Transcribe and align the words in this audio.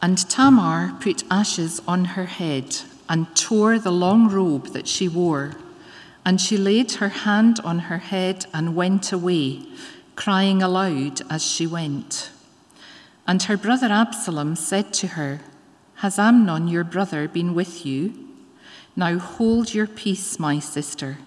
And 0.00 0.18
Tamar 0.30 0.96
put 1.00 1.24
ashes 1.30 1.80
on 1.88 2.04
her 2.16 2.26
head 2.26 2.76
and 3.08 3.34
tore 3.34 3.78
the 3.78 3.90
long 3.90 4.28
robe 4.28 4.68
that 4.68 4.86
she 4.86 5.08
wore. 5.08 5.54
And 6.24 6.40
she 6.40 6.56
laid 6.56 6.92
her 6.92 7.08
hand 7.08 7.58
on 7.64 7.80
her 7.80 7.98
head 7.98 8.46
and 8.52 8.76
went 8.76 9.12
away, 9.12 9.62
crying 10.14 10.62
aloud 10.62 11.22
as 11.30 11.44
she 11.44 11.66
went. 11.66 12.30
And 13.26 13.42
her 13.44 13.56
brother 13.56 13.88
Absalom 13.88 14.56
said 14.56 14.92
to 14.94 15.08
her, 15.08 15.40
Has 15.96 16.18
Amnon 16.18 16.68
your 16.68 16.84
brother 16.84 17.26
been 17.28 17.54
with 17.54 17.84
you? 17.84 18.28
Now 18.94 19.18
hold 19.18 19.74
your 19.74 19.86
peace, 19.86 20.38
my 20.38 20.58
sister. 20.58 21.18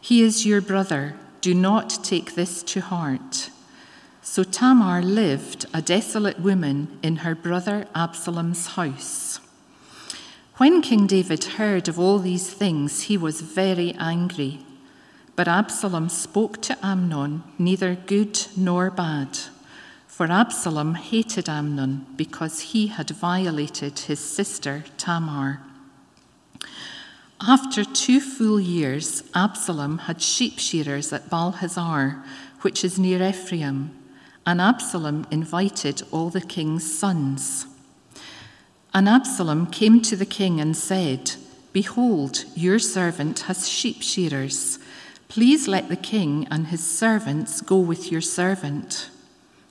He 0.00 0.22
is 0.22 0.46
your 0.46 0.60
brother. 0.60 1.14
Do 1.40 1.54
not 1.54 1.90
take 2.02 2.34
this 2.34 2.62
to 2.64 2.80
heart. 2.80 3.50
So 4.26 4.42
Tamar 4.42 5.02
lived 5.02 5.66
a 5.74 5.82
desolate 5.82 6.40
woman 6.40 6.98
in 7.02 7.16
her 7.16 7.34
brother 7.34 7.86
Absalom's 7.94 8.68
house. 8.68 9.38
When 10.56 10.80
King 10.80 11.06
David 11.06 11.44
heard 11.44 11.88
of 11.88 12.00
all 12.00 12.18
these 12.18 12.50
things, 12.50 13.02
he 13.02 13.18
was 13.18 13.42
very 13.42 13.94
angry. 13.98 14.64
But 15.36 15.46
Absalom 15.46 16.08
spoke 16.08 16.62
to 16.62 16.78
Amnon 16.82 17.44
neither 17.58 17.94
good 17.94 18.40
nor 18.56 18.90
bad. 18.90 19.38
For 20.08 20.32
Absalom 20.32 20.94
hated 20.94 21.46
Amnon 21.46 22.06
because 22.16 22.72
he 22.72 22.86
had 22.86 23.10
violated 23.10 23.98
his 23.98 24.20
sister 24.20 24.84
Tamar. 24.96 25.60
After 27.46 27.84
two 27.84 28.20
full 28.20 28.58
years, 28.58 29.22
Absalom 29.34 29.98
had 29.98 30.22
sheep 30.22 30.58
shearers 30.58 31.12
at 31.12 31.28
Baalhazor, 31.28 32.24
which 32.62 32.82
is 32.84 32.98
near 32.98 33.22
Ephraim 33.22 34.00
and 34.46 34.60
Absalom 34.60 35.26
invited 35.30 36.02
all 36.10 36.30
the 36.30 36.40
king's 36.40 36.98
sons. 36.98 37.66
And 38.92 39.08
Absalom 39.08 39.66
came 39.66 40.00
to 40.02 40.16
the 40.16 40.26
king 40.26 40.60
and 40.60 40.76
said, 40.76 41.32
Behold, 41.72 42.44
your 42.54 42.78
servant 42.78 43.40
has 43.40 43.68
sheep 43.68 44.02
shearers. 44.02 44.78
Please 45.28 45.66
let 45.66 45.88
the 45.88 45.96
king 45.96 46.46
and 46.50 46.68
his 46.68 46.86
servants 46.86 47.60
go 47.60 47.78
with 47.78 48.12
your 48.12 48.20
servant. 48.20 49.10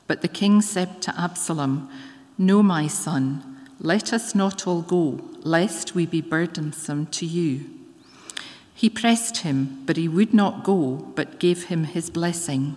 But 0.07 0.21
the 0.21 0.27
king 0.27 0.61
said 0.61 1.01
to 1.03 1.19
Absalom, 1.19 1.89
No, 2.37 2.61
my 2.61 2.87
son, 2.87 3.69
let 3.79 4.11
us 4.11 4.35
not 4.35 4.67
all 4.67 4.81
go, 4.81 5.21
lest 5.39 5.95
we 5.95 6.05
be 6.05 6.19
burdensome 6.19 7.05
to 7.07 7.25
you. 7.25 7.69
He 8.73 8.89
pressed 8.89 9.37
him, 9.37 9.83
but 9.85 9.95
he 9.95 10.09
would 10.09 10.33
not 10.33 10.63
go, 10.63 11.13
but 11.15 11.39
gave 11.39 11.65
him 11.65 11.85
his 11.85 12.09
blessing. 12.09 12.75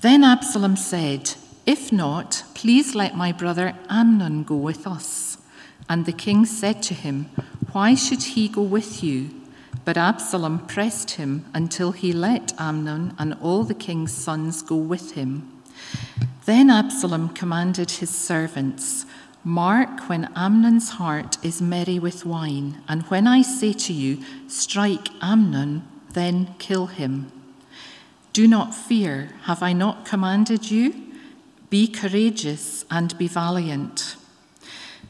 Then 0.00 0.24
Absalom 0.24 0.76
said, 0.76 1.34
If 1.64 1.90
not, 1.90 2.44
please 2.54 2.94
let 2.94 3.16
my 3.16 3.32
brother 3.32 3.74
Amnon 3.88 4.42
go 4.42 4.56
with 4.56 4.86
us. 4.86 5.38
And 5.88 6.04
the 6.04 6.12
king 6.12 6.44
said 6.44 6.82
to 6.84 6.94
him, 6.94 7.30
Why 7.72 7.94
should 7.94 8.22
he 8.22 8.48
go 8.48 8.60
with 8.60 9.02
you? 9.02 9.30
But 9.86 9.96
Absalom 9.96 10.66
pressed 10.66 11.12
him 11.12 11.46
until 11.54 11.92
he 11.92 12.12
let 12.12 12.52
Amnon 12.58 13.14
and 13.18 13.34
all 13.40 13.64
the 13.64 13.74
king's 13.74 14.12
sons 14.12 14.60
go 14.60 14.76
with 14.76 15.12
him. 15.12 15.50
Then 16.44 16.70
Absalom 16.70 17.30
commanded 17.30 17.90
his 17.92 18.10
servants, 18.10 19.06
Mark 19.42 20.08
when 20.08 20.30
Amnon's 20.34 20.90
heart 20.90 21.38
is 21.44 21.62
merry 21.62 21.98
with 21.98 22.26
wine, 22.26 22.82
and 22.88 23.02
when 23.04 23.26
I 23.26 23.42
say 23.42 23.72
to 23.72 23.92
you, 23.92 24.18
Strike 24.48 25.08
Amnon, 25.22 25.86
then 26.12 26.54
kill 26.58 26.86
him. 26.86 27.30
Do 28.36 28.46
not 28.46 28.74
fear, 28.74 29.30
have 29.44 29.62
I 29.62 29.72
not 29.72 30.04
commanded 30.04 30.70
you? 30.70 30.94
Be 31.70 31.88
courageous 31.88 32.84
and 32.90 33.16
be 33.16 33.28
valiant. 33.28 34.16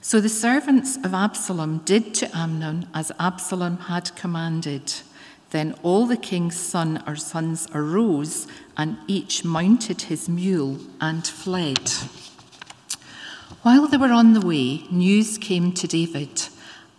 So 0.00 0.20
the 0.20 0.28
servants 0.28 0.96
of 0.98 1.12
Absalom 1.12 1.78
did 1.78 2.14
to 2.14 2.30
Amnon 2.32 2.86
as 2.94 3.10
Absalom 3.18 3.78
had 3.78 4.14
commanded. 4.14 4.92
Then 5.50 5.74
all 5.82 6.06
the 6.06 6.16
king's 6.16 6.54
son 6.54 7.02
or 7.04 7.16
sons 7.16 7.66
arose, 7.74 8.46
and 8.76 8.96
each 9.08 9.44
mounted 9.44 10.02
his 10.02 10.28
mule 10.28 10.78
and 11.00 11.26
fled. 11.26 11.90
While 13.62 13.88
they 13.88 13.96
were 13.96 14.12
on 14.12 14.34
the 14.34 14.46
way, 14.46 14.84
news 14.88 15.36
came 15.36 15.72
to 15.72 15.88
David 15.88 16.44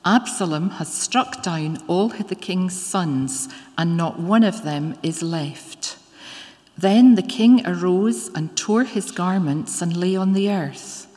Absalom 0.03 0.71
has 0.71 0.93
struck 0.93 1.41
down 1.41 1.77
all 1.87 2.09
the 2.09 2.35
king's 2.35 2.77
sons, 2.77 3.47
and 3.77 3.95
not 3.95 4.19
one 4.19 4.43
of 4.43 4.63
them 4.63 4.97
is 5.01 5.23
left. 5.23 5.96
Then 6.77 7.15
the 7.15 7.23
king 7.23 7.65
arose 7.65 8.29
and 8.35 8.55
tore 8.55 8.83
his 8.83 9.09
garments 9.09 9.81
and 9.81 9.97
lay 9.97 10.15
on 10.15 10.33
the 10.33 10.51
earth, 10.51 11.07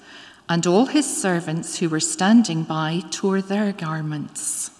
and 0.48 0.66
all 0.66 0.87
his 0.87 1.06
servants 1.06 1.78
who 1.78 1.88
were 1.88 2.00
standing 2.00 2.62
by 2.62 3.03
tore 3.10 3.43
their 3.43 3.72
garments. 3.72 4.70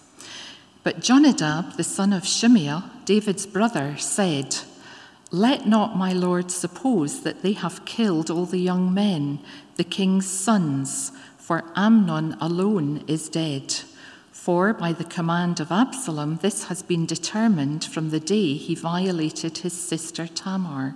But 0.83 0.99
Jonadab, 0.99 1.77
the 1.77 1.83
son 1.83 2.11
of 2.11 2.23
Shimeah, 2.23 2.89
David's 3.05 3.45
brother, 3.45 3.95
said, 3.97 4.57
Let 5.29 5.67
not 5.67 5.95
my 5.95 6.13
lord 6.13 6.49
suppose 6.49 7.21
that 7.21 7.43
they 7.43 7.53
have 7.53 7.85
killed 7.85 8.31
all 8.31 8.47
the 8.47 8.59
young 8.59 8.91
men, 8.91 9.39
the 9.75 9.83
king's 9.83 10.27
sons, 10.27 11.11
for 11.37 11.63
Amnon 11.75 12.35
alone 12.41 13.03
is 13.07 13.29
dead. 13.29 13.75
For 14.41 14.73
by 14.73 14.91
the 14.91 15.03
command 15.03 15.59
of 15.59 15.71
Absalom, 15.71 16.39
this 16.41 16.63
has 16.63 16.81
been 16.81 17.05
determined 17.05 17.85
from 17.85 18.09
the 18.09 18.19
day 18.19 18.55
he 18.55 18.73
violated 18.73 19.59
his 19.59 19.73
sister 19.73 20.25
Tamar. 20.25 20.95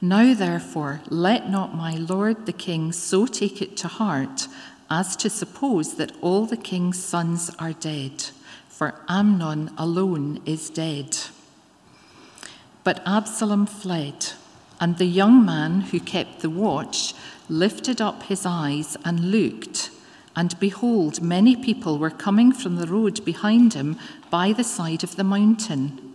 Now, 0.00 0.32
therefore, 0.32 1.02
let 1.10 1.50
not 1.50 1.76
my 1.76 1.96
lord 1.96 2.46
the 2.46 2.54
king 2.54 2.90
so 2.90 3.26
take 3.26 3.60
it 3.60 3.76
to 3.76 3.88
heart 3.88 4.48
as 4.88 5.14
to 5.16 5.28
suppose 5.28 5.96
that 5.96 6.12
all 6.22 6.46
the 6.46 6.56
king's 6.56 6.98
sons 6.98 7.50
are 7.58 7.74
dead, 7.74 8.30
for 8.70 8.94
Amnon 9.10 9.70
alone 9.76 10.40
is 10.46 10.70
dead. 10.70 11.18
But 12.82 13.02
Absalom 13.04 13.66
fled, 13.66 14.32
and 14.80 14.96
the 14.96 15.04
young 15.04 15.44
man 15.44 15.82
who 15.82 16.00
kept 16.00 16.40
the 16.40 16.48
watch 16.48 17.12
lifted 17.50 18.00
up 18.00 18.22
his 18.22 18.46
eyes 18.46 18.96
and 19.04 19.32
looked 19.32 19.90
and 20.38 20.56
behold, 20.60 21.20
many 21.20 21.56
people 21.56 21.98
were 21.98 22.10
coming 22.10 22.52
from 22.52 22.76
the 22.76 22.86
road 22.86 23.24
behind 23.24 23.74
him 23.74 23.98
by 24.30 24.52
the 24.52 24.62
side 24.62 25.02
of 25.02 25.16
the 25.16 25.24
mountain. 25.24 26.14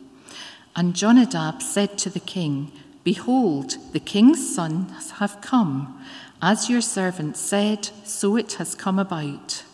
And 0.78 0.95
Jonadab 0.95 1.61
said 1.61 1.97
to 1.97 2.09
the 2.09 2.22
king, 2.22 2.72
Behold, 3.03 3.75
the 3.91 4.00
king's 4.00 4.56
sons 4.56 5.12
have 5.19 5.41
come. 5.41 6.01
As 6.41 6.69
your 6.69 6.79
servant 6.79 7.35
said, 7.35 7.89
so 8.06 8.38
it 8.38 8.53
has 8.53 8.75
come 8.75 8.97
about. 8.97 9.66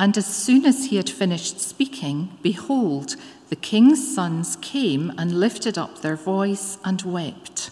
And 0.00 0.18
as 0.18 0.26
soon 0.26 0.66
as 0.66 0.86
he 0.86 0.96
had 0.96 1.08
finished 1.08 1.60
speaking, 1.60 2.36
behold, 2.42 3.14
the 3.50 3.62
king's 3.70 4.12
sons 4.12 4.56
came 4.56 5.12
and 5.16 5.38
lifted 5.38 5.78
up 5.78 6.00
their 6.00 6.16
voice 6.16 6.78
and 6.84 7.00
wept. 7.02 7.70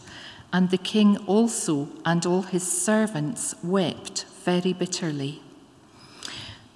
And 0.53 0.71
the 0.71 0.79
king 0.79 1.17
also 1.27 1.89
and 2.05 2.25
all 2.25 2.43
his 2.43 2.71
servants 2.71 3.57
wept 3.65 4.27
very 4.45 4.73
bitterly. 4.73 5.43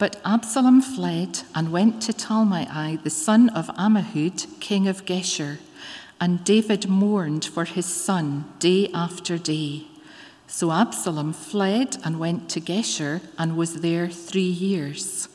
But 0.02 0.20
Absalom 0.24 0.80
fled 0.82 1.42
and 1.54 1.70
went 1.70 2.02
to 2.02 2.12
Talmai, 2.12 3.00
the 3.04 3.08
son 3.08 3.50
of 3.50 3.68
Ammihud, 3.76 4.58
king 4.58 4.88
of 4.88 5.04
Geshur, 5.06 5.58
and 6.20 6.42
David 6.42 6.88
mourned 6.88 7.44
for 7.44 7.64
his 7.64 7.86
son 7.86 8.52
day 8.58 8.90
after 8.92 9.38
day. 9.38 9.86
So 10.48 10.72
Absalom 10.72 11.32
fled 11.32 11.98
and 12.02 12.18
went 12.18 12.50
to 12.50 12.60
Geshur 12.60 13.20
and 13.38 13.56
was 13.56 13.74
there 13.74 14.08
three 14.08 14.50
years. 14.50 15.28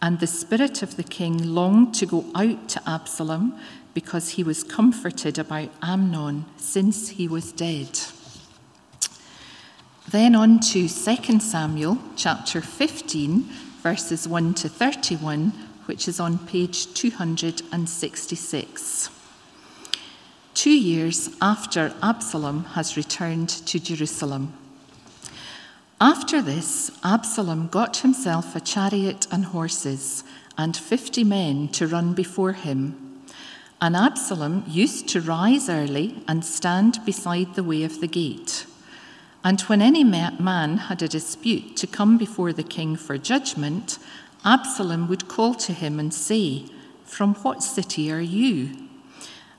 And 0.00 0.20
the 0.20 0.28
spirit 0.28 0.80
of 0.80 0.94
the 0.94 1.02
king 1.02 1.52
longed 1.52 1.94
to 1.94 2.06
go 2.06 2.24
out 2.36 2.68
to 2.68 2.88
Absalom 2.88 3.58
because 3.94 4.28
he 4.28 4.44
was 4.44 4.62
comforted 4.62 5.40
about 5.40 5.70
Amnon 5.82 6.44
since 6.56 7.08
he 7.08 7.26
was 7.26 7.50
dead. 7.50 7.98
Then 10.08 10.36
on 10.36 10.60
to 10.60 10.88
2 10.88 11.40
Samuel 11.40 11.98
chapter 12.14 12.60
15 12.60 13.63
verses 13.84 14.26
1 14.26 14.54
to 14.54 14.66
31, 14.66 15.52
which 15.84 16.08
is 16.08 16.18
on 16.18 16.38
page 16.38 16.94
266. 16.94 19.10
Two 20.54 20.70
years 20.70 21.28
after 21.42 21.92
Absalom 22.02 22.64
has 22.76 22.96
returned 22.96 23.50
to 23.50 23.78
Jerusalem. 23.78 24.54
After 26.00 26.40
this, 26.40 26.90
Absalom 27.04 27.68
got 27.68 27.98
himself 27.98 28.56
a 28.56 28.60
chariot 28.60 29.26
and 29.30 29.44
horses, 29.44 30.24
and 30.56 30.74
fifty 30.74 31.22
men 31.22 31.68
to 31.68 31.86
run 31.86 32.14
before 32.14 32.54
him. 32.54 33.20
And 33.82 33.94
Absalom 33.94 34.64
used 34.66 35.08
to 35.08 35.20
rise 35.20 35.68
early 35.68 36.24
and 36.26 36.42
stand 36.42 37.04
beside 37.04 37.54
the 37.54 37.62
way 37.62 37.82
of 37.82 38.00
the 38.00 38.08
gate. 38.08 38.64
And 39.44 39.60
when 39.62 39.82
any 39.82 40.02
man 40.04 40.78
had 40.78 41.02
a 41.02 41.08
dispute 41.08 41.76
to 41.76 41.86
come 41.86 42.16
before 42.16 42.54
the 42.54 42.62
king 42.62 42.96
for 42.96 43.18
judgment, 43.18 43.98
Absalom 44.42 45.06
would 45.08 45.28
call 45.28 45.54
to 45.56 45.74
him 45.74 46.00
and 46.00 46.12
say, 46.14 46.64
From 47.04 47.34
what 47.36 47.62
city 47.62 48.10
are 48.10 48.22
you? 48.22 48.70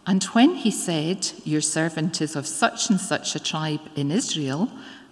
And 0.07 0.23
when 0.23 0.55
he 0.55 0.71
said, 0.71 1.31
Your 1.43 1.61
servant 1.61 2.19
is 2.19 2.35
of 2.35 2.47
such 2.47 2.89
and 2.89 2.99
such 2.99 3.35
a 3.35 3.39
tribe 3.39 3.81
in 3.95 4.09
Israel, 4.09 4.71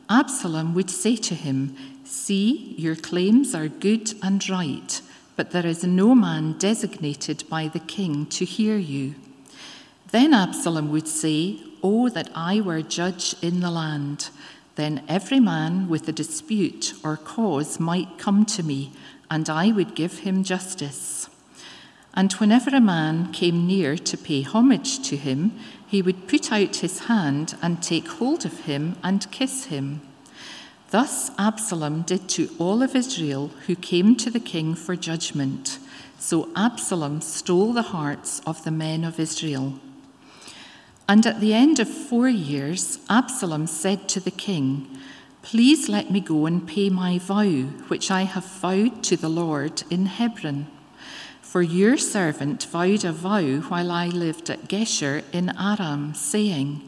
Absalom 0.10 0.74
would 0.74 0.90
say 0.90 1.16
to 1.18 1.36
him, 1.36 1.76
See, 2.04 2.74
your 2.78 2.96
claims 2.96 3.54
are 3.54 3.68
good 3.68 4.14
and 4.24 4.48
right, 4.50 5.02
but 5.36 5.52
there 5.52 5.66
is 5.68 5.84
no 5.84 6.16
man 6.16 6.58
designated 6.58 7.44
by 7.48 7.68
the 7.68 7.80
king 7.80 8.26
to 8.28 8.44
hear 8.44 8.78
you. 8.78 9.14
Then 10.12 10.34
Absalom 10.34 10.92
would 10.92 11.08
say, 11.08 11.60
Oh, 11.82 12.10
that 12.10 12.30
I 12.34 12.62
were 12.62 12.82
judge 12.82 13.36
in 13.42 13.60
the 13.60 13.72
land. 13.72 14.30
Then 14.76 15.04
every 15.08 15.40
man 15.40 15.88
with 15.88 16.08
a 16.08 16.12
dispute 16.12 16.94
or 17.04 17.18
cause 17.18 17.80
might 17.80 18.18
come 18.18 18.46
to 18.48 18.64
me, 18.64 18.92
and 19.30 19.50
I 19.50 19.72
would 19.72 19.96
give 19.96 20.20
him 20.20 20.44
justice. 20.44 21.30
And 22.16 22.32
whenever 22.34 22.76
a 22.76 22.82
man 22.82 23.32
came 23.32 23.66
near 23.66 23.98
to 23.98 24.18
pay 24.18 24.42
homage 24.42 25.08
to 25.10 25.18
him, 25.18 25.52
he 25.88 26.02
would 26.02 26.28
put 26.28 26.52
out 26.52 26.78
his 26.78 27.06
hand 27.06 27.56
and 27.62 27.82
take 27.82 28.08
hold 28.08 28.46
of 28.46 28.62
him 28.62 28.96
and 29.04 29.30
kiss 29.32 29.66
him. 29.66 30.02
Thus 30.92 31.32
Absalom 31.40 32.04
did 32.04 32.30
to 32.30 32.50
all 32.60 32.84
of 32.84 32.96
Israel 32.96 33.50
who 33.66 33.76
came 33.76 34.16
to 34.18 34.30
the 34.30 34.40
king 34.40 34.76
for 34.76 34.96
judgment. 34.96 35.80
So 36.20 36.50
Absalom 36.56 37.22
stole 37.22 37.74
the 37.74 37.82
hearts 37.82 38.42
of 38.46 38.64
the 38.64 38.72
men 38.72 39.04
of 39.04 39.20
Israel. 39.20 39.80
And 41.08 41.26
at 41.26 41.42
the 41.42 41.54
end 41.54 41.80
of 41.80 41.90
four 41.90 42.30
years, 42.30 43.00
Absalom 43.10 43.68
said 43.68 44.08
to 44.10 44.20
the 44.20 44.32
king, 44.32 44.88
Please 45.42 45.90
let 45.90 46.10
me 46.10 46.22
go 46.22 46.46
and 46.46 46.66
pay 46.66 46.90
my 46.90 47.20
vow, 47.20 47.64
which 47.90 48.10
I 48.10 48.22
have 48.22 48.46
vowed 48.46 49.04
to 49.04 49.18
the 49.18 49.30
Lord 49.30 49.84
in 49.90 50.06
Hebron. 50.06 50.68
For 51.42 51.62
your 51.62 51.98
servant 51.98 52.64
vowed 52.64 53.04
a 53.04 53.12
vow 53.12 53.60
while 53.68 53.92
I 53.92 54.08
lived 54.08 54.50
at 54.50 54.70
Geshur 54.70 55.24
in 55.34 55.52
Aram, 55.60 56.14
saying, 56.16 56.82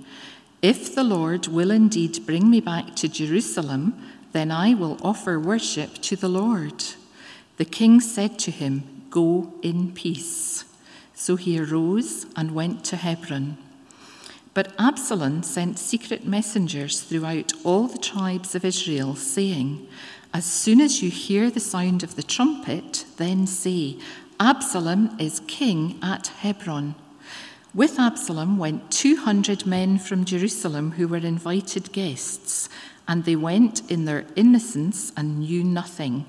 If 0.62 0.96
the 0.96 1.04
Lord 1.04 1.48
will 1.48 1.70
indeed 1.70 2.26
bring 2.26 2.50
me 2.50 2.62
back 2.62 2.96
to 2.96 3.10
Jerusalem, 3.10 3.94
then 4.32 4.52
I 4.52 4.74
will 4.74 4.98
offer 5.04 5.38
worship 5.40 5.96
to 6.04 6.16
the 6.16 6.30
Lord. 6.30 6.84
The 7.58 7.66
king 7.66 8.00
said 8.00 8.40
to 8.40 8.52
him, 8.52 9.06
Go 9.10 9.54
in 9.62 9.92
peace. 9.92 10.64
So 11.14 11.36
he 11.36 11.60
arose 11.60 12.26
and 12.36 12.52
went 12.52 12.84
to 12.86 12.96
Hebron. 12.96 13.58
But 14.56 14.72
Absalom 14.80 15.44
sent 15.44 15.78
secret 15.78 16.26
messengers 16.26 17.02
throughout 17.02 17.52
all 17.66 17.88
the 17.88 17.98
tribes 17.98 18.56
of 18.56 18.64
Israel, 18.64 19.14
saying, 19.14 19.86
As 20.34 20.46
soon 20.46 20.80
as 20.80 21.04
you 21.04 21.12
hear 21.12 21.52
the 21.52 21.60
sound 21.60 22.04
of 22.04 22.16
the 22.16 22.24
trumpet, 22.24 23.04
then 23.18 23.48
say, 23.48 23.98
Absalom 24.40 25.14
is 25.20 25.42
king 25.42 26.00
at 26.02 26.28
Hebron. 26.28 26.96
With 27.74 28.00
Absalom 28.00 28.58
went 28.58 28.92
200 28.92 29.66
men 29.66 30.00
from 30.00 30.24
Jerusalem 30.24 30.92
who 30.92 31.10
were 31.10 31.18
invited 31.18 31.92
guests, 31.92 32.70
and 33.10 33.26
they 33.26 33.36
went 33.36 33.82
in 33.92 34.06
their 34.06 34.26
innocence 34.38 35.12
and 35.18 35.40
knew 35.40 35.66
nothing. 35.66 36.26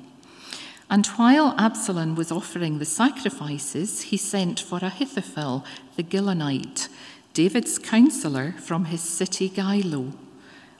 And 0.90 1.06
while 1.06 1.54
Absalom 1.58 2.16
was 2.16 2.32
offering 2.32 2.80
the 2.80 2.86
sacrifices, 2.86 4.02
he 4.02 4.16
sent 4.16 4.58
for 4.58 4.78
Ahithophel 4.78 5.64
the 5.94 6.02
Gilonite 6.02 6.88
David's 7.36 7.78
counselor 7.78 8.52
from 8.52 8.86
his 8.86 9.02
city 9.02 9.50
Gilo. 9.50 10.14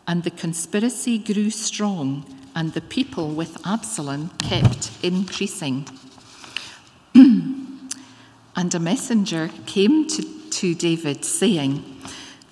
And 0.09 0.23
the 0.23 0.31
conspiracy 0.31 1.19
grew 1.19 1.51
strong, 1.51 2.25
and 2.55 2.73
the 2.73 2.81
people 2.81 3.29
with 3.29 3.61
Absalom 3.67 4.31
kept 4.39 4.91
increasing. 5.03 5.87
and 7.15 8.75
a 8.75 8.79
messenger 8.79 9.51
came 9.67 10.07
to, 10.09 10.23
to 10.49 10.75
David, 10.75 11.27
saying, 11.27 11.85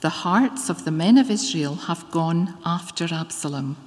The 0.03 0.11
hearts 0.11 0.69
of 0.69 0.85
the 0.85 0.91
men 0.91 1.17
of 1.17 1.31
Israel 1.31 1.75
have 1.75 2.11
gone 2.11 2.59
after 2.67 3.07
Absalom. 3.11 3.79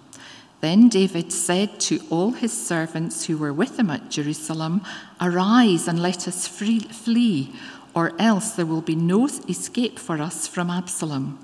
Then 0.62 0.90
David 0.90 1.32
said 1.32 1.80
to 1.82 2.00
all 2.10 2.32
his 2.32 2.52
servants 2.52 3.26
who 3.26 3.38
were 3.38 3.54
with 3.54 3.78
him 3.78 3.92
at 3.92 4.10
Jerusalem, 4.10 4.82
Arise 5.22 5.88
and 5.88 6.02
let 6.02 6.28
us 6.28 6.48
free, 6.48 6.80
flee 6.80 7.54
or 7.98 8.14
else 8.20 8.52
there 8.52 8.68
will 8.68 8.84
be 8.84 8.96
no 8.96 9.26
escape 9.50 9.98
for 9.98 10.22
us 10.22 10.48
from 10.48 10.70
Absalom. 10.70 11.40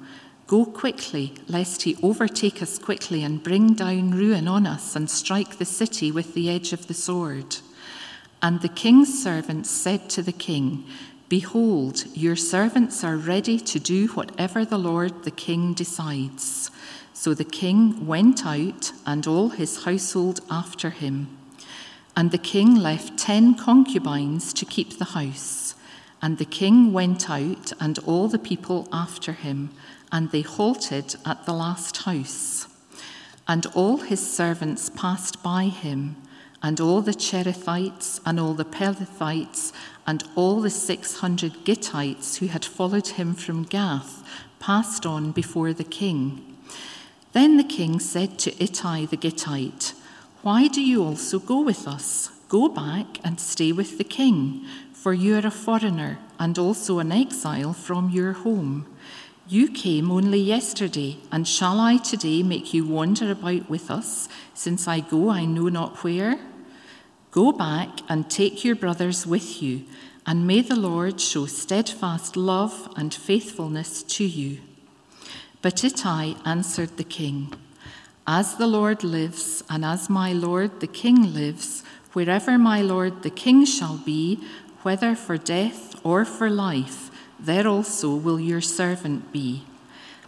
Go 0.46 0.66
quickly, 0.66 1.34
lest 1.48 1.82
he 1.82 1.98
overtake 2.04 2.62
us 2.62 2.78
quickly 2.78 3.24
and 3.24 3.42
bring 3.42 3.74
down 3.74 4.12
ruin 4.12 4.48
on 4.48 4.68
us 4.68 4.96
and 4.96 5.10
strike 5.10 5.58
the 5.58 5.66
city 5.66 6.12
with 6.12 6.36
the 6.36 6.52
edge 6.52 6.72
of 6.72 6.86
the 6.86 6.94
sword. 6.94 7.56
And 8.40 8.62
the 8.62 8.70
king's 8.84 9.24
servants 9.24 9.72
said 9.72 10.12
to 10.12 10.22
the 10.22 10.32
king, 10.32 10.86
Behold, 11.28 12.06
your 12.14 12.36
servants 12.36 13.04
are 13.04 13.18
ready 13.18 13.60
to 13.60 13.80
do 13.80 14.10
whatever 14.10 14.64
the 14.64 14.78
Lord 14.78 15.24
the 15.24 15.32
king 15.32 15.74
decides. 15.74 16.70
So 17.14 17.34
the 17.34 17.52
king 17.62 18.06
went 18.06 18.46
out, 18.46 18.92
and 19.08 19.26
all 19.26 19.50
his 19.50 19.86
household 19.86 20.42
after 20.52 20.92
him. 20.92 21.36
And 22.16 22.30
the 22.30 22.46
king 22.54 22.76
left 22.76 23.18
ten 23.18 23.56
concubines 23.56 24.54
to 24.54 24.66
keep 24.66 25.00
the 25.00 25.14
house. 25.18 25.62
And 26.24 26.38
the 26.38 26.46
king 26.46 26.94
went 26.94 27.30
out, 27.30 27.74
and 27.81 28.00
all 28.00 28.30
the 28.30 28.40
people 28.40 28.88
after 28.94 29.34
him, 29.34 29.72
and 30.10 30.31
they 30.31 30.40
halted 30.40 31.18
at 31.25 31.46
the 31.46 31.52
last 31.52 31.98
house. 31.98 32.66
And 33.46 33.66
all 33.75 33.98
his 33.98 34.25
servants 34.25 34.90
passed 34.90 35.44
by 35.44 35.66
him, 35.66 36.16
and 36.62 36.80
all 36.80 37.02
the 37.02 37.12
Cherethites, 37.12 38.22
and 38.25 38.40
all 38.40 38.54
the 38.54 38.64
Pelethites, 38.64 39.74
and 40.08 40.24
all 40.34 40.62
the 40.62 40.70
six 40.70 41.18
hundred 41.18 41.66
Gittites 41.66 42.38
who 42.38 42.48
had 42.48 42.64
followed 42.64 43.10
him 43.10 43.34
from 43.34 43.64
Gath 43.64 44.24
passed 44.60 45.06
on 45.06 45.34
before 45.34 45.74
the 45.74 45.84
king. 45.84 46.56
Then 47.34 47.58
the 47.58 47.66
king 47.66 48.00
said 48.00 48.40
to 48.40 48.64
Ittai 48.64 49.08
the 49.08 49.18
Gittite, 49.18 49.94
Why 50.42 50.70
do 50.70 50.81
you 50.81 51.04
also 51.04 51.38
go 51.38 51.60
with 51.60 51.86
us? 51.86 52.30
Go 52.48 52.70
back 52.70 53.20
and 53.25 53.42
stay 53.42 53.74
with 53.74 53.98
the 53.98 54.06
king 54.06 54.66
for 55.04 55.14
you 55.14 55.36
are 55.36 55.46
a 55.46 55.52
foreigner 55.52 56.18
and 56.40 56.58
also 56.58 57.00
an 57.00 57.12
exile 57.12 57.74
from 57.74 58.10
your 58.10 58.32
home. 58.32 58.86
You 59.50 59.68
came 59.68 60.10
only 60.10 60.40
yesterday, 60.40 61.18
and 61.30 61.46
shall 61.46 61.78
I 61.82 61.98
today 61.98 62.42
make 62.42 62.74
you 62.74 62.88
wander 62.88 63.30
about 63.30 63.70
with 63.70 63.92
us, 63.92 64.30
since 64.54 64.88
I 64.88 65.02
go 65.02 65.30
I 65.30 65.44
know 65.44 65.68
not 65.68 66.06
where? 66.06 66.40
Go 67.32 67.52
back 67.52 67.90
and 68.08 68.30
take 68.30 68.64
your 68.64 68.78
brothers 68.78 69.28
with 69.28 69.62
you, 69.62 69.84
and 70.26 70.48
may 70.48 70.62
the 70.62 70.78
Lord 70.78 71.20
show 71.20 71.48
steadfast 71.48 72.38
love 72.38 72.90
and 72.96 73.14
faithfulness 73.14 74.04
to 74.04 74.24
you. 74.24 74.62
But 75.62 75.84
Ittai 75.84 76.36
answered 76.46 76.96
the 76.96 77.04
king, 77.04 77.54
As 78.26 78.56
the 78.56 78.68
Lord 78.68 79.04
lives, 79.04 79.66
and 79.70 79.84
as 79.84 80.10
my 80.10 80.32
lord 80.32 80.80
the 80.80 80.88
king 80.88 81.34
lives, 81.34 81.84
wherever 82.13 82.58
my 82.58 82.82
lord 82.82 83.24
the 83.24 83.30
king 83.30 83.66
shall 83.66 83.98
be, 83.98 84.39
whether 84.84 85.16
for 85.16 85.38
death 85.38 85.96
or 86.06 86.25
for 86.25 86.50
life, 86.50 87.10
there 87.40 87.68
also 87.68 88.16
will 88.16 88.40
your 88.40 88.62
servant 88.62 89.32
be. 89.32 89.63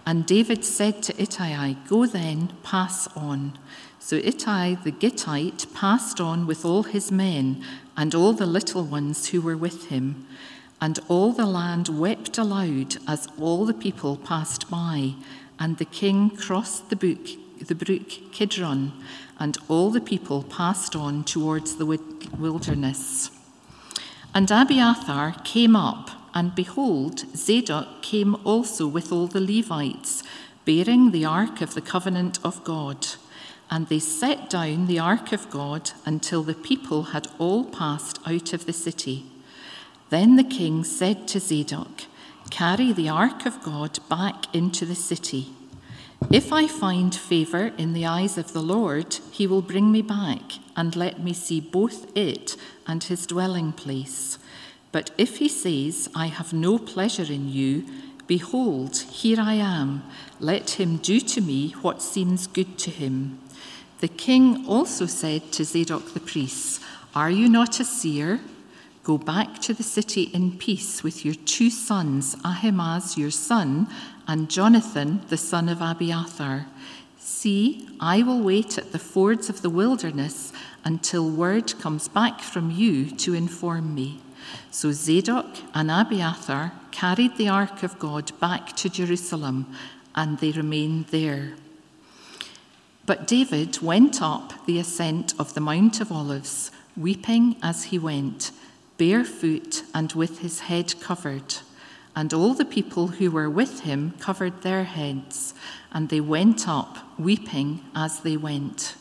And 0.06 0.26
David 0.26 0.64
said 0.64 1.02
to 1.04 1.22
Ittai, 1.22 1.74
Go 1.88 2.06
then, 2.06 2.54
pass 2.64 3.08
on. 3.16 3.58
So 4.00 4.18
Ittai 4.18 4.76
the 4.84 4.92
Gittite 4.92 5.74
passed 5.74 6.22
on 6.22 6.46
with 6.46 6.64
all 6.64 6.84
his 6.84 7.12
men 7.12 7.64
and 7.98 8.14
all 8.14 8.34
the 8.34 8.46
little 8.46 8.84
ones 8.84 9.30
who 9.30 9.42
were 9.42 9.58
with 9.58 9.88
him. 9.88 10.28
And 10.80 11.00
all 11.08 11.32
the 11.32 11.48
land 11.48 11.88
wept 11.90 12.38
aloud 12.38 12.98
as 13.08 13.28
all 13.40 13.66
the 13.66 13.74
people 13.74 14.18
passed 14.18 14.70
by. 14.70 15.16
And 15.58 15.78
the 15.78 15.86
king 15.86 16.30
crossed 16.30 16.90
the 16.90 16.96
brook, 16.96 17.28
the 17.60 17.74
brook 17.74 18.32
Kidron, 18.32 18.92
and 19.40 19.58
all 19.68 19.90
the 19.90 20.02
people 20.02 20.44
passed 20.44 20.96
on 20.96 21.24
towards 21.24 21.78
the 21.78 21.86
wilderness. 22.38 23.35
And 24.36 24.52
Abiathar 24.52 25.38
came 25.46 25.78
up, 25.78 26.12
and 26.34 26.54
behold, 26.54 27.24
Zadok 27.38 28.02
came 28.02 28.36
also 28.44 28.86
with 28.86 29.10
all 29.10 29.28
the 29.28 29.40
Levites, 29.40 30.24
bearing 30.66 31.12
the 31.12 31.24
ark 31.24 31.62
of 31.62 31.74
the 31.74 31.82
covenant 31.82 32.40
of 32.44 32.62
God. 32.66 33.08
And 33.72 33.88
they 33.88 34.00
set 34.00 34.50
down 34.50 34.88
the 34.88 35.00
ark 35.00 35.32
of 35.32 35.50
God 35.50 35.92
until 36.06 36.44
the 36.44 36.54
people 36.54 37.04
had 37.14 37.28
all 37.40 37.64
passed 37.64 38.20
out 38.28 38.52
of 38.52 38.66
the 38.66 38.74
city. 38.74 39.26
Then 40.10 40.36
the 40.36 40.44
king 40.44 40.84
said 40.84 41.30
to 41.30 41.40
Zadok, 41.40 42.04
Carry 42.50 42.92
the 42.92 43.08
ark 43.08 43.46
of 43.46 43.64
God 43.64 44.00
back 44.10 44.54
into 44.54 44.86
the 44.86 44.96
city. 44.96 45.54
If 46.30 46.52
I 46.52 46.68
find 46.68 47.16
favor 47.16 47.72
in 47.78 47.94
the 47.94 48.06
eyes 48.06 48.38
of 48.38 48.52
the 48.52 48.62
Lord, 48.62 49.18
he 49.32 49.48
will 49.48 49.62
bring 49.62 49.94
me 49.94 50.02
back 50.02 50.60
and 50.76 50.96
let 50.96 51.20
me 51.20 51.34
see 51.34 51.60
both 51.60 52.16
it 52.16 52.56
and 52.88 53.04
his 53.04 53.26
dwelling 53.26 53.72
place. 53.72 54.38
But 54.92 55.12
if 55.18 55.38
he 55.38 55.50
says, 55.50 56.10
I 56.16 56.28
have 56.28 56.54
no 56.54 56.78
pleasure 56.78 57.32
in 57.32 57.50
you, 57.50 57.86
behold, 58.28 58.98
here 58.98 59.40
I 59.40 59.56
am, 59.56 60.04
let 60.40 60.80
him 60.80 60.98
do 60.98 61.20
to 61.20 61.42
me 61.42 61.72
what 61.82 62.02
seems 62.02 62.48
good 62.48 62.78
to 62.80 62.92
him. 62.92 63.40
The 64.00 64.08
king 64.08 64.66
also 64.68 65.06
said 65.06 65.52
to 65.54 65.64
Zadok 65.64 66.14
the 66.14 66.20
priest, 66.20 66.82
Are 67.14 67.30
you 67.30 67.50
not 67.50 67.80
a 67.80 67.86
seer? 67.86 68.42
Go 69.04 69.18
back 69.18 69.60
to 69.62 69.74
the 69.74 69.84
city 69.84 70.24
in 70.34 70.58
peace 70.58 71.04
with 71.04 71.24
your 71.24 71.36
two 71.36 71.70
sons, 71.70 72.36
Ahimaaz 72.44 73.18
your 73.18 73.32
son, 73.32 73.88
and 74.28 74.50
Jonathan 74.50 75.22
the 75.30 75.38
son 75.38 75.70
of 75.70 75.82
Abiathar. 75.82 76.66
See, 77.26 77.88
I 78.00 78.22
will 78.22 78.40
wait 78.40 78.78
at 78.78 78.92
the 78.92 79.00
fords 79.00 79.50
of 79.50 79.64
the 79.64 79.70
wilderness 79.72 80.54
until 80.84 81.28
word 81.28 81.74
comes 81.80 82.08
back 82.08 82.40
from 82.40 82.70
you 82.70 83.10
to 83.10 83.34
inform 83.34 83.96
me. 83.96 84.20
So 84.70 84.92
Zadok 84.92 85.48
and 85.74 85.90
Abiathar 85.90 86.74
carried 86.92 87.36
the 87.36 87.50
ark 87.50 87.82
of 87.82 87.98
God 87.98 88.32
back 88.40 88.76
to 88.76 88.90
Jerusalem, 88.90 89.66
and 90.14 90.38
they 90.38 90.52
remained 90.52 91.08
there. 91.08 91.54
But 93.08 93.26
David 93.26 93.82
went 93.82 94.22
up 94.22 94.64
the 94.68 94.78
ascent 94.78 95.34
of 95.40 95.56
the 95.56 95.62
Mount 95.62 96.00
of 96.02 96.12
Olives, 96.12 96.70
weeping 96.96 97.56
as 97.64 97.86
he 97.86 97.98
went, 97.98 98.52
barefoot 99.00 99.82
and 99.96 100.14
with 100.14 100.42
his 100.42 100.60
head 100.60 100.94
covered. 101.02 101.56
And 102.16 102.34
all 102.34 102.54
the 102.54 102.66
people 102.66 103.08
who 103.08 103.30
were 103.30 103.50
with 103.50 103.82
him 103.82 104.14
covered 104.20 104.62
their 104.62 104.86
heads, 104.86 105.54
and 105.92 106.10
they 106.10 106.22
went 106.22 106.68
up, 106.68 106.98
weeping 107.20 107.82
as 107.94 108.22
they 108.22 108.38
went. 108.38 108.96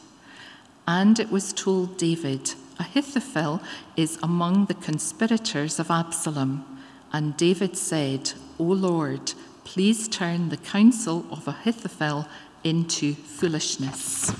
And 0.87 1.19
it 1.19 1.31
was 1.31 1.53
told 1.53 1.97
David, 1.97 2.55
Ahithophel 2.79 3.63
is 3.97 4.19
among 4.23 4.67
the 4.67 4.75
conspirators 4.75 5.79
of 5.79 5.91
Absalom. 5.91 6.65
And 7.13 7.37
David 7.37 7.77
said, 7.77 8.33
O 8.59 8.65
Lord, 8.65 9.33
please 9.63 10.09
turn 10.09 10.49
the 10.49 10.57
counsel 10.57 11.25
of 11.31 11.47
Ahithophel 11.47 12.27
into 12.65 13.15
foolishness. 13.15 14.33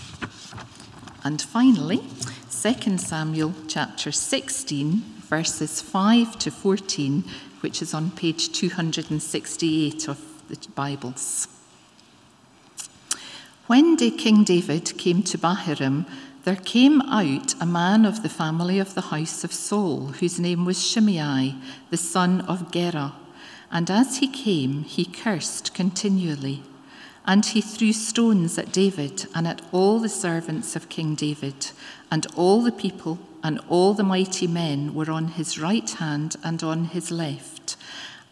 And 1.23 1.41
finally, 1.41 2.03
2 2.51 2.99
Samuel 2.99 3.55
chapter 3.69 4.11
16, 4.11 5.03
verses 5.29 5.81
5 5.81 6.39
to 6.41 6.51
14, 6.51 7.25
which 7.65 7.81
is 7.81 7.95
on 7.95 8.11
page 8.11 8.53
268 8.53 10.07
of 10.07 10.21
the 10.51 10.69
Bibles. 10.75 11.49
When 13.69 13.97
King 13.97 14.45
David 14.45 14.99
came 14.99 15.23
to 15.23 15.39
Bahurim, 15.39 16.05
there 16.45 16.57
came 16.57 17.01
out 17.01 17.55
a 17.63 17.65
man 17.65 18.05
of 18.05 18.23
the 18.23 18.29
family 18.29 18.79
of 18.79 18.93
the 18.93 19.09
house 19.09 19.45
of 19.45 19.53
Saul, 19.55 20.09
whose 20.09 20.39
name 20.39 20.67
was 20.67 20.87
Shimei, 20.87 21.55
the 21.89 21.97
son 21.97 22.43
of 22.43 22.71
Gera. 22.71 23.15
And 23.71 23.91
as 23.91 24.19
he 24.19 24.29
came, 24.29 24.83
he 24.83 25.07
cursed 25.07 25.73
continually. 25.73 26.63
And 27.25 27.47
he 27.47 27.63
threw 27.63 27.95
stones 27.95 28.59
at 28.59 28.75
David 28.75 29.25
and 29.35 29.49
at 29.49 29.63
all 29.73 30.01
the 30.01 30.11
servants 30.11 30.77
of 30.77 30.91
King 30.91 31.15
David, 31.15 31.71
and 32.11 32.27
all 32.37 32.61
the 32.61 32.73
people 32.73 33.19
and 33.45 33.61
all 33.69 33.93
the 33.93 34.03
mighty 34.03 34.47
men 34.47 34.95
were 34.95 35.11
on 35.11 35.29
his 35.29 35.59
right 35.59 35.91
hand 35.91 36.35
and 36.43 36.65
on 36.65 36.87
his 36.87 37.11
left. 37.11 37.77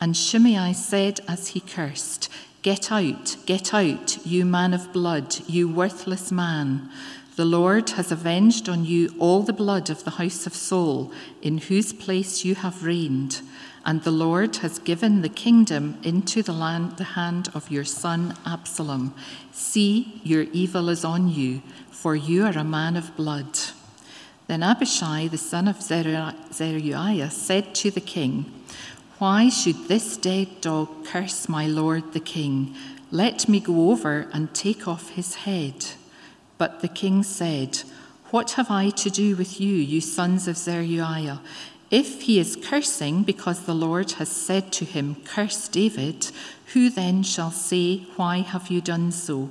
And 0.00 0.16
Shimei 0.16 0.72
said 0.72 1.20
as 1.28 1.48
he 1.48 1.60
cursed, 1.60 2.30
Get 2.62 2.90
out, 2.90 3.36
get 3.44 3.74
out, 3.74 4.24
you 4.26 4.46
man 4.46 4.72
of 4.72 4.92
blood, 4.92 5.36
you 5.46 5.68
worthless 5.68 6.32
man. 6.32 6.88
The 7.36 7.44
Lord 7.44 7.90
has 7.90 8.10
avenged 8.10 8.68
on 8.68 8.84
you 8.84 9.14
all 9.18 9.42
the 9.42 9.52
blood 9.52 9.90
of 9.90 10.04
the 10.04 10.12
house 10.12 10.46
of 10.46 10.54
Saul, 10.54 11.12
in 11.42 11.58
whose 11.58 11.92
place 11.92 12.44
you 12.44 12.54
have 12.54 12.84
reigned. 12.84 13.42
And 13.84 14.02
the 14.02 14.10
Lord 14.10 14.56
has 14.56 14.78
given 14.78 15.22
the 15.22 15.28
kingdom 15.28 15.98
into 16.02 16.42
the, 16.42 16.52
land, 16.52 16.98
the 16.98 17.04
hand 17.04 17.48
of 17.54 17.70
your 17.70 17.84
son 17.84 18.36
Absalom. 18.46 19.14
See, 19.50 20.20
your 20.22 20.42
evil 20.52 20.88
is 20.88 21.04
on 21.04 21.28
you, 21.28 21.62
for 21.90 22.14
you 22.14 22.44
are 22.44 22.56
a 22.56 22.64
man 22.64 22.96
of 22.96 23.16
blood. 23.16 23.58
Then 24.52 24.62
Abishai, 24.62 25.28
the 25.28 25.38
son 25.38 25.66
of 25.66 25.80
Zeruiah, 25.80 27.30
said 27.30 27.74
to 27.74 27.90
the 27.90 28.02
king, 28.02 28.44
Why 29.16 29.48
should 29.48 29.88
this 29.88 30.18
dead 30.18 30.60
dog 30.60 31.06
curse 31.06 31.48
my 31.48 31.66
lord 31.66 32.12
the 32.12 32.20
king? 32.20 32.76
Let 33.10 33.48
me 33.48 33.60
go 33.60 33.90
over 33.90 34.28
and 34.30 34.52
take 34.52 34.86
off 34.86 35.08
his 35.08 35.36
head. 35.46 35.86
But 36.58 36.82
the 36.82 36.88
king 36.88 37.22
said, 37.22 37.78
What 38.30 38.50
have 38.50 38.70
I 38.70 38.90
to 38.90 39.08
do 39.08 39.36
with 39.36 39.58
you, 39.58 39.72
you 39.74 40.02
sons 40.02 40.46
of 40.46 40.58
Zeruiah? 40.58 41.40
If 41.90 42.20
he 42.20 42.38
is 42.38 42.58
cursing 42.62 43.22
because 43.22 43.60
the 43.60 43.74
Lord 43.74 44.12
has 44.20 44.28
said 44.28 44.70
to 44.72 44.84
him, 44.84 45.16
Curse 45.24 45.66
David, 45.68 46.26
who 46.74 46.90
then 46.90 47.22
shall 47.22 47.52
say, 47.52 48.00
Why 48.16 48.40
have 48.40 48.70
you 48.70 48.82
done 48.82 49.12
so? 49.12 49.48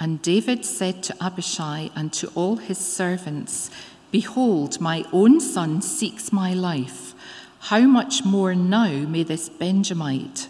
And 0.00 0.20
David 0.22 0.64
said 0.64 1.04
to 1.04 1.24
Abishai 1.24 1.90
and 1.94 2.12
to 2.14 2.32
all 2.34 2.56
his 2.56 2.78
servants, 2.78 3.70
Behold, 4.18 4.80
my 4.80 5.04
own 5.12 5.40
son 5.40 5.82
seeks 5.82 6.32
my 6.32 6.54
life. 6.54 7.14
How 7.70 7.80
much 7.80 8.24
more 8.24 8.54
now 8.54 8.92
may 9.14 9.24
this 9.24 9.48
Benjamite? 9.48 10.46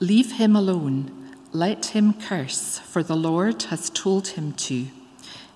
Leave 0.00 0.32
him 0.32 0.54
alone 0.54 1.18
let 1.52 1.86
him 1.86 2.12
curse, 2.12 2.78
for 2.78 3.02
the 3.02 3.16
Lord 3.16 3.62
has 3.64 3.88
told 3.88 4.28
him 4.28 4.52
to. 4.52 4.88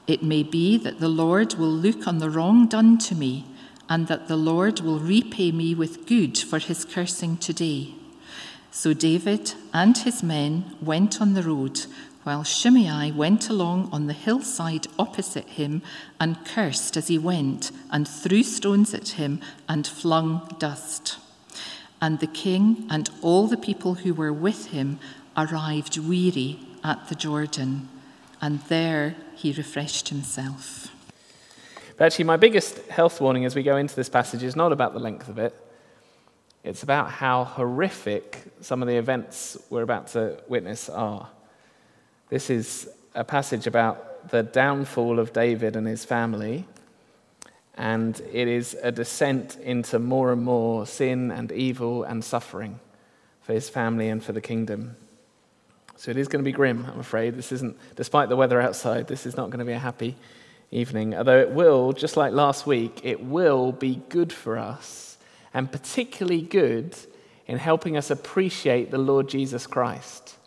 It 0.06 0.22
may 0.22 0.42
be 0.42 0.78
that 0.78 1.00
the 1.00 1.08
Lord 1.08 1.54
will 1.54 1.70
look 1.70 2.06
on 2.06 2.18
the 2.18 2.30
wrong 2.30 2.66
done 2.66 2.96
to 2.98 3.14
me, 3.14 3.44
and 3.90 4.06
that 4.06 4.26
the 4.26 4.36
Lord 4.36 4.80
will 4.80 4.98
repay 4.98 5.52
me 5.52 5.74
with 5.74 6.06
good 6.06 6.38
for 6.38 6.58
his 6.58 6.86
cursing 6.86 7.36
today. 7.36 7.94
So 8.70 8.94
David 8.94 9.52
and 9.74 9.98
his 9.98 10.22
men 10.22 10.76
went 10.80 11.20
on 11.20 11.34
the 11.34 11.42
road, 11.42 11.84
while 12.24 12.44
Shimei 12.44 13.10
went 13.10 13.48
along 13.48 13.88
on 13.92 14.06
the 14.06 14.12
hillside 14.12 14.86
opposite 14.98 15.48
him 15.48 15.82
and 16.20 16.44
cursed 16.44 16.96
as 16.96 17.08
he 17.08 17.18
went, 17.18 17.70
and 17.90 18.06
threw 18.06 18.42
stones 18.42 18.94
at 18.94 19.10
him 19.10 19.40
and 19.68 19.86
flung 19.86 20.54
dust. 20.58 21.18
And 22.00 22.20
the 22.20 22.26
king 22.26 22.86
and 22.90 23.10
all 23.22 23.46
the 23.46 23.56
people 23.56 23.94
who 23.94 24.14
were 24.14 24.32
with 24.32 24.66
him 24.66 24.98
arrived 25.36 25.98
weary 25.98 26.60
at 26.84 27.08
the 27.08 27.14
Jordan, 27.14 27.88
and 28.40 28.60
there 28.62 29.16
he 29.34 29.52
refreshed 29.52 30.08
himself. 30.08 30.88
But 31.96 32.06
actually, 32.06 32.24
my 32.24 32.36
biggest 32.36 32.78
health 32.88 33.20
warning 33.20 33.44
as 33.44 33.54
we 33.54 33.62
go 33.62 33.76
into 33.76 33.94
this 33.94 34.08
passage 34.08 34.42
is 34.42 34.56
not 34.56 34.72
about 34.72 34.92
the 34.92 34.98
length 34.98 35.28
of 35.28 35.38
it. 35.38 35.54
It's 36.64 36.82
about 36.82 37.10
how 37.10 37.44
horrific 37.44 38.44
some 38.60 38.82
of 38.82 38.88
the 38.88 38.96
events 38.96 39.58
we're 39.68 39.82
about 39.82 40.08
to 40.08 40.40
witness 40.48 40.88
are. 40.88 41.28
This 42.32 42.48
is 42.48 42.88
a 43.14 43.24
passage 43.24 43.66
about 43.66 44.30
the 44.30 44.42
downfall 44.42 45.18
of 45.18 45.34
David 45.34 45.76
and 45.76 45.86
his 45.86 46.06
family, 46.06 46.66
and 47.76 48.18
it 48.32 48.48
is 48.48 48.74
a 48.82 48.90
descent 48.90 49.58
into 49.58 49.98
more 49.98 50.32
and 50.32 50.42
more 50.42 50.86
sin 50.86 51.30
and 51.30 51.52
evil 51.52 52.04
and 52.04 52.24
suffering 52.24 52.80
for 53.42 53.52
his 53.52 53.68
family 53.68 54.08
and 54.08 54.24
for 54.24 54.32
the 54.32 54.40
kingdom. 54.40 54.96
So 55.96 56.10
it 56.10 56.16
is 56.16 56.26
going 56.26 56.42
to 56.42 56.48
be 56.48 56.52
grim, 56.52 56.86
I'm 56.90 57.00
afraid. 57.00 57.36
This 57.36 57.52
isn't, 57.52 57.76
despite 57.96 58.30
the 58.30 58.36
weather 58.36 58.62
outside, 58.62 59.08
this 59.08 59.26
is 59.26 59.36
not 59.36 59.50
going 59.50 59.58
to 59.58 59.66
be 59.66 59.72
a 59.72 59.78
happy 59.78 60.16
evening. 60.70 61.14
Although 61.14 61.40
it 61.40 61.50
will, 61.50 61.92
just 61.92 62.16
like 62.16 62.32
last 62.32 62.66
week, 62.66 63.02
it 63.04 63.22
will 63.22 63.72
be 63.72 64.00
good 64.08 64.32
for 64.32 64.56
us, 64.56 65.18
and 65.52 65.70
particularly 65.70 66.40
good 66.40 66.96
in 67.46 67.58
helping 67.58 67.94
us 67.94 68.10
appreciate 68.10 68.90
the 68.90 68.96
Lord 68.96 69.28
Jesus 69.28 69.66
Christ. 69.66 70.38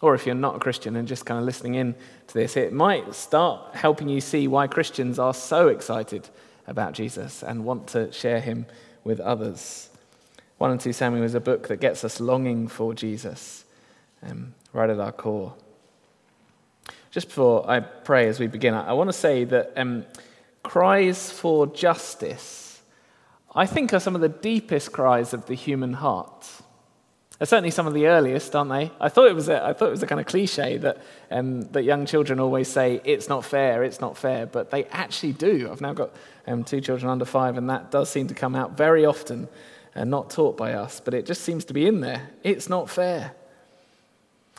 Or 0.00 0.14
if 0.14 0.26
you're 0.26 0.34
not 0.34 0.56
a 0.56 0.58
Christian 0.58 0.96
and 0.96 1.06
just 1.06 1.26
kind 1.26 1.38
of 1.38 1.44
listening 1.44 1.74
in 1.74 1.94
to 2.28 2.34
this, 2.34 2.56
it 2.56 2.72
might 2.72 3.14
start 3.14 3.74
helping 3.74 4.08
you 4.08 4.20
see 4.20 4.48
why 4.48 4.66
Christians 4.66 5.18
are 5.18 5.34
so 5.34 5.68
excited 5.68 6.28
about 6.66 6.94
Jesus 6.94 7.42
and 7.42 7.64
want 7.64 7.88
to 7.88 8.10
share 8.12 8.40
him 8.40 8.66
with 9.04 9.20
others. 9.20 9.90
1 10.58 10.70
and 10.70 10.80
2 10.80 10.92
Samuel 10.92 11.24
is 11.24 11.34
a 11.34 11.40
book 11.40 11.68
that 11.68 11.80
gets 11.80 12.04
us 12.04 12.20
longing 12.20 12.68
for 12.68 12.94
Jesus. 12.94 13.64
Um, 14.22 14.54
right 14.72 14.90
at 14.90 15.00
our 15.00 15.12
core. 15.12 15.54
Just 17.10 17.28
before 17.28 17.68
I 17.68 17.80
pray 17.80 18.28
as 18.28 18.38
we 18.38 18.46
begin, 18.46 18.74
I 18.74 18.92
want 18.92 19.08
to 19.08 19.14
say 19.14 19.44
that 19.44 19.72
um, 19.76 20.06
cries 20.62 21.30
for 21.30 21.66
justice, 21.66 22.82
I 23.54 23.66
think, 23.66 23.92
are 23.92 24.00
some 24.00 24.14
of 24.14 24.20
the 24.20 24.28
deepest 24.28 24.92
cries 24.92 25.32
of 25.32 25.46
the 25.46 25.54
human 25.54 25.94
heart. 25.94 26.46
They're 27.40 27.46
certainly 27.46 27.70
some 27.70 27.86
of 27.86 27.94
the 27.94 28.06
earliest, 28.06 28.54
aren't 28.54 28.70
they? 28.70 28.90
I 29.00 29.08
thought 29.08 29.28
it 29.28 29.34
was 29.34 29.48
a, 29.48 29.64
I 29.64 29.72
thought 29.72 29.88
it 29.88 29.92
was 29.92 30.02
a 30.02 30.06
kind 30.06 30.20
of 30.20 30.26
cliche 30.26 30.76
that, 30.76 30.98
um, 31.30 31.62
that 31.72 31.84
young 31.84 32.04
children 32.04 32.38
always 32.38 32.68
say, 32.68 33.00
it's 33.02 33.30
not 33.30 33.46
fair, 33.46 33.82
it's 33.82 33.98
not 33.98 34.18
fair, 34.18 34.44
but 34.44 34.70
they 34.70 34.84
actually 34.84 35.32
do. 35.32 35.70
I've 35.72 35.80
now 35.80 35.94
got 35.94 36.10
um, 36.46 36.64
two 36.64 36.82
children 36.82 37.10
under 37.10 37.24
five, 37.24 37.56
and 37.56 37.70
that 37.70 37.90
does 37.90 38.10
seem 38.10 38.28
to 38.28 38.34
come 38.34 38.54
out 38.54 38.76
very 38.76 39.06
often 39.06 39.48
and 39.94 40.10
not 40.10 40.28
taught 40.28 40.58
by 40.58 40.74
us, 40.74 41.00
but 41.02 41.14
it 41.14 41.24
just 41.24 41.40
seems 41.40 41.64
to 41.64 41.72
be 41.72 41.86
in 41.86 42.02
there. 42.02 42.28
It's 42.42 42.68
not 42.68 42.90
fair. 42.90 43.32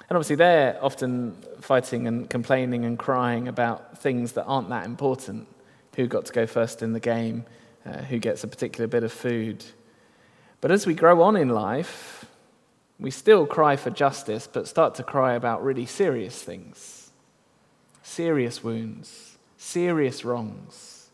And 0.09 0.17
obviously, 0.17 0.37
they're 0.37 0.83
often 0.83 1.33
fighting 1.59 2.07
and 2.07 2.27
complaining 2.31 2.83
and 2.83 2.97
crying 2.97 3.47
about 3.47 3.99
things 3.99 4.31
that 4.31 4.45
aren't 4.45 4.69
that 4.69 4.87
important 4.87 5.47
who 5.95 6.07
got 6.07 6.25
to 6.25 6.33
go 6.33 6.47
first 6.47 6.81
in 6.81 6.93
the 6.93 6.99
game, 6.99 7.45
uh, 7.85 7.99
who 7.99 8.17
gets 8.17 8.43
a 8.43 8.47
particular 8.47 8.87
bit 8.87 9.03
of 9.03 9.11
food. 9.11 9.63
But 10.61 10.71
as 10.71 10.87
we 10.87 10.95
grow 10.95 11.21
on 11.21 11.35
in 11.35 11.49
life, 11.49 12.20
we 13.01 13.09
still 13.09 13.47
cry 13.47 13.75
for 13.75 13.89
justice, 13.89 14.47
but 14.47 14.67
start 14.67 14.93
to 14.95 15.03
cry 15.03 15.33
about 15.33 15.63
really 15.63 15.85
serious 15.85 16.41
things 16.41 16.99
serious 18.03 18.63
wounds, 18.63 19.37
serious 19.57 20.25
wrongs. 20.25 21.09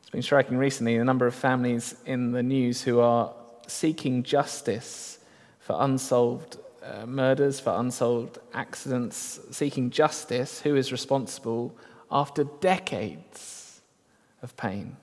It's 0.00 0.10
been 0.10 0.22
striking 0.22 0.56
recently 0.56 0.98
the 0.98 1.04
number 1.04 1.26
of 1.26 1.34
families 1.34 1.94
in 2.04 2.32
the 2.32 2.42
news 2.42 2.82
who 2.82 3.00
are 3.00 3.32
seeking 3.66 4.22
justice 4.22 5.18
for 5.60 5.76
unsolved 5.78 6.56
uh, 6.82 7.06
murders, 7.06 7.60
for 7.60 7.78
unsolved 7.78 8.38
accidents, 8.54 9.38
seeking 9.52 9.90
justice, 9.90 10.60
who 10.62 10.74
is 10.74 10.90
responsible 10.90 11.76
after 12.10 12.44
decades 12.44 13.82
of 14.42 14.56
pain. 14.56 14.96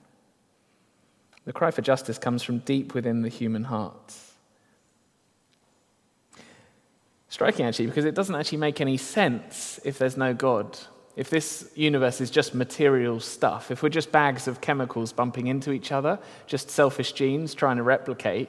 The 1.46 1.52
cry 1.54 1.70
for 1.70 1.80
justice 1.80 2.18
comes 2.18 2.42
from 2.42 2.58
deep 2.58 2.92
within 2.92 3.22
the 3.22 3.30
human 3.30 3.64
heart. 3.64 4.14
Striking, 7.28 7.66
actually, 7.66 7.86
because 7.86 8.04
it 8.04 8.14
doesn't 8.14 8.34
actually 8.34 8.58
make 8.58 8.80
any 8.80 8.96
sense 8.96 9.78
if 9.84 9.98
there's 9.98 10.16
no 10.16 10.32
God. 10.32 10.78
If 11.14 11.30
this 11.30 11.70
universe 11.74 12.20
is 12.20 12.30
just 12.30 12.54
material 12.54 13.20
stuff, 13.20 13.70
if 13.70 13.82
we're 13.82 13.88
just 13.88 14.12
bags 14.12 14.48
of 14.48 14.60
chemicals 14.60 15.12
bumping 15.12 15.48
into 15.48 15.72
each 15.72 15.92
other, 15.92 16.18
just 16.46 16.70
selfish 16.70 17.12
genes 17.12 17.54
trying 17.54 17.76
to 17.76 17.82
replicate, 17.82 18.48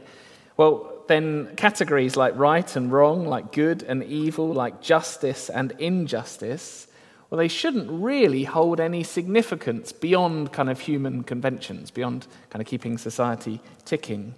well, 0.55 1.03
then 1.07 1.55
categories 1.55 2.15
like 2.15 2.38
right 2.38 2.75
and 2.75 2.91
wrong, 2.91 3.25
like 3.25 3.51
good 3.51 3.83
and 3.83 4.03
evil, 4.03 4.53
like 4.53 4.81
justice 4.81 5.50
and 5.50 5.71
injustice, 5.79 6.88
well, 7.29 7.38
they 7.38 7.48
shouldn't 7.48 7.89
really 7.89 8.43
hold 8.43 8.79
any 8.79 9.03
significance 9.03 9.91
beyond 9.91 10.51
kind 10.51 10.69
of 10.69 10.79
human 10.79 11.24
conventions, 11.24 11.91
beyond 11.91 12.27
kind 12.50 12.62
of 12.62 12.67
keeping 12.67 12.98
society 12.98 13.62
ticking. 13.86 14.36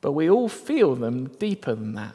But 0.00 0.12
we 0.12 0.28
all 0.28 0.48
feel 0.48 0.94
them 0.94 1.28
deeper 1.38 1.74
than 1.74 1.94
that. 1.94 2.14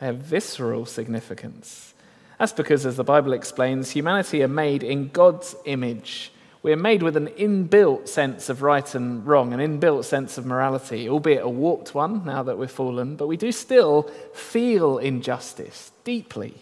They 0.00 0.06
have 0.06 0.16
visceral 0.16 0.86
significance. 0.86 1.94
That's 2.38 2.52
because, 2.52 2.86
as 2.86 2.96
the 2.96 3.04
Bible 3.04 3.34
explains, 3.34 3.90
humanity 3.90 4.42
are 4.42 4.48
made 4.48 4.82
in 4.82 5.08
God's 5.08 5.54
image 5.66 6.32
we're 6.62 6.76
made 6.76 7.02
with 7.02 7.16
an 7.16 7.28
inbuilt 7.28 8.06
sense 8.06 8.50
of 8.50 8.60
right 8.60 8.94
and 8.94 9.26
wrong, 9.26 9.54
an 9.54 9.60
inbuilt 9.60 10.04
sense 10.04 10.36
of 10.36 10.44
morality, 10.44 11.08
albeit 11.08 11.42
a 11.42 11.48
warped 11.48 11.94
one 11.94 12.24
now 12.24 12.42
that 12.42 12.58
we're 12.58 12.68
fallen, 12.68 13.16
but 13.16 13.28
we 13.28 13.38
do 13.38 13.50
still 13.50 14.02
feel 14.34 14.98
injustice 14.98 15.92
deeply. 16.04 16.54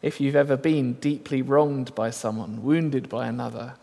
If 0.00 0.20
you've 0.20 0.34
ever 0.34 0.56
been 0.56 0.94
deeply 0.94 1.40
wronged 1.40 1.94
by 1.94 2.10
someone, 2.10 2.64
wounded 2.64 3.08
by 3.08 3.28
another, 3.28 3.74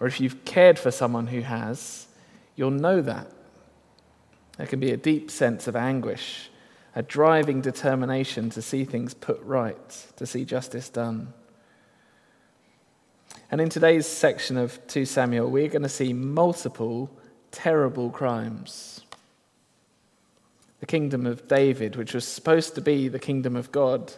or 0.00 0.06
if 0.06 0.20
you've 0.20 0.46
cared 0.46 0.78
for 0.78 0.90
someone 0.90 1.26
who 1.26 1.42
has, 1.42 2.06
you'll 2.56 2.70
know 2.70 3.02
that. 3.02 3.30
There 4.56 4.66
can 4.66 4.80
be 4.80 4.90
a 4.90 4.96
deep 4.96 5.30
sense 5.30 5.68
of 5.68 5.76
anguish, 5.76 6.48
a 6.98 7.02
driving 7.02 7.60
determination 7.60 8.50
to 8.50 8.60
see 8.60 8.84
things 8.84 9.14
put 9.14 9.40
right, 9.44 10.06
to 10.16 10.26
see 10.26 10.44
justice 10.44 10.88
done. 10.88 11.32
And 13.52 13.60
in 13.60 13.68
today's 13.68 14.04
section 14.04 14.56
of 14.56 14.84
2 14.88 15.04
Samuel, 15.04 15.48
we're 15.48 15.68
going 15.68 15.84
to 15.84 15.88
see 15.88 16.12
multiple 16.12 17.08
terrible 17.52 18.10
crimes. 18.10 19.02
The 20.80 20.86
kingdom 20.86 21.24
of 21.24 21.46
David, 21.46 21.94
which 21.94 22.14
was 22.14 22.26
supposed 22.26 22.74
to 22.74 22.80
be 22.80 23.06
the 23.06 23.20
kingdom 23.20 23.54
of 23.54 23.70
God, 23.70 24.12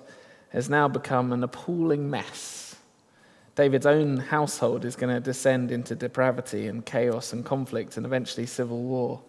has 0.48 0.70
now 0.70 0.88
become 0.88 1.34
an 1.34 1.44
appalling 1.44 2.08
mess. 2.08 2.76
David's 3.56 3.84
own 3.84 4.16
household 4.16 4.86
is 4.86 4.96
going 4.96 5.14
to 5.14 5.20
descend 5.20 5.70
into 5.70 5.94
depravity 5.94 6.66
and 6.66 6.86
chaos 6.86 7.34
and 7.34 7.44
conflict 7.44 7.98
and 7.98 8.06
eventually 8.06 8.46
civil 8.46 8.80
war. 8.80 9.20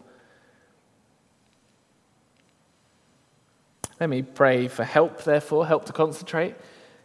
Let 4.01 4.10
me 4.10 4.24
pray 4.24 4.67
for 4.67 4.84
help, 4.84 5.25
therefore, 5.25 5.67
help 5.67 5.86
to 5.86 5.93
concentrate, 5.93 6.55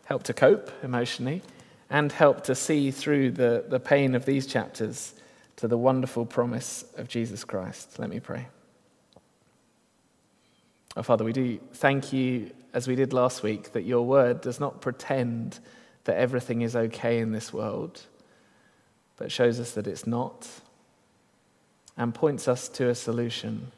help 0.06 0.22
to 0.22 0.32
cope 0.32 0.70
emotionally 0.82 1.42
and 1.90 2.10
help 2.10 2.44
to 2.44 2.54
see 2.54 2.90
through 2.90 3.32
the, 3.32 3.66
the 3.68 3.78
pain 3.78 4.14
of 4.14 4.24
these 4.24 4.46
chapters 4.46 5.12
to 5.56 5.68
the 5.68 5.76
wonderful 5.76 6.24
promise 6.24 6.86
of 6.96 7.06
Jesus 7.06 7.44
Christ. 7.44 7.98
Let 7.98 8.08
me 8.08 8.18
pray. 8.18 8.48
Oh, 10.96 11.02
Father, 11.02 11.22
we 11.22 11.34
do 11.34 11.58
thank 11.74 12.14
you, 12.14 12.50
as 12.72 12.88
we 12.88 12.94
did 12.94 13.12
last 13.12 13.42
week, 13.42 13.72
that 13.72 13.82
your 13.82 14.06
word 14.06 14.40
does 14.40 14.58
not 14.58 14.80
pretend 14.80 15.58
that 16.04 16.16
everything 16.16 16.62
is 16.62 16.74
okay 16.74 17.18
in 17.18 17.30
this 17.30 17.52
world, 17.52 18.00
but 19.18 19.30
shows 19.30 19.60
us 19.60 19.72
that 19.72 19.86
it's 19.86 20.06
not 20.06 20.48
and 21.98 22.14
points 22.14 22.48
us 22.48 22.70
to 22.70 22.88
a 22.88 22.94
solution. 22.94 23.70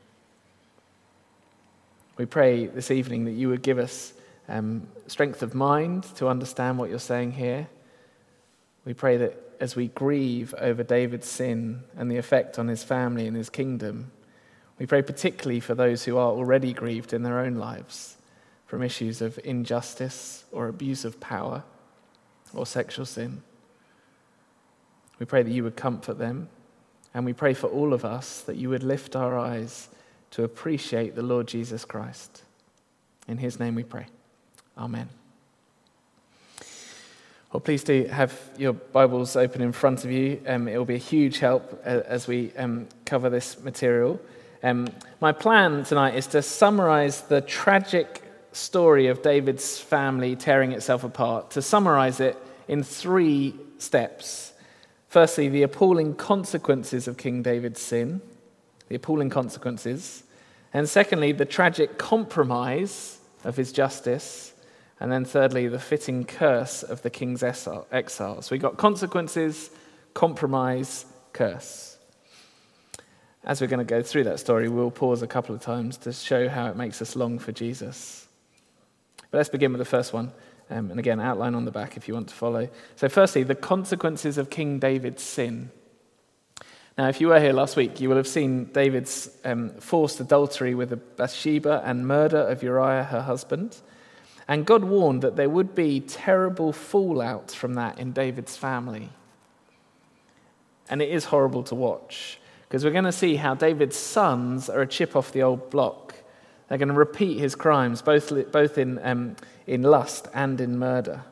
We 2.18 2.26
pray 2.26 2.66
this 2.66 2.90
evening 2.90 3.24
that 3.24 3.32
you 3.32 3.48
would 3.48 3.62
give 3.62 3.78
us 3.78 4.12
um, 4.48 4.86
strength 5.06 5.42
of 5.42 5.54
mind 5.54 6.04
to 6.16 6.28
understand 6.28 6.78
what 6.78 6.90
you're 6.90 6.98
saying 6.98 7.32
here 7.32 7.68
we 8.88 8.94
pray 8.94 9.18
that 9.18 9.38
as 9.60 9.76
we 9.76 9.88
grieve 9.88 10.54
over 10.56 10.82
David's 10.82 11.28
sin 11.28 11.84
and 11.94 12.10
the 12.10 12.16
effect 12.16 12.58
on 12.58 12.68
his 12.68 12.82
family 12.82 13.26
and 13.26 13.36
his 13.36 13.50
kingdom, 13.50 14.10
we 14.78 14.86
pray 14.86 15.02
particularly 15.02 15.60
for 15.60 15.74
those 15.74 16.04
who 16.04 16.16
are 16.16 16.30
already 16.30 16.72
grieved 16.72 17.12
in 17.12 17.22
their 17.22 17.38
own 17.40 17.56
lives 17.56 18.16
from 18.64 18.82
issues 18.82 19.20
of 19.20 19.38
injustice 19.44 20.44
or 20.52 20.68
abuse 20.68 21.04
of 21.04 21.20
power 21.20 21.64
or 22.54 22.64
sexual 22.64 23.04
sin. 23.04 23.42
We 25.18 25.26
pray 25.26 25.42
that 25.42 25.50
you 25.50 25.64
would 25.64 25.76
comfort 25.76 26.18
them, 26.18 26.48
and 27.12 27.26
we 27.26 27.34
pray 27.34 27.52
for 27.52 27.66
all 27.66 27.92
of 27.92 28.06
us 28.06 28.40
that 28.40 28.56
you 28.56 28.70
would 28.70 28.82
lift 28.82 29.14
our 29.14 29.38
eyes 29.38 29.88
to 30.30 30.44
appreciate 30.44 31.14
the 31.14 31.22
Lord 31.22 31.48
Jesus 31.48 31.84
Christ. 31.84 32.42
In 33.26 33.38
his 33.38 33.58
name 33.58 33.74
we 33.74 33.84
pray. 33.84 34.06
Amen. 34.76 35.08
Well, 37.52 37.60
please 37.60 37.82
do 37.82 38.04
have 38.04 38.38
your 38.58 38.74
Bibles 38.74 39.34
open 39.34 39.62
in 39.62 39.72
front 39.72 40.04
of 40.04 40.10
you. 40.10 40.40
Um, 40.46 40.68
it 40.68 40.76
will 40.76 40.84
be 40.84 40.96
a 40.96 40.98
huge 40.98 41.38
help 41.38 41.80
uh, 41.84 42.02
as 42.04 42.26
we 42.26 42.52
um, 42.58 42.88
cover 43.06 43.30
this 43.30 43.58
material. 43.62 44.20
Um, 44.62 44.88
my 45.20 45.32
plan 45.32 45.84
tonight 45.84 46.14
is 46.14 46.26
to 46.28 46.42
summarize 46.42 47.22
the 47.22 47.40
tragic 47.40 48.22
story 48.52 49.06
of 49.06 49.22
David's 49.22 49.78
family 49.78 50.36
tearing 50.36 50.72
itself 50.72 51.04
apart, 51.04 51.52
to 51.52 51.62
summarize 51.62 52.20
it 52.20 52.36
in 52.66 52.82
three 52.82 53.54
steps. 53.78 54.52
Firstly, 55.08 55.48
the 55.48 55.62
appalling 55.62 56.16
consequences 56.16 57.08
of 57.08 57.16
King 57.16 57.42
David's 57.42 57.80
sin, 57.80 58.20
the 58.88 58.96
appalling 58.96 59.30
consequences. 59.30 60.22
And 60.72 60.88
secondly, 60.88 61.32
the 61.32 61.44
tragic 61.44 61.98
compromise 61.98 63.18
of 63.44 63.56
his 63.56 63.72
justice. 63.72 64.52
And 65.00 65.12
then, 65.12 65.24
thirdly, 65.24 65.68
the 65.68 65.78
fitting 65.78 66.24
curse 66.24 66.82
of 66.82 67.02
the 67.02 67.10
king's 67.10 67.42
exile. 67.42 68.42
So 68.42 68.48
we 68.50 68.58
got 68.58 68.76
consequences, 68.76 69.70
compromise, 70.12 71.06
curse. 71.32 71.96
As 73.44 73.60
we're 73.60 73.68
going 73.68 73.78
to 73.78 73.84
go 73.84 74.02
through 74.02 74.24
that 74.24 74.40
story, 74.40 74.68
we'll 74.68 74.90
pause 74.90 75.22
a 75.22 75.26
couple 75.26 75.54
of 75.54 75.60
times 75.60 75.96
to 75.98 76.12
show 76.12 76.48
how 76.48 76.66
it 76.66 76.76
makes 76.76 77.00
us 77.00 77.14
long 77.14 77.38
for 77.38 77.52
Jesus. 77.52 78.26
But 79.30 79.38
let's 79.38 79.48
begin 79.48 79.72
with 79.72 79.78
the 79.78 79.84
first 79.84 80.12
one. 80.12 80.32
Um, 80.70 80.90
and 80.90 80.98
again, 81.00 81.20
outline 81.20 81.54
on 81.54 81.64
the 81.64 81.70
back 81.70 81.96
if 81.96 82.08
you 82.08 82.14
want 82.14 82.28
to 82.28 82.34
follow. 82.34 82.68
So, 82.96 83.08
firstly, 83.08 83.42
the 83.42 83.54
consequences 83.54 84.36
of 84.36 84.50
King 84.50 84.78
David's 84.78 85.22
sin. 85.22 85.70
Now, 86.98 87.06
if 87.06 87.20
you 87.20 87.28
were 87.28 87.38
here 87.38 87.52
last 87.52 87.76
week, 87.76 88.00
you 88.00 88.08
will 88.08 88.16
have 88.16 88.26
seen 88.26 88.64
David's 88.64 89.30
um, 89.44 89.70
forced 89.78 90.18
adultery 90.18 90.74
with 90.74 91.16
Bathsheba 91.16 91.80
and 91.84 92.08
murder 92.08 92.38
of 92.38 92.64
Uriah, 92.64 93.04
her 93.04 93.22
husband. 93.22 93.76
And 94.48 94.66
God 94.66 94.82
warned 94.82 95.22
that 95.22 95.36
there 95.36 95.48
would 95.48 95.76
be 95.76 96.00
terrible 96.00 96.72
fallout 96.72 97.52
from 97.52 97.74
that 97.74 98.00
in 98.00 98.10
David's 98.10 98.56
family. 98.56 99.10
And 100.90 101.00
it 101.00 101.10
is 101.10 101.26
horrible 101.26 101.62
to 101.64 101.76
watch 101.76 102.40
because 102.62 102.84
we're 102.84 102.90
going 102.90 103.04
to 103.04 103.12
see 103.12 103.36
how 103.36 103.54
David's 103.54 103.96
sons 103.96 104.68
are 104.68 104.80
a 104.80 104.86
chip 104.86 105.14
off 105.14 105.30
the 105.30 105.44
old 105.44 105.70
block. 105.70 106.16
They're 106.68 106.78
going 106.78 106.88
to 106.88 106.94
repeat 106.94 107.38
his 107.38 107.54
crimes, 107.54 108.02
both, 108.02 108.50
both 108.50 108.76
in, 108.76 108.98
um, 109.04 109.36
in 109.68 109.82
lust 109.82 110.26
and 110.34 110.60
in 110.60 110.80
murder. 110.80 111.22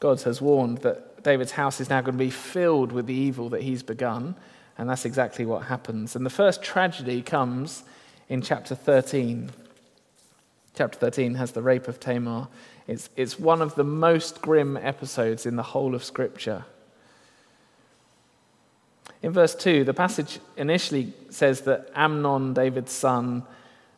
God 0.00 0.20
has 0.22 0.40
warned 0.42 0.78
that 0.78 1.13
David's 1.24 1.52
house 1.52 1.80
is 1.80 1.90
now 1.90 2.00
going 2.02 2.16
to 2.16 2.24
be 2.24 2.30
filled 2.30 2.92
with 2.92 3.06
the 3.06 3.14
evil 3.14 3.48
that 3.48 3.62
he's 3.62 3.82
begun, 3.82 4.36
and 4.78 4.88
that's 4.88 5.04
exactly 5.04 5.44
what 5.44 5.64
happens. 5.64 6.14
And 6.14 6.24
the 6.24 6.30
first 6.30 6.62
tragedy 6.62 7.22
comes 7.22 7.82
in 8.28 8.42
chapter 8.42 8.74
13. 8.74 9.50
Chapter 10.76 10.98
13 10.98 11.34
has 11.34 11.52
the 11.52 11.62
rape 11.62 11.88
of 11.88 11.98
Tamar. 11.98 12.48
It's, 12.86 13.08
it's 13.16 13.38
one 13.38 13.62
of 13.62 13.74
the 13.74 13.84
most 13.84 14.42
grim 14.42 14.76
episodes 14.76 15.46
in 15.46 15.56
the 15.56 15.62
whole 15.62 15.94
of 15.94 16.04
Scripture. 16.04 16.64
In 19.22 19.32
verse 19.32 19.54
2, 19.54 19.84
the 19.84 19.94
passage 19.94 20.38
initially 20.56 21.14
says 21.30 21.62
that 21.62 21.90
Amnon, 21.94 22.52
David's 22.52 22.92
son, 22.92 23.44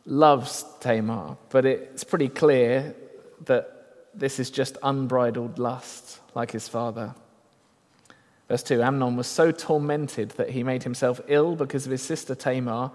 loves 0.05 0.63
Tamar, 0.79 1.35
but 1.49 1.65
it's 1.65 2.05
pretty 2.05 2.29
clear 2.29 2.95
that 3.45 3.76
this 4.19 4.39
is 4.39 4.49
just 4.49 4.77
unbridled 4.83 5.59
lust, 5.59 6.19
like 6.35 6.51
his 6.51 6.67
father. 6.67 7.15
Verse 8.47 8.63
2 8.63 8.81
Amnon 8.81 9.15
was 9.15 9.27
so 9.27 9.51
tormented 9.51 10.31
that 10.31 10.51
he 10.51 10.63
made 10.63 10.83
himself 10.83 11.19
ill 11.27 11.55
because 11.55 11.85
of 11.85 11.91
his 11.91 12.01
sister 12.01 12.35
Tamar 12.35 12.91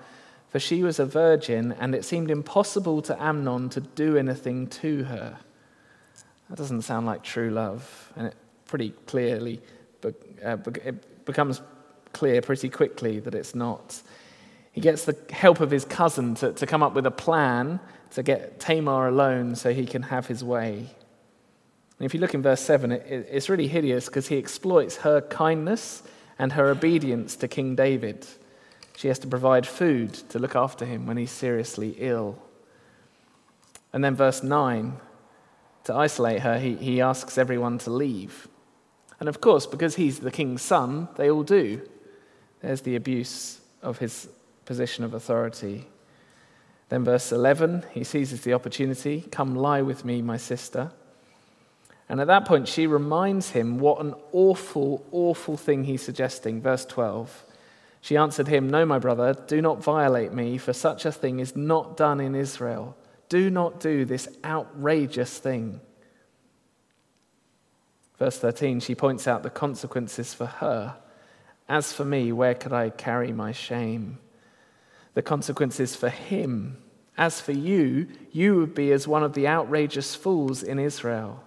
for 0.53 0.61
she 0.61 0.83
was 0.83 0.99
a 0.99 1.07
virgin, 1.07 1.73
and 1.81 1.95
it 1.95 2.05
seemed 2.05 2.31
impossible 2.31 3.01
to 3.03 3.21
Amnon 3.21 3.71
to 3.71 3.81
do 3.81 4.19
anything 4.19 4.67
to 4.67 5.05
her. 5.05 5.39
That 6.51 6.59
doesn't 6.59 6.83
sound 6.83 7.07
like 7.07 7.23
true 7.23 7.49
love, 7.49 8.13
and 8.17 8.27
it 8.27 8.35
pretty 8.67 8.91
clearly 9.07 9.63
uh, 10.05 10.57
it 10.85 11.25
becomes 11.25 11.63
clear 12.13 12.43
pretty 12.43 12.69
quickly 12.69 13.19
that 13.21 13.35
it's 13.35 13.55
not. 13.55 14.03
He 14.73 14.83
gets 14.83 15.07
the 15.07 15.17
help 15.31 15.61
of 15.61 15.71
his 15.71 15.87
cousin 15.87 16.35
to, 16.37 16.53
to 16.53 16.67
come 16.67 16.83
up 16.83 16.93
with 16.93 17.07
a 17.07 17.11
plan 17.11 17.81
to 18.11 18.23
get 18.23 18.61
Tamar 18.61 19.09
alone 19.09 19.55
so 19.55 19.73
he 19.73 19.87
can 19.87 20.03
have 20.03 20.27
his 20.27 20.45
way. 20.45 20.91
And 22.03 22.07
if 22.09 22.15
you 22.15 22.21
look 22.21 22.35
in 22.35 22.43
verse 22.43 22.61
7, 22.61 22.91
it, 22.91 23.29
it's 23.31 23.49
really 23.49 23.69
hideous 23.69 24.07
because 24.07 24.27
he 24.27 24.37
exploits 24.37 24.97
her 24.97 25.21
kindness 25.21 26.03
and 26.37 26.51
her 26.55 26.69
obedience 26.69 27.37
to 27.37 27.47
King 27.47 27.77
David. 27.77 28.27
She 28.97 29.07
has 29.07 29.21
to 29.21 29.29
provide 29.29 29.69
food 29.69 30.13
to 30.31 30.41
look 30.41 30.57
after 30.57 30.85
him 30.85 31.07
when 31.07 31.17
he's 31.17 31.31
seriously 31.31 31.95
ill. 31.99 32.43
And 33.93 34.03
then, 34.03 34.17
verse 34.17 34.43
9, 34.43 34.97
to 35.85 35.95
isolate 35.95 36.41
her, 36.41 36.59
he, 36.59 36.75
he 36.75 37.01
asks 37.01 37.39
everyone 37.39 37.79
to 37.79 37.91
leave. 37.91 38.49
And 39.21 39.29
of 39.29 39.41
course, 39.41 39.67
because 39.67 39.95
he's 39.95 40.19
the 40.19 40.33
king's 40.33 40.63
son, 40.63 41.07
they 41.15 41.31
all 41.31 41.45
do. 41.45 41.89
There's 42.63 42.81
the 42.81 42.97
abuse 42.97 43.61
of 43.81 43.99
his 43.99 44.29
position 44.65 45.05
of 45.05 45.15
authority. 45.15 45.87
Then, 46.89 47.05
verse 47.05 47.31
11, 47.31 47.85
he 47.93 48.03
seizes 48.03 48.41
the 48.41 48.55
opportunity 48.55 49.21
Come 49.31 49.55
lie 49.55 49.83
with 49.83 50.05
me, 50.05 50.21
my 50.21 50.37
sister. 50.37 50.91
And 52.09 52.21
at 52.21 52.27
that 52.27 52.45
point, 52.45 52.69
she 52.69 52.87
reminds 52.87 53.51
him 53.51 53.79
what 53.79 54.01
an 54.01 54.15
awful, 54.33 55.07
awful 55.13 55.57
thing 55.57 55.85
he's 55.85 56.03
suggesting. 56.03 56.61
Verse 56.61 56.85
12. 56.85 57.45
She 58.01 58.17
answered 58.17 58.49
him, 58.49 58.69
No, 58.69 58.85
my 58.85 58.99
brother, 58.99 59.35
do 59.47 59.63
not 59.63 59.83
violate 59.83 60.33
me, 60.33 60.59
for 60.59 60.73
such 60.73 61.07
a 61.07 61.13
thing 61.13 61.39
is 61.39 61.55
not 61.55 61.97
done 61.97 62.21
in 62.21 62.35
Israel. 62.35 62.97
Do 63.29 63.49
not 63.49 63.81
do 63.81 64.05
this 64.05 64.29
outrageous 64.45 65.39
thing. 65.39 65.81
Verse 68.19 68.39
13, 68.39 68.81
she 68.81 68.95
points 68.95 69.27
out 69.27 69.43
the 69.43 69.51
consequences 69.51 70.35
for 70.35 70.47
her. 70.47 70.97
As 71.69 71.93
for 71.93 72.05
me, 72.05 72.33
where 72.33 72.55
could 72.55 72.73
I 72.73 72.91
carry 72.91 73.33
my 73.33 73.53
shame? 73.53 74.19
The 75.15 75.23
consequences 75.23 75.97
for 75.97 76.09
him. 76.09 76.79
As 77.17 77.41
for 77.41 77.53
you, 77.53 78.09
you 78.33 78.57
would 78.57 78.75
be 78.75 78.93
as 78.93 79.09
one 79.09 79.23
of 79.23 79.33
the 79.33 79.47
outrageous 79.47 80.15
fools 80.15 80.63
in 80.63 80.79
Israel. 80.79 81.43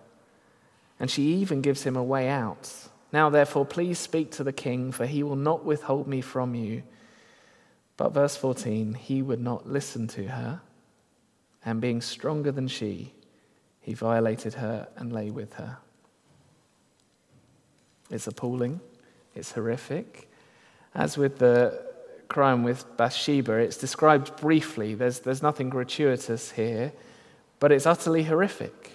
And 0.99 1.11
she 1.11 1.33
even 1.35 1.61
gives 1.61 1.83
him 1.83 1.95
a 1.95 2.03
way 2.03 2.29
out. 2.29 2.71
Now, 3.11 3.29
therefore, 3.29 3.65
please 3.65 3.99
speak 3.99 4.31
to 4.31 4.43
the 4.43 4.53
king, 4.53 4.91
for 4.91 5.05
he 5.05 5.23
will 5.23 5.35
not 5.35 5.63
withhold 5.65 6.07
me 6.07 6.21
from 6.21 6.55
you. 6.55 6.83
But 7.97 8.13
verse 8.13 8.35
14, 8.35 8.93
he 8.93 9.21
would 9.21 9.41
not 9.41 9.67
listen 9.67 10.07
to 10.09 10.27
her, 10.27 10.61
and 11.63 11.79
being 11.79 12.01
stronger 12.01 12.51
than 12.51 12.67
she, 12.67 13.13
he 13.79 13.93
violated 13.93 14.55
her 14.55 14.87
and 14.97 15.13
lay 15.13 15.29
with 15.29 15.53
her. 15.53 15.77
It's 18.09 18.27
appalling, 18.27 18.81
it's 19.33 19.53
horrific. 19.53 20.29
As 20.93 21.17
with 21.17 21.39
the 21.39 21.85
crime 22.27 22.63
with 22.63 22.85
Bathsheba, 22.97 23.53
it's 23.53 23.77
described 23.77 24.35
briefly. 24.37 24.95
There's, 24.95 25.19
there's 25.19 25.41
nothing 25.41 25.69
gratuitous 25.69 26.51
here, 26.51 26.91
but 27.59 27.71
it's 27.71 27.85
utterly 27.85 28.23
horrific. 28.23 28.91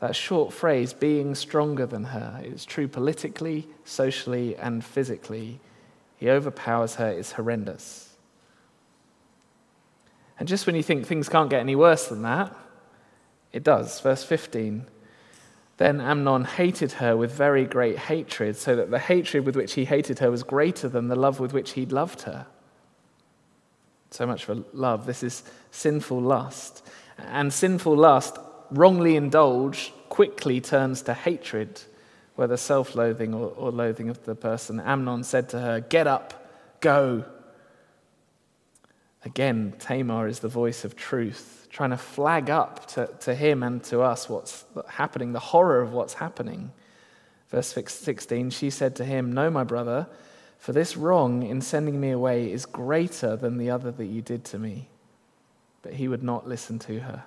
That 0.00 0.16
short 0.16 0.52
phrase, 0.52 0.94
being 0.94 1.34
stronger 1.34 1.84
than 1.84 2.04
her, 2.04 2.40
is 2.42 2.64
true 2.64 2.88
politically, 2.88 3.68
socially, 3.84 4.56
and 4.56 4.82
physically. 4.82 5.60
He 6.16 6.30
overpowers 6.30 6.94
her, 6.96 7.08
it's 7.08 7.32
horrendous. 7.32 8.16
And 10.38 10.48
just 10.48 10.66
when 10.66 10.74
you 10.74 10.82
think 10.82 11.06
things 11.06 11.28
can't 11.28 11.50
get 11.50 11.60
any 11.60 11.76
worse 11.76 12.08
than 12.08 12.22
that, 12.22 12.56
it 13.52 13.62
does. 13.62 14.00
Verse 14.00 14.24
15. 14.24 14.86
Then 15.76 16.00
Amnon 16.00 16.44
hated 16.44 16.92
her 16.92 17.14
with 17.14 17.32
very 17.32 17.66
great 17.66 17.98
hatred, 17.98 18.56
so 18.56 18.76
that 18.76 18.90
the 18.90 18.98
hatred 18.98 19.44
with 19.44 19.56
which 19.56 19.74
he 19.74 19.84
hated 19.84 20.18
her 20.20 20.30
was 20.30 20.42
greater 20.42 20.88
than 20.88 21.08
the 21.08 21.16
love 21.16 21.40
with 21.40 21.52
which 21.52 21.72
he'd 21.72 21.92
loved 21.92 22.22
her. 22.22 22.46
So 24.10 24.26
much 24.26 24.46
for 24.46 24.56
love. 24.72 25.04
This 25.04 25.22
is 25.22 25.42
sinful 25.70 26.20
lust. 26.20 26.86
And 27.18 27.52
sinful 27.52 27.96
lust 27.96 28.38
wrongly 28.70 29.16
indulged 29.16 29.92
quickly 30.08 30.60
turns 30.60 31.02
to 31.02 31.14
hatred, 31.14 31.80
whether 32.34 32.56
self 32.56 32.94
loathing 32.94 33.34
or, 33.34 33.48
or 33.56 33.70
loathing 33.70 34.10
of 34.10 34.24
the 34.24 34.34
person. 34.34 34.80
Amnon 34.80 35.24
said 35.24 35.48
to 35.50 35.60
her, 35.60 35.80
Get 35.80 36.06
up, 36.06 36.52
go. 36.80 37.24
Again, 39.24 39.74
Tamar 39.78 40.28
is 40.28 40.40
the 40.40 40.48
voice 40.48 40.84
of 40.84 40.96
truth, 40.96 41.68
trying 41.70 41.90
to 41.90 41.96
flag 41.96 42.48
up 42.48 42.86
to, 42.88 43.10
to 43.20 43.34
him 43.34 43.62
and 43.62 43.82
to 43.84 44.00
us 44.00 44.28
what's 44.28 44.64
happening, 44.88 45.32
the 45.32 45.38
horror 45.38 45.80
of 45.80 45.92
what's 45.92 46.14
happening. 46.14 46.72
Verse 47.50 47.74
16, 47.86 48.50
she 48.50 48.70
said 48.70 48.96
to 48.96 49.04
him, 49.04 49.32
No, 49.32 49.50
my 49.50 49.64
brother, 49.64 50.06
for 50.58 50.72
this 50.72 50.96
wrong 50.96 51.42
in 51.42 51.60
sending 51.60 52.00
me 52.00 52.10
away 52.10 52.50
is 52.50 52.64
greater 52.64 53.36
than 53.36 53.58
the 53.58 53.70
other 53.70 53.90
that 53.90 54.06
you 54.06 54.22
did 54.22 54.44
to 54.46 54.58
me. 54.58 54.88
But 55.82 55.94
he 55.94 56.08
would 56.08 56.22
not 56.22 56.48
listen 56.48 56.78
to 56.80 57.00
her 57.00 57.24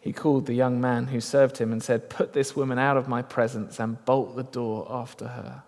he 0.00 0.12
called 0.14 0.46
the 0.46 0.54
young 0.54 0.80
man 0.80 1.08
who 1.08 1.20
served 1.20 1.58
him 1.58 1.72
and 1.72 1.82
said, 1.82 2.08
Put 2.08 2.32
this 2.32 2.56
woman 2.56 2.78
out 2.78 2.96
of 2.96 3.08
my 3.08 3.20
presence 3.20 3.78
and 3.78 4.02
bolt 4.06 4.34
the 4.34 4.42
door 4.42 4.86
after 4.90 5.28
her. 5.28 5.62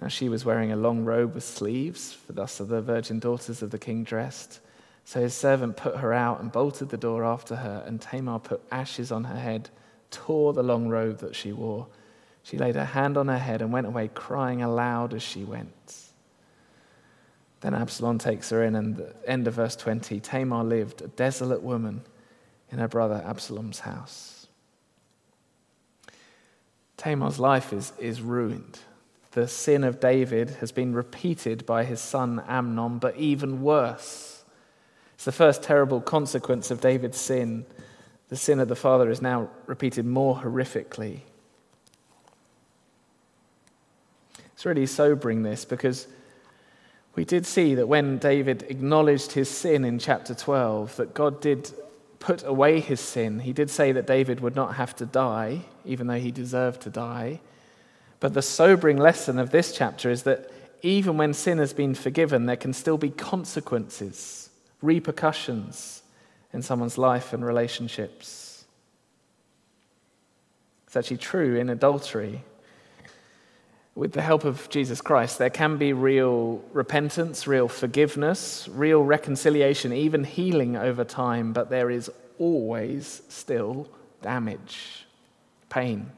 Now 0.00 0.08
she 0.08 0.28
was 0.28 0.44
wearing 0.44 0.70
a 0.70 0.76
long 0.76 1.04
robe 1.06 1.34
with 1.34 1.44
sleeves, 1.44 2.12
for 2.12 2.34
thus 2.34 2.60
are 2.60 2.64
the 2.64 2.82
virgin 2.82 3.18
daughters 3.18 3.62
of 3.62 3.70
the 3.70 3.78
king 3.78 4.04
dressed. 4.04 4.60
So 5.06 5.20
his 5.20 5.32
servant 5.32 5.78
put 5.78 5.96
her 5.96 6.12
out 6.12 6.40
and 6.40 6.52
bolted 6.52 6.90
the 6.90 6.98
door 6.98 7.24
after 7.24 7.56
her, 7.56 7.82
and 7.86 8.02
Tamar 8.02 8.38
put 8.38 8.62
ashes 8.70 9.10
on 9.10 9.24
her 9.24 9.38
head, 9.38 9.70
tore 10.10 10.52
the 10.52 10.62
long 10.62 10.88
robe 10.88 11.20
that 11.20 11.34
she 11.34 11.52
wore. 11.52 11.86
She 12.42 12.58
laid 12.58 12.74
her 12.74 12.84
hand 12.84 13.16
on 13.16 13.28
her 13.28 13.38
head 13.38 13.62
and 13.62 13.72
went 13.72 13.86
away 13.86 14.10
crying 14.12 14.62
aloud 14.62 15.14
as 15.14 15.22
she 15.22 15.42
went. 15.42 16.02
Then 17.60 17.72
Absalom 17.72 18.18
takes 18.18 18.50
her 18.50 18.62
in, 18.62 18.74
and 18.74 18.96
the 18.96 19.14
end 19.26 19.48
of 19.48 19.54
verse 19.54 19.74
20 19.74 20.20
Tamar 20.20 20.64
lived, 20.64 21.00
a 21.00 21.08
desolate 21.08 21.62
woman 21.62 22.02
in 22.70 22.78
her 22.78 22.88
brother 22.88 23.22
Absalom's 23.26 23.80
house. 23.80 24.46
Tamar's 26.96 27.38
life 27.38 27.72
is, 27.72 27.92
is 27.98 28.20
ruined. 28.20 28.78
The 29.32 29.46
sin 29.46 29.84
of 29.84 30.00
David 30.00 30.50
has 30.60 30.72
been 30.72 30.94
repeated 30.94 31.66
by 31.66 31.84
his 31.84 32.00
son 32.00 32.42
Amnon, 32.48 32.98
but 32.98 33.16
even 33.16 33.62
worse. 33.62 34.44
It's 35.14 35.24
the 35.24 35.32
first 35.32 35.62
terrible 35.62 36.00
consequence 36.00 36.70
of 36.70 36.80
David's 36.80 37.18
sin. 37.18 37.66
The 38.28 38.36
sin 38.36 38.60
of 38.60 38.68
the 38.68 38.76
father 38.76 39.10
is 39.10 39.20
now 39.20 39.50
repeated 39.66 40.06
more 40.06 40.36
horrifically. 40.36 41.20
It's 44.54 44.64
really 44.64 44.86
sobering, 44.86 45.42
this, 45.42 45.66
because 45.66 46.06
we 47.14 47.26
did 47.26 47.44
see 47.44 47.74
that 47.74 47.88
when 47.88 48.16
David 48.16 48.64
acknowledged 48.70 49.32
his 49.32 49.50
sin 49.50 49.84
in 49.84 49.98
chapter 49.98 50.34
12, 50.34 50.96
that 50.96 51.12
God 51.12 51.42
did 51.42 51.70
put 52.18 52.44
away 52.44 52.80
his 52.80 53.00
sin. 53.00 53.40
He 53.40 53.52
did 53.52 53.70
say 53.70 53.92
that 53.92 54.06
David 54.06 54.40
would 54.40 54.56
not 54.56 54.74
have 54.76 54.94
to 54.96 55.06
die, 55.06 55.62
even 55.84 56.06
though 56.06 56.18
he 56.18 56.30
deserved 56.30 56.82
to 56.82 56.90
die. 56.90 57.40
But 58.20 58.34
the 58.34 58.42
sobering 58.42 58.96
lesson 58.96 59.38
of 59.38 59.50
this 59.50 59.72
chapter 59.72 60.10
is 60.10 60.22
that 60.24 60.50
even 60.82 61.16
when 61.16 61.34
sin 61.34 61.58
has 61.58 61.72
been 61.72 61.94
forgiven, 61.94 62.46
there 62.46 62.56
can 62.56 62.72
still 62.72 62.98
be 62.98 63.10
consequences, 63.10 64.50
repercussions 64.82 66.02
in 66.52 66.62
someone's 66.62 66.98
life 66.98 67.32
and 67.32 67.44
relationships. 67.44 68.64
It's 70.86 70.96
actually 70.96 71.18
true 71.18 71.56
in 71.56 71.68
adultery. 71.68 72.42
With 73.96 74.12
the 74.12 74.20
help 74.20 74.44
of 74.44 74.68
Jesus 74.68 75.00
Christ, 75.00 75.38
there 75.38 75.48
can 75.48 75.78
be 75.78 75.94
real 75.94 76.62
repentance, 76.74 77.46
real 77.46 77.66
forgiveness, 77.66 78.68
real 78.70 79.02
reconciliation, 79.02 79.90
even 79.90 80.22
healing 80.22 80.76
over 80.76 81.02
time, 81.02 81.54
but 81.54 81.70
there 81.70 81.90
is 81.90 82.10
always 82.38 83.22
still 83.30 83.88
damage, 84.20 85.06
pain 85.70 86.12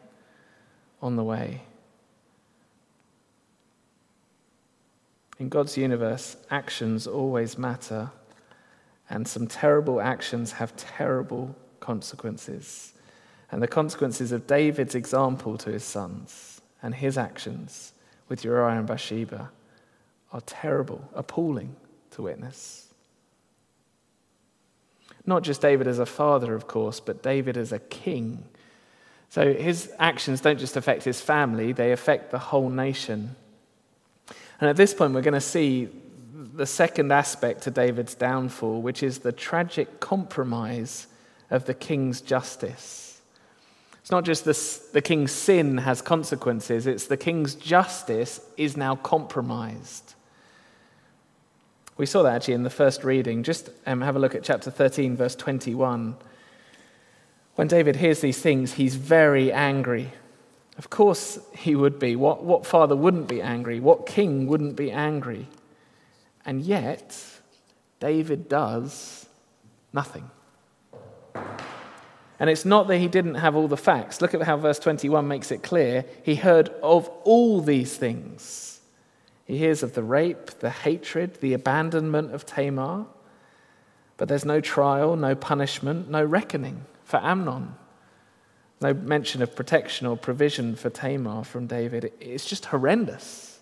on 1.01 1.14
the 1.14 1.23
way. 1.23 1.62
In 5.38 5.49
God's 5.49 5.77
universe, 5.77 6.37
actions 6.51 7.07
always 7.07 7.57
matter, 7.57 8.11
and 9.09 9.29
some 9.29 9.47
terrible 9.47 10.01
actions 10.01 10.51
have 10.51 10.77
terrible 10.77 11.55
consequences. 11.79 12.93
And 13.53 13.62
the 13.62 13.69
consequences 13.69 14.33
of 14.33 14.49
David's 14.49 14.97
example 14.97 15.57
to 15.59 15.71
his 15.71 15.85
sons 15.85 16.58
and 16.83 16.95
his 16.95 17.19
actions 17.19 17.93
with 18.29 18.45
Uriah 18.45 18.79
and 18.79 18.87
Bathsheba 18.87 19.51
are 20.33 20.41
terrible, 20.43 21.09
appalling 21.14 21.75
to 22.12 22.23
witness. 22.23 22.87
Not 25.27 25.43
just 25.43 25.61
David 25.61 25.87
as 25.87 25.99
a 25.99 26.07
father, 26.07 26.55
of 26.55 26.67
course, 26.67 27.01
but 27.01 27.23
David 27.23 27.57
as 27.57 27.73
a 27.73 27.79
king. 27.79 28.45
So 29.31 29.53
his 29.53 29.93
actions 29.99 30.41
don't 30.41 30.59
just 30.59 30.77
affect 30.77 31.05
his 31.05 31.21
family, 31.21 31.73
they 31.73 31.93
affect 31.93 32.31
the 32.31 32.38
whole 32.38 32.71
nation. 32.71 33.37
And 34.61 34.69
at 34.69 34.77
this 34.77 34.95
point, 34.95 35.14
we're 35.14 35.23
going 35.23 35.35
to 35.35 35.41
see 35.41 35.88
the 36.55 36.67
second 36.67 37.12
aspect 37.12 37.62
to 37.62 37.71
David's 37.71 38.14
downfall, 38.14 38.83
which 38.83 39.03
is 39.03 39.19
the 39.19 39.33
tragic 39.33 40.01
compromise 40.01 41.07
of 41.51 41.67
the 41.67 41.75
king's 41.75 42.21
justice. 42.21 43.08
It's 44.09 44.11
not 44.11 44.25
just 44.25 44.47
the, 44.47 44.90
the 44.94 45.03
king's 45.03 45.33
sin 45.33 45.77
has 45.77 46.01
consequences, 46.01 46.87
it's 46.87 47.09
the 47.09 47.18
king's 47.18 47.55
justice 47.55 48.40
is 48.57 48.75
now 48.75 48.97
compromised. 48.97 50.14
We 51.99 52.07
saw 52.07 52.23
that 52.23 52.37
actually 52.37 52.55
in 52.55 52.62
the 52.62 52.71
first 52.71 53.05
reading. 53.05 53.42
Just 53.42 53.68
um, 53.85 54.01
have 54.01 54.16
a 54.16 54.18
look 54.18 54.35
at 54.35 54.42
chapter 54.42 54.71
13, 54.71 55.14
verse 55.14 55.37
21. 55.37 56.16
When 57.57 57.68
David 57.68 57.97
hears 57.97 58.23
these 58.23 58.40
things, 58.40 58.73
he's 58.73 58.94
very 58.94 59.53
angry. 59.53 60.11
Of 60.79 60.88
course, 60.88 61.38
he 61.55 61.77
would 61.77 61.99
be. 61.99 62.16
What, 62.16 62.42
what 62.42 62.64
father 62.64 62.97
wouldn't 62.97 63.29
be 63.29 63.42
angry? 63.42 63.79
What 63.79 64.07
king 64.07 64.47
wouldn't 64.47 64.75
be 64.75 64.90
angry? 64.90 65.49
And 66.47 66.62
yet, 66.62 67.14
David 68.01 68.49
does 68.49 69.27
nothing. 69.92 70.31
And 72.40 72.48
it's 72.48 72.64
not 72.64 72.87
that 72.88 72.98
he 72.98 73.09
didn't 73.09 73.35
have 73.35 73.57
all 73.57 73.68
the 73.68 73.77
facts. 73.77 74.20
Look 74.20 74.33
at 74.33 74.42
how 74.42 74.57
verse 74.57 74.79
21 74.79 75.27
makes 75.27 75.51
it 75.51 75.62
clear. 75.62 76.05
He 76.22 76.37
heard 76.37 76.68
of 76.83 77.09
all 77.24 77.61
these 77.61 77.96
things. 77.96 78.81
He 79.44 79.59
hears 79.59 79.83
of 79.83 79.94
the 79.94 80.03
rape, 80.03 80.46
the 80.61 80.70
hatred, 80.70 81.40
the 81.40 81.55
abandonment 81.55 82.35
of 82.35 82.46
Tamar. 82.46 83.07
But 84.16 84.29
there's 84.29 84.44
no 84.44 84.61
trial, 84.61 85.16
no 85.16 85.35
punishment, 85.35 86.11
no 86.11 86.22
reckoning 86.22 86.85
for 87.05 87.18
Amnon. 87.18 87.74
No 88.81 88.94
mention 88.94 89.42
of 89.42 89.57
protection 89.57 90.07
or 90.07 90.16
provision 90.16 90.77
for 90.77 90.90
Tamar 90.90 91.42
from 91.44 91.66
David. 91.66 92.12
It's 92.20 92.46
just 92.46 92.66
horrendous. 92.66 93.59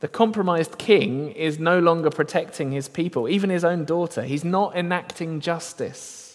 The 0.00 0.06
compromised 0.06 0.78
king 0.78 1.32
is 1.32 1.58
no 1.58 1.80
longer 1.80 2.10
protecting 2.10 2.70
his 2.70 2.88
people, 2.88 3.28
even 3.28 3.50
his 3.50 3.64
own 3.64 3.84
daughter. 3.84 4.22
He's 4.22 4.44
not 4.44 4.76
enacting 4.76 5.40
justice. 5.40 6.27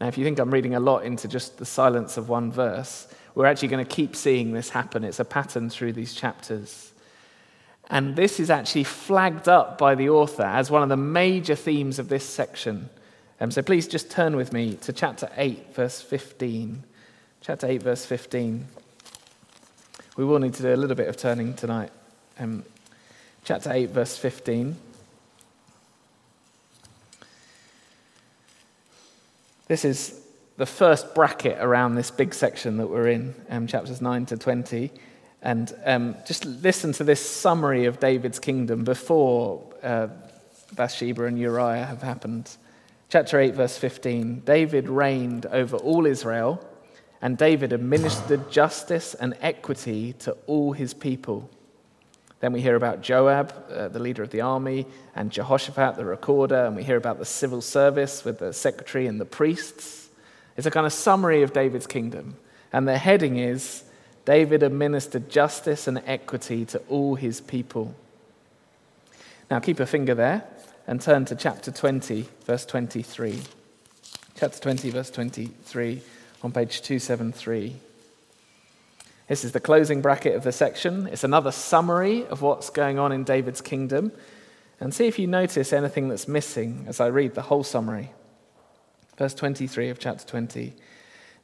Now, 0.00 0.08
if 0.08 0.18
you 0.18 0.24
think 0.24 0.38
I'm 0.38 0.52
reading 0.52 0.74
a 0.74 0.80
lot 0.80 1.04
into 1.04 1.26
just 1.26 1.58
the 1.58 1.64
silence 1.64 2.16
of 2.16 2.28
one 2.28 2.52
verse, 2.52 3.08
we're 3.34 3.46
actually 3.46 3.68
going 3.68 3.84
to 3.84 3.94
keep 3.94 4.14
seeing 4.14 4.52
this 4.52 4.70
happen. 4.70 5.04
It's 5.04 5.20
a 5.20 5.24
pattern 5.24 5.70
through 5.70 5.94
these 5.94 6.14
chapters. 6.14 6.92
And 7.88 8.16
this 8.16 8.40
is 8.40 8.50
actually 8.50 8.84
flagged 8.84 9.48
up 9.48 9.78
by 9.78 9.94
the 9.94 10.08
author 10.08 10.42
as 10.42 10.70
one 10.70 10.82
of 10.82 10.88
the 10.88 10.96
major 10.96 11.54
themes 11.54 11.98
of 11.98 12.08
this 12.08 12.24
section. 12.24 12.90
Um, 13.40 13.50
so 13.50 13.62
please 13.62 13.86
just 13.86 14.10
turn 14.10 14.36
with 14.36 14.52
me 14.52 14.74
to 14.82 14.92
chapter 14.92 15.30
8, 15.36 15.74
verse 15.74 16.00
15. 16.00 16.82
Chapter 17.40 17.66
8, 17.66 17.82
verse 17.82 18.04
15. 18.04 18.66
We 20.16 20.24
will 20.24 20.38
need 20.38 20.54
to 20.54 20.62
do 20.62 20.74
a 20.74 20.76
little 20.76 20.96
bit 20.96 21.08
of 21.08 21.16
turning 21.16 21.54
tonight. 21.54 21.90
Um, 22.38 22.64
chapter 23.44 23.70
8, 23.72 23.90
verse 23.90 24.16
15. 24.16 24.76
This 29.68 29.84
is 29.84 30.20
the 30.58 30.66
first 30.66 31.12
bracket 31.12 31.58
around 31.60 31.96
this 31.96 32.12
big 32.12 32.32
section 32.34 32.76
that 32.76 32.86
we're 32.86 33.08
in, 33.08 33.34
um, 33.50 33.66
chapters 33.66 34.00
9 34.00 34.26
to 34.26 34.36
20. 34.36 34.92
And 35.42 35.74
um, 35.84 36.16
just 36.24 36.44
listen 36.44 36.92
to 36.92 37.04
this 37.04 37.20
summary 37.20 37.86
of 37.86 37.98
David's 37.98 38.38
kingdom 38.38 38.84
before 38.84 39.62
uh, 39.82 40.06
Bathsheba 40.74 41.24
and 41.24 41.36
Uriah 41.36 41.84
have 41.84 42.02
happened. 42.02 42.56
Chapter 43.08 43.40
8, 43.40 43.54
verse 43.54 43.76
15 43.76 44.40
David 44.40 44.88
reigned 44.88 45.46
over 45.46 45.76
all 45.76 46.06
Israel, 46.06 46.64
and 47.20 47.36
David 47.36 47.72
administered 47.72 48.50
justice 48.52 49.14
and 49.14 49.34
equity 49.40 50.12
to 50.20 50.36
all 50.46 50.74
his 50.74 50.94
people. 50.94 51.50
Then 52.46 52.52
we 52.52 52.62
hear 52.62 52.76
about 52.76 53.00
Joab, 53.00 53.52
uh, 53.72 53.88
the 53.88 53.98
leader 53.98 54.22
of 54.22 54.30
the 54.30 54.42
army, 54.42 54.86
and 55.16 55.32
Jehoshaphat, 55.32 55.96
the 55.96 56.04
recorder, 56.04 56.66
and 56.66 56.76
we 56.76 56.84
hear 56.84 56.96
about 56.96 57.18
the 57.18 57.24
civil 57.24 57.60
service 57.60 58.24
with 58.24 58.38
the 58.38 58.52
secretary 58.52 59.08
and 59.08 59.20
the 59.20 59.24
priests. 59.24 60.08
It's 60.56 60.64
a 60.64 60.70
kind 60.70 60.86
of 60.86 60.92
summary 60.92 61.42
of 61.42 61.52
David's 61.52 61.88
kingdom. 61.88 62.36
And 62.72 62.86
the 62.86 62.98
heading 62.98 63.36
is 63.36 63.82
David 64.24 64.62
administered 64.62 65.28
justice 65.28 65.88
and 65.88 66.00
equity 66.06 66.64
to 66.66 66.78
all 66.88 67.16
his 67.16 67.40
people. 67.40 67.96
Now, 69.50 69.58
keep 69.58 69.80
a 69.80 69.84
finger 69.86 70.14
there 70.14 70.44
and 70.86 71.00
turn 71.00 71.24
to 71.24 71.34
chapter 71.34 71.72
20, 71.72 72.28
verse 72.44 72.64
23. 72.64 73.42
Chapter 74.36 74.60
20, 74.60 74.90
verse 74.90 75.10
23, 75.10 76.00
on 76.44 76.52
page 76.52 76.80
273. 76.82 77.74
This 79.28 79.44
is 79.44 79.52
the 79.52 79.60
closing 79.60 80.02
bracket 80.02 80.36
of 80.36 80.44
the 80.44 80.52
section. 80.52 81.08
It's 81.08 81.24
another 81.24 81.50
summary 81.50 82.24
of 82.26 82.42
what's 82.42 82.70
going 82.70 82.98
on 82.98 83.10
in 83.10 83.24
David's 83.24 83.60
kingdom. 83.60 84.12
And 84.78 84.94
see 84.94 85.06
if 85.06 85.18
you 85.18 85.26
notice 85.26 85.72
anything 85.72 86.08
that's 86.08 86.28
missing 86.28 86.84
as 86.86 87.00
I 87.00 87.06
read 87.06 87.34
the 87.34 87.42
whole 87.42 87.64
summary. 87.64 88.12
Verse 89.18 89.34
23 89.34 89.88
of 89.88 89.98
chapter 89.98 90.26
20. 90.26 90.74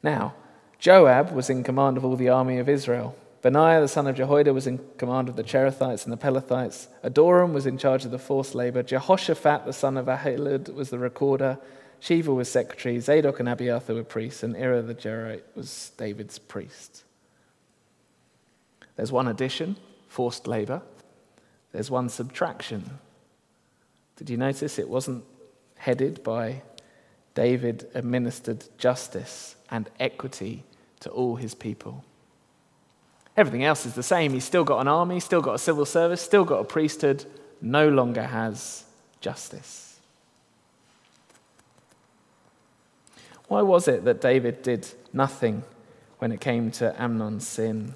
Now, 0.01 0.33
Joab 0.79 1.31
was 1.31 1.49
in 1.49 1.63
command 1.63 1.97
of 1.97 2.05
all 2.05 2.15
the 2.15 2.29
army 2.29 2.57
of 2.57 2.69
Israel. 2.69 3.15
Benaiah, 3.41 3.81
the 3.81 3.87
son 3.89 4.07
of 4.07 4.15
Jehoiada, 4.15 4.53
was 4.53 4.67
in 4.67 4.79
command 4.97 5.27
of 5.27 5.35
the 5.35 5.43
Cherethites 5.43 6.05
and 6.05 6.13
the 6.13 6.17
Pelethites. 6.17 6.87
Adoram 7.03 7.51
was 7.51 7.65
in 7.65 7.77
charge 7.77 8.05
of 8.05 8.11
the 8.11 8.19
forced 8.19 8.55
labor. 8.55 8.83
Jehoshaphat, 8.83 9.65
the 9.65 9.73
son 9.73 9.97
of 9.97 10.05
Ahilud, 10.05 10.73
was 10.73 10.89
the 10.91 10.99
recorder. 10.99 11.57
Sheva 12.01 12.33
was 12.33 12.49
secretary. 12.49 12.99
Zadok 12.99 13.41
and 13.41 13.49
Abiathar 13.49 13.95
were 13.95 14.03
priests. 14.03 14.43
And 14.43 14.55
Ira 14.55 14.81
the 14.81 14.95
Jairite 14.95 15.43
was 15.55 15.91
David's 15.97 16.39
priest. 16.39 17.03
There's 18.95 19.11
one 19.11 19.27
addition, 19.27 19.77
forced 20.07 20.47
labor. 20.47 20.81
There's 21.71 21.89
one 21.89 22.09
subtraction. 22.09 22.99
Did 24.15 24.29
you 24.29 24.37
notice 24.37 24.77
it 24.77 24.89
wasn't 24.89 25.23
headed 25.77 26.23
by 26.23 26.61
David 27.33 27.89
administered 27.95 28.65
justice 28.77 29.55
and 29.71 29.89
equity 29.99 30.63
to 30.99 31.09
all 31.09 31.35
his 31.35 31.55
people? 31.55 32.03
Everything 33.35 33.63
else 33.63 33.85
is 33.85 33.95
the 33.95 34.03
same. 34.03 34.33
He's 34.33 34.43
still 34.43 34.63
got 34.63 34.79
an 34.79 34.87
army, 34.87 35.19
still 35.19 35.41
got 35.41 35.55
a 35.55 35.59
civil 35.59 35.85
service, 35.85 36.21
still 36.21 36.45
got 36.45 36.59
a 36.59 36.63
priesthood, 36.63 37.25
no 37.61 37.89
longer 37.89 38.23
has 38.23 38.83
justice. 39.19 39.99
Why 43.47 43.61
was 43.61 43.87
it 43.87 44.05
that 44.05 44.21
David 44.21 44.61
did 44.61 44.87
nothing 45.11 45.63
when 46.19 46.31
it 46.31 46.39
came 46.39 46.71
to 46.71 46.93
Amnon's 47.01 47.47
sin? 47.47 47.95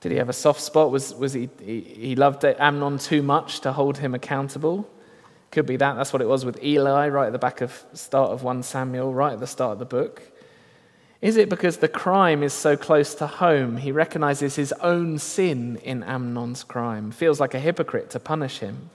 Did 0.00 0.12
he 0.12 0.18
have 0.18 0.28
a 0.28 0.34
soft 0.34 0.60
spot? 0.60 0.90
Was, 0.90 1.14
was 1.14 1.32
he, 1.32 1.48
he, 1.60 1.80
he 1.80 2.16
loved 2.16 2.44
Amnon 2.44 2.98
too 2.98 3.22
much 3.22 3.60
to 3.60 3.72
hold 3.72 3.98
him 3.98 4.14
accountable? 4.14 4.88
Could 5.50 5.66
be 5.66 5.76
that. 5.76 5.96
That's 5.96 6.12
what 6.12 6.22
it 6.22 6.28
was 6.28 6.44
with 6.44 6.62
Eli 6.62 7.08
right 7.08 7.26
at 7.26 7.32
the 7.32 7.38
back 7.38 7.60
of 7.60 7.84
start 7.94 8.30
of 8.30 8.42
1 8.42 8.62
Samuel, 8.62 9.12
right 9.12 9.32
at 9.32 9.40
the 9.40 9.46
start 9.46 9.72
of 9.72 9.78
the 9.78 9.84
book. 9.84 10.22
Is 11.20 11.36
it 11.36 11.48
because 11.48 11.78
the 11.78 11.88
crime 11.88 12.44
is 12.44 12.52
so 12.52 12.76
close 12.76 13.14
to 13.16 13.26
home? 13.26 13.78
He 13.78 13.90
recognizes 13.90 14.54
his 14.54 14.72
own 14.74 15.18
sin 15.18 15.76
in 15.82 16.04
Amnon's 16.04 16.62
crime, 16.62 17.10
feels 17.10 17.40
like 17.40 17.54
a 17.54 17.58
hypocrite 17.58 18.10
to 18.10 18.20
punish 18.20 18.58
him. 18.58 18.90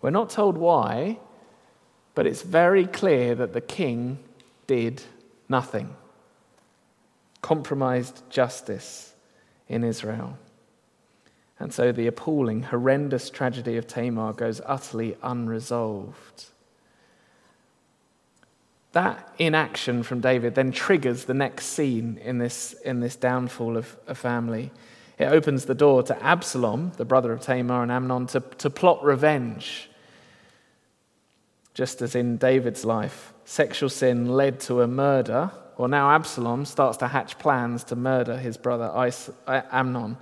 We're 0.00 0.10
not 0.10 0.30
told 0.30 0.58
why, 0.58 1.18
but 2.16 2.26
it's 2.26 2.42
very 2.42 2.86
clear 2.86 3.36
that 3.36 3.52
the 3.52 3.60
king 3.60 4.18
did 4.66 5.02
nothing. 5.48 5.94
Compromised 7.42 8.28
justice 8.28 9.11
in 9.68 9.84
Israel. 9.84 10.38
And 11.58 11.72
so 11.72 11.92
the 11.92 12.06
appalling, 12.06 12.64
horrendous 12.64 13.30
tragedy 13.30 13.76
of 13.76 13.86
Tamar 13.86 14.32
goes 14.32 14.60
utterly 14.66 15.16
unresolved. 15.22 16.46
That 18.92 19.32
inaction 19.38 20.02
from 20.02 20.20
David 20.20 20.54
then 20.54 20.72
triggers 20.72 21.24
the 21.24 21.34
next 21.34 21.66
scene 21.66 22.18
in 22.22 22.38
this, 22.38 22.74
in 22.84 23.00
this 23.00 23.16
downfall 23.16 23.76
of 23.76 23.96
a 24.06 24.14
family. 24.14 24.70
It 25.18 25.26
opens 25.26 25.64
the 25.64 25.74
door 25.74 26.02
to 26.02 26.22
Absalom, 26.22 26.92
the 26.96 27.04
brother 27.04 27.32
of 27.32 27.40
Tamar 27.40 27.82
and 27.82 27.92
Amnon, 27.92 28.26
to, 28.28 28.40
to 28.40 28.68
plot 28.68 29.02
revenge. 29.04 29.88
Just 31.74 32.02
as 32.02 32.14
in 32.14 32.36
David's 32.36 32.84
life, 32.84 33.32
sexual 33.44 33.88
sin 33.88 34.28
led 34.28 34.60
to 34.60 34.82
a 34.82 34.86
murder, 34.86 35.52
well, 35.82 35.88
now 35.88 36.12
Absalom 36.12 36.64
starts 36.64 36.98
to 36.98 37.08
hatch 37.08 37.40
plans 37.40 37.82
to 37.82 37.96
murder 37.96 38.36
his 38.36 38.56
brother 38.56 38.88
Amnon. 39.48 40.16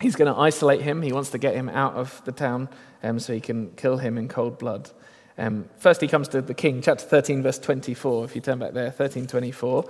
He's 0.00 0.16
going 0.16 0.32
to 0.32 0.40
isolate 0.40 0.80
him. 0.80 1.02
He 1.02 1.12
wants 1.12 1.28
to 1.32 1.38
get 1.38 1.54
him 1.54 1.68
out 1.68 1.92
of 1.92 2.22
the 2.24 2.32
town 2.32 2.70
um, 3.02 3.18
so 3.18 3.34
he 3.34 3.40
can 3.42 3.72
kill 3.72 3.98
him 3.98 4.16
in 4.16 4.28
cold 4.28 4.58
blood. 4.58 4.90
Um, 5.36 5.68
first, 5.76 6.00
he 6.00 6.08
comes 6.08 6.26
to 6.28 6.40
the 6.40 6.54
king, 6.54 6.80
chapter 6.80 7.04
13, 7.04 7.42
verse 7.42 7.58
24. 7.58 8.24
If 8.24 8.34
you 8.34 8.40
turn 8.40 8.60
back 8.60 8.72
there, 8.72 8.90
13, 8.90 9.26
24. 9.26 9.84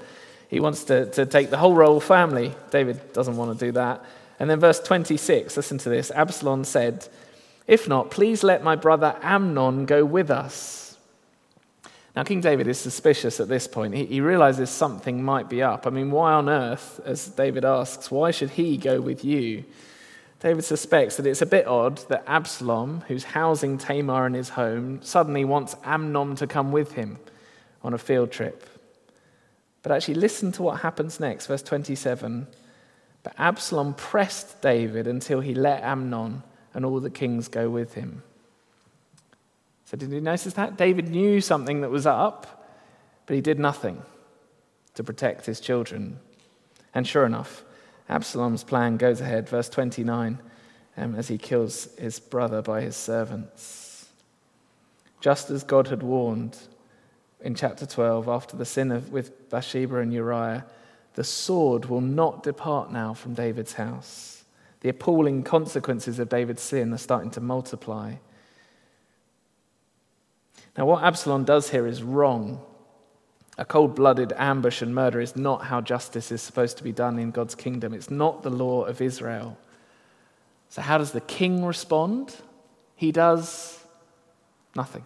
He 0.49 0.59
wants 0.59 0.83
to, 0.87 1.09
to 1.13 1.27
take 1.27 1.51
the 1.51 1.59
whole 1.59 1.77
royal 1.77 2.01
family. 2.01 2.53
David 2.73 3.13
doesn't 3.13 3.37
want 3.37 3.57
to 3.57 3.65
do 3.65 3.71
that. 3.71 4.05
And 4.41 4.51
then, 4.51 4.59
verse 4.59 4.81
26, 4.81 5.57
listen 5.57 5.79
to 5.79 5.91
this 5.91 6.11
Absalom 6.11 6.65
said, 6.65 7.07
If 7.69 7.87
not, 7.87 8.11
please 8.11 8.43
let 8.43 8.65
my 8.65 8.75
brother 8.75 9.17
Amnon 9.23 9.87
go 9.87 10.05
with 10.05 10.29
us. 10.29 10.82
Now, 12.15 12.25
King 12.25 12.41
David 12.43 12.69
is 12.69 12.79
suspicious 12.79 13.41
at 13.41 13.49
this 13.49 13.67
point. 13.67 13.95
He, 13.95 14.05
he 14.05 14.21
realizes 14.21 14.69
something 14.69 15.23
might 15.23 15.49
be 15.49 15.63
up. 15.63 15.87
I 15.87 15.91
mean, 15.91 16.11
why 16.11 16.33
on 16.33 16.49
earth, 16.49 17.01
as 17.07 17.29
David 17.29 17.65
asks, 17.65 18.11
why 18.11 18.31
should 18.31 18.51
he 18.51 18.77
go 18.77 19.01
with 19.01 19.25
you? 19.25 19.65
David 20.41 20.65
suspects 20.65 21.17
that 21.17 21.27
it's 21.27 21.41
a 21.41 21.47
bit 21.47 21.67
odd 21.67 21.99
that 22.09 22.25
Absalom, 22.27 23.05
who's 23.09 23.25
housing 23.25 23.79
Tamar 23.79 24.27
in 24.27 24.35
his 24.35 24.51
home, 24.51 25.01
suddenly 25.03 25.45
wants 25.45 25.77
Amnon 25.85 26.35
to 26.37 26.47
come 26.47 26.73
with 26.73 26.93
him 26.93 27.19
on 27.83 27.95
a 27.95 27.99
field 27.99 28.31
trip. 28.31 28.69
But 29.83 29.93
actually, 29.93 30.15
listen 30.15 30.53
to 30.53 30.63
what 30.63 30.81
happens 30.81 31.19
next, 31.19 31.47
verse 31.47 31.63
27. 31.63 32.47
But 33.23 33.35
Absalom 33.39 33.95
pressed 33.95 34.61
David 34.61 35.07
until 35.07 35.41
he 35.41 35.55
let 35.55 35.83
Amnon 35.83 36.43
and 36.75 36.85
all 36.85 37.01
the 37.01 37.11
kings 37.11 37.49
go 37.49 37.71
with 37.71 37.95
him. 37.95 38.23
So, 39.93 39.99
did 39.99 40.11
you 40.11 40.23
notice 40.23 40.55
that? 40.55 40.79
David 40.79 41.11
knew 41.11 41.43
something 41.43 41.83
that 41.83 41.91
was 41.91 42.07
up, 42.07 42.67
but 43.27 43.35
he 43.35 43.43
did 43.43 43.59
nothing 43.59 44.03
to 44.95 45.05
protect 45.05 45.45
his 45.45 45.61
children. 45.61 46.19
And 46.95 47.07
sure 47.07 47.27
enough, 47.27 47.63
Absalom's 48.09 48.65
plan 48.65 48.97
goes 48.97 49.21
ahead, 49.21 49.51
verse 49.51 49.69
29, 49.69 50.39
um, 50.97 51.15
as 51.15 51.29
he 51.29 51.37
kills 51.37 51.95
his 51.99 52.19
brother 52.21 52.63
by 52.63 52.81
his 52.81 52.97
servants. 52.97 54.09
Just 55.21 55.51
as 55.51 55.63
God 55.63 55.89
had 55.89 56.03
warned 56.03 56.57
in 57.43 57.55
chapter 57.55 57.85
12, 57.85 58.29
after 58.29 58.57
the 58.57 58.65
sin 58.65 58.93
of, 58.93 59.13
with 59.13 59.51
Bathsheba 59.51 59.99
and 59.99 60.11
Uriah, 60.11 60.65
the 61.17 61.25
sword 61.25 61.85
will 61.85 62.01
not 62.01 62.43
depart 62.43 62.91
now 62.91 63.13
from 63.13 63.35
David's 63.35 63.75
house. 63.75 64.45
The 64.81 64.89
appalling 64.89 65.43
consequences 65.43 66.19
of 66.19 66.31
David's 66.31 66.63
sin 66.63 66.95
are 66.95 66.99
starting 66.99 67.31
to 67.33 67.43
multiply. 67.43 68.15
Now, 70.77 70.87
what 70.87 71.03
Absalom 71.03 71.45
does 71.45 71.71
here 71.71 71.87
is 71.87 72.03
wrong. 72.03 72.61
A 73.59 73.65
cold 73.65 73.95
blooded 73.95 74.33
ambush 74.37 74.81
and 74.81 74.95
murder 74.95 75.21
is 75.21 75.37
not 75.37 75.67
how 75.67 75.81
justice 75.81 76.33
is 76.33 76.41
supposed 76.41 76.79
to 76.79 76.85
be 76.85 76.93
done 76.93 77.19
in 77.19 77.31
God's 77.31 77.55
kingdom. 77.55 77.93
It's 77.93 78.11
not 78.11 78.43
the 78.43 78.51
law 78.51 78.85
of 78.85 79.03
Israel. 79.03 79.59
So, 80.71 80.81
how 80.81 80.97
does 80.97 81.13
the 81.13 81.21
king 81.21 81.65
respond? 81.65 82.35
He 82.97 83.13
does 83.13 83.79
nothing. 84.75 85.05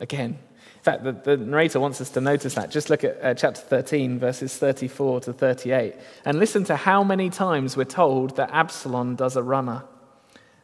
Again, 0.00 0.30
in 0.30 0.82
fact, 0.82 1.04
the, 1.04 1.12
the, 1.12 1.36
narrator 1.36 1.78
wants 1.78 2.00
us 2.00 2.10
to 2.10 2.20
notice 2.20 2.54
that. 2.54 2.70
Just 2.70 2.90
look 2.90 3.04
at 3.04 3.18
uh, 3.22 3.34
chapter 3.34 3.60
13, 3.60 4.18
verses 4.18 4.56
34 4.56 5.20
to 5.20 5.32
38, 5.32 5.94
and 6.24 6.38
listen 6.38 6.64
to 6.64 6.76
how 6.76 7.04
many 7.04 7.30
times 7.30 7.76
we're 7.76 7.84
told 7.84 8.36
that 8.36 8.50
Absalom 8.52 9.14
does 9.14 9.36
a 9.36 9.42
runner. 9.42 9.84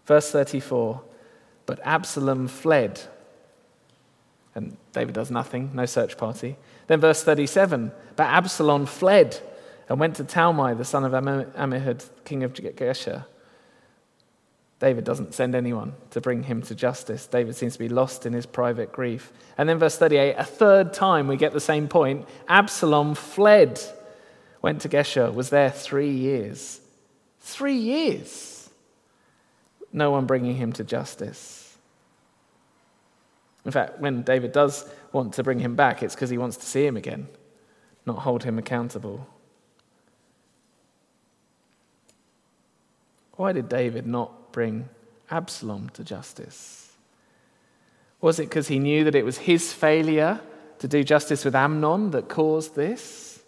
Verse 0.06 0.30
34 0.32 1.00
But 1.66 1.78
Absalom 1.84 2.48
fled. 2.48 3.00
And 4.54 4.76
David 4.92 5.14
does 5.14 5.30
nothing, 5.30 5.70
no 5.74 5.86
search 5.86 6.16
party. 6.16 6.56
Then 6.86 7.00
verse 7.00 7.22
37 7.22 7.92
But 8.16 8.24
Absalom 8.24 8.86
fled 8.86 9.38
and 9.88 9.98
went 9.98 10.16
to 10.16 10.24
Talmai, 10.24 10.76
the 10.76 10.84
son 10.84 11.04
of 11.04 11.12
Ammihud, 11.12 12.08
king 12.24 12.44
of 12.44 12.52
Geshur. 12.54 13.24
David 14.80 15.04
doesn't 15.04 15.34
send 15.34 15.54
anyone 15.54 15.92
to 16.10 16.22
bring 16.22 16.44
him 16.44 16.62
to 16.62 16.74
justice. 16.74 17.26
David 17.26 17.54
seems 17.54 17.74
to 17.74 17.78
be 17.78 17.90
lost 17.90 18.24
in 18.24 18.32
his 18.32 18.46
private 18.46 18.92
grief. 18.92 19.30
And 19.58 19.68
then, 19.68 19.78
verse 19.78 19.98
38, 19.98 20.36
a 20.38 20.44
third 20.44 20.94
time 20.94 21.28
we 21.28 21.36
get 21.36 21.52
the 21.52 21.60
same 21.60 21.86
point. 21.86 22.26
Absalom 22.48 23.14
fled, 23.14 23.78
went 24.62 24.80
to 24.82 24.88
Geshur, 24.88 25.34
was 25.34 25.50
there 25.50 25.70
three 25.70 26.10
years. 26.10 26.80
Three 27.40 27.76
years. 27.76 28.70
No 29.92 30.10
one 30.10 30.24
bringing 30.24 30.56
him 30.56 30.72
to 30.74 30.84
justice. 30.84 31.59
In 33.64 33.70
fact, 33.70 34.00
when 34.00 34.22
David 34.22 34.52
does 34.52 34.88
want 35.12 35.34
to 35.34 35.42
bring 35.42 35.58
him 35.58 35.76
back, 35.76 36.02
it's 36.02 36.14
because 36.14 36.30
he 36.30 36.38
wants 36.38 36.56
to 36.58 36.66
see 36.66 36.86
him 36.86 36.96
again, 36.96 37.28
not 38.06 38.20
hold 38.20 38.44
him 38.44 38.58
accountable. 38.58 39.26
Why 43.32 43.52
did 43.52 43.68
David 43.68 44.06
not 44.06 44.52
bring 44.52 44.88
Absalom 45.30 45.90
to 45.90 46.04
justice? 46.04 46.92
Was 48.20 48.38
it 48.38 48.48
because 48.48 48.68
he 48.68 48.78
knew 48.78 49.04
that 49.04 49.14
it 49.14 49.24
was 49.24 49.38
his 49.38 49.72
failure 49.72 50.40
to 50.78 50.88
do 50.88 51.04
justice 51.04 51.44
with 51.44 51.54
Amnon 51.54 52.10
that 52.10 52.28
caused 52.28 52.74
this? 52.74 53.42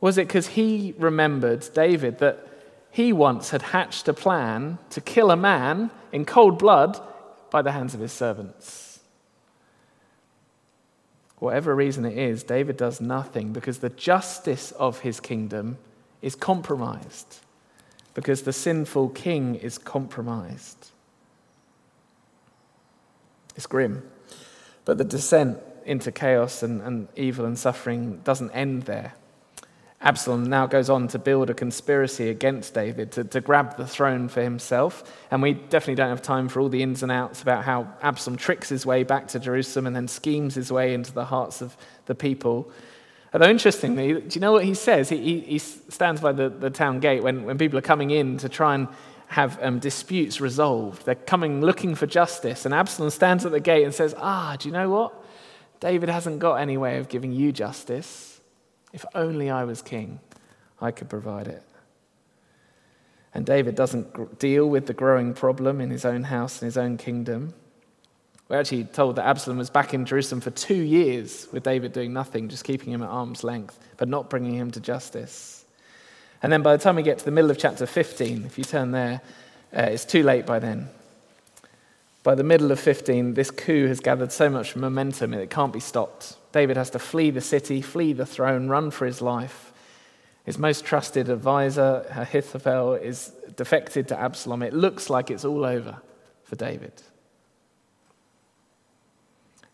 Was 0.00 0.18
it 0.18 0.26
because 0.26 0.48
he 0.48 0.94
remembered, 0.98 1.68
David, 1.74 2.18
that 2.18 2.48
he 2.90 3.12
once 3.12 3.50
had 3.50 3.62
hatched 3.62 4.08
a 4.08 4.12
plan 4.12 4.78
to 4.90 5.00
kill 5.00 5.30
a 5.30 5.36
man 5.36 5.90
in 6.10 6.24
cold 6.24 6.58
blood 6.58 7.00
by 7.50 7.62
the 7.62 7.72
hands 7.72 7.94
of 7.94 8.00
his 8.00 8.12
servants? 8.12 8.91
Whatever 11.42 11.74
reason 11.74 12.04
it 12.04 12.16
is, 12.16 12.44
David 12.44 12.76
does 12.76 13.00
nothing 13.00 13.52
because 13.52 13.78
the 13.78 13.88
justice 13.88 14.70
of 14.70 15.00
his 15.00 15.18
kingdom 15.18 15.76
is 16.20 16.36
compromised 16.36 17.40
because 18.14 18.42
the 18.42 18.52
sinful 18.52 19.08
king 19.08 19.56
is 19.56 19.76
compromised. 19.76 20.92
It's 23.56 23.66
grim. 23.66 24.08
But 24.84 24.98
the 24.98 25.04
descent 25.04 25.58
into 25.84 26.12
chaos 26.12 26.62
and, 26.62 26.80
and 26.80 27.08
evil 27.16 27.44
and 27.44 27.58
suffering 27.58 28.20
doesn't 28.22 28.52
end 28.52 28.84
there. 28.84 29.14
Absalom 30.04 30.44
now 30.44 30.66
goes 30.66 30.90
on 30.90 31.06
to 31.08 31.18
build 31.18 31.48
a 31.48 31.54
conspiracy 31.54 32.28
against 32.28 32.74
David 32.74 33.12
to, 33.12 33.24
to 33.24 33.40
grab 33.40 33.76
the 33.76 33.86
throne 33.86 34.28
for 34.28 34.42
himself. 34.42 35.04
And 35.30 35.40
we 35.40 35.52
definitely 35.54 35.94
don't 35.94 36.08
have 36.08 36.22
time 36.22 36.48
for 36.48 36.58
all 36.60 36.68
the 36.68 36.82
ins 36.82 37.04
and 37.04 37.12
outs 37.12 37.40
about 37.40 37.64
how 37.64 37.86
Absalom 38.02 38.36
tricks 38.36 38.68
his 38.68 38.84
way 38.84 39.04
back 39.04 39.28
to 39.28 39.38
Jerusalem 39.38 39.86
and 39.86 39.94
then 39.94 40.08
schemes 40.08 40.56
his 40.56 40.72
way 40.72 40.92
into 40.92 41.12
the 41.12 41.26
hearts 41.26 41.60
of 41.60 41.76
the 42.06 42.16
people. 42.16 42.68
Although, 43.32 43.48
interestingly, 43.48 44.14
do 44.14 44.28
you 44.34 44.40
know 44.40 44.50
what 44.50 44.64
he 44.64 44.74
says? 44.74 45.08
He, 45.08 45.18
he, 45.18 45.40
he 45.40 45.58
stands 45.58 46.20
by 46.20 46.32
the, 46.32 46.48
the 46.48 46.68
town 46.68 46.98
gate 46.98 47.22
when, 47.22 47.44
when 47.44 47.56
people 47.56 47.78
are 47.78 47.82
coming 47.82 48.10
in 48.10 48.38
to 48.38 48.48
try 48.48 48.74
and 48.74 48.88
have 49.28 49.56
um, 49.62 49.78
disputes 49.78 50.40
resolved. 50.40 51.06
They're 51.06 51.14
coming 51.14 51.60
looking 51.60 51.94
for 51.94 52.06
justice. 52.06 52.66
And 52.66 52.74
Absalom 52.74 53.10
stands 53.10 53.46
at 53.46 53.52
the 53.52 53.60
gate 53.60 53.84
and 53.84 53.94
says, 53.94 54.14
Ah, 54.18 54.56
do 54.58 54.68
you 54.68 54.72
know 54.72 54.90
what? 54.90 55.14
David 55.78 56.08
hasn't 56.08 56.40
got 56.40 56.56
any 56.56 56.76
way 56.76 56.98
of 56.98 57.08
giving 57.08 57.32
you 57.32 57.52
justice. 57.52 58.31
If 58.92 59.04
only 59.14 59.50
I 59.50 59.64
was 59.64 59.82
king, 59.82 60.20
I 60.80 60.90
could 60.90 61.08
provide 61.08 61.48
it. 61.48 61.62
And 63.34 63.46
David 63.46 63.74
doesn't 63.74 64.38
deal 64.38 64.68
with 64.68 64.86
the 64.86 64.92
growing 64.92 65.32
problem 65.32 65.80
in 65.80 65.90
his 65.90 66.04
own 66.04 66.24
house 66.24 66.60
and 66.60 66.66
his 66.66 66.76
own 66.76 66.98
kingdom. 66.98 67.54
We're 68.48 68.60
actually 68.60 68.84
told 68.84 69.16
that 69.16 69.26
Absalom 69.26 69.56
was 69.56 69.70
back 69.70 69.94
in 69.94 70.04
Jerusalem 70.04 70.42
for 70.42 70.50
two 70.50 70.74
years 70.74 71.48
with 71.50 71.62
David 71.62 71.94
doing 71.94 72.12
nothing, 72.12 72.50
just 72.50 72.64
keeping 72.64 72.92
him 72.92 73.02
at 73.02 73.08
arm's 73.08 73.42
length, 73.42 73.78
but 73.96 74.08
not 74.08 74.28
bringing 74.28 74.54
him 74.54 74.70
to 74.72 74.80
justice. 74.80 75.64
And 76.42 76.52
then 76.52 76.60
by 76.60 76.76
the 76.76 76.82
time 76.82 76.96
we 76.96 77.02
get 77.02 77.18
to 77.18 77.24
the 77.24 77.30
middle 77.30 77.50
of 77.50 77.56
chapter 77.56 77.86
15, 77.86 78.44
if 78.44 78.58
you 78.58 78.64
turn 78.64 78.90
there, 78.90 79.22
uh, 79.74 79.82
it's 79.82 80.04
too 80.04 80.22
late 80.22 80.44
by 80.44 80.58
then. 80.58 80.90
By 82.22 82.34
the 82.36 82.44
middle 82.44 82.70
of 82.70 82.78
15, 82.78 83.34
this 83.34 83.50
coup 83.50 83.88
has 83.88 84.00
gathered 84.00 84.30
so 84.30 84.48
much 84.48 84.76
momentum 84.76 85.32
that 85.32 85.40
it 85.40 85.50
can't 85.50 85.72
be 85.72 85.80
stopped. 85.80 86.36
David 86.52 86.76
has 86.76 86.90
to 86.90 86.98
flee 86.98 87.30
the 87.30 87.40
city, 87.40 87.82
flee 87.82 88.12
the 88.12 88.26
throne, 88.26 88.68
run 88.68 88.90
for 88.90 89.06
his 89.06 89.20
life. 89.20 89.72
His 90.44 90.58
most 90.58 90.84
trusted 90.84 91.28
advisor, 91.28 92.06
Ahithophel, 92.10 92.94
is 92.94 93.32
defected 93.56 94.08
to 94.08 94.18
Absalom. 94.18 94.62
It 94.62 94.72
looks 94.72 95.10
like 95.10 95.30
it's 95.30 95.44
all 95.44 95.64
over 95.64 95.98
for 96.44 96.56
David. 96.56 96.92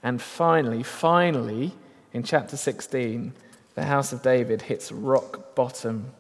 And 0.03 0.21
finally, 0.23 0.83
finally, 0.83 1.73
in 2.13 2.23
chapter 2.23 2.57
16, 2.57 3.33
the 3.75 3.85
house 3.85 4.13
of 4.13 4.23
David 4.23 4.63
hits 4.63 4.93
rock 4.93 5.55
bottom. 5.55 6.13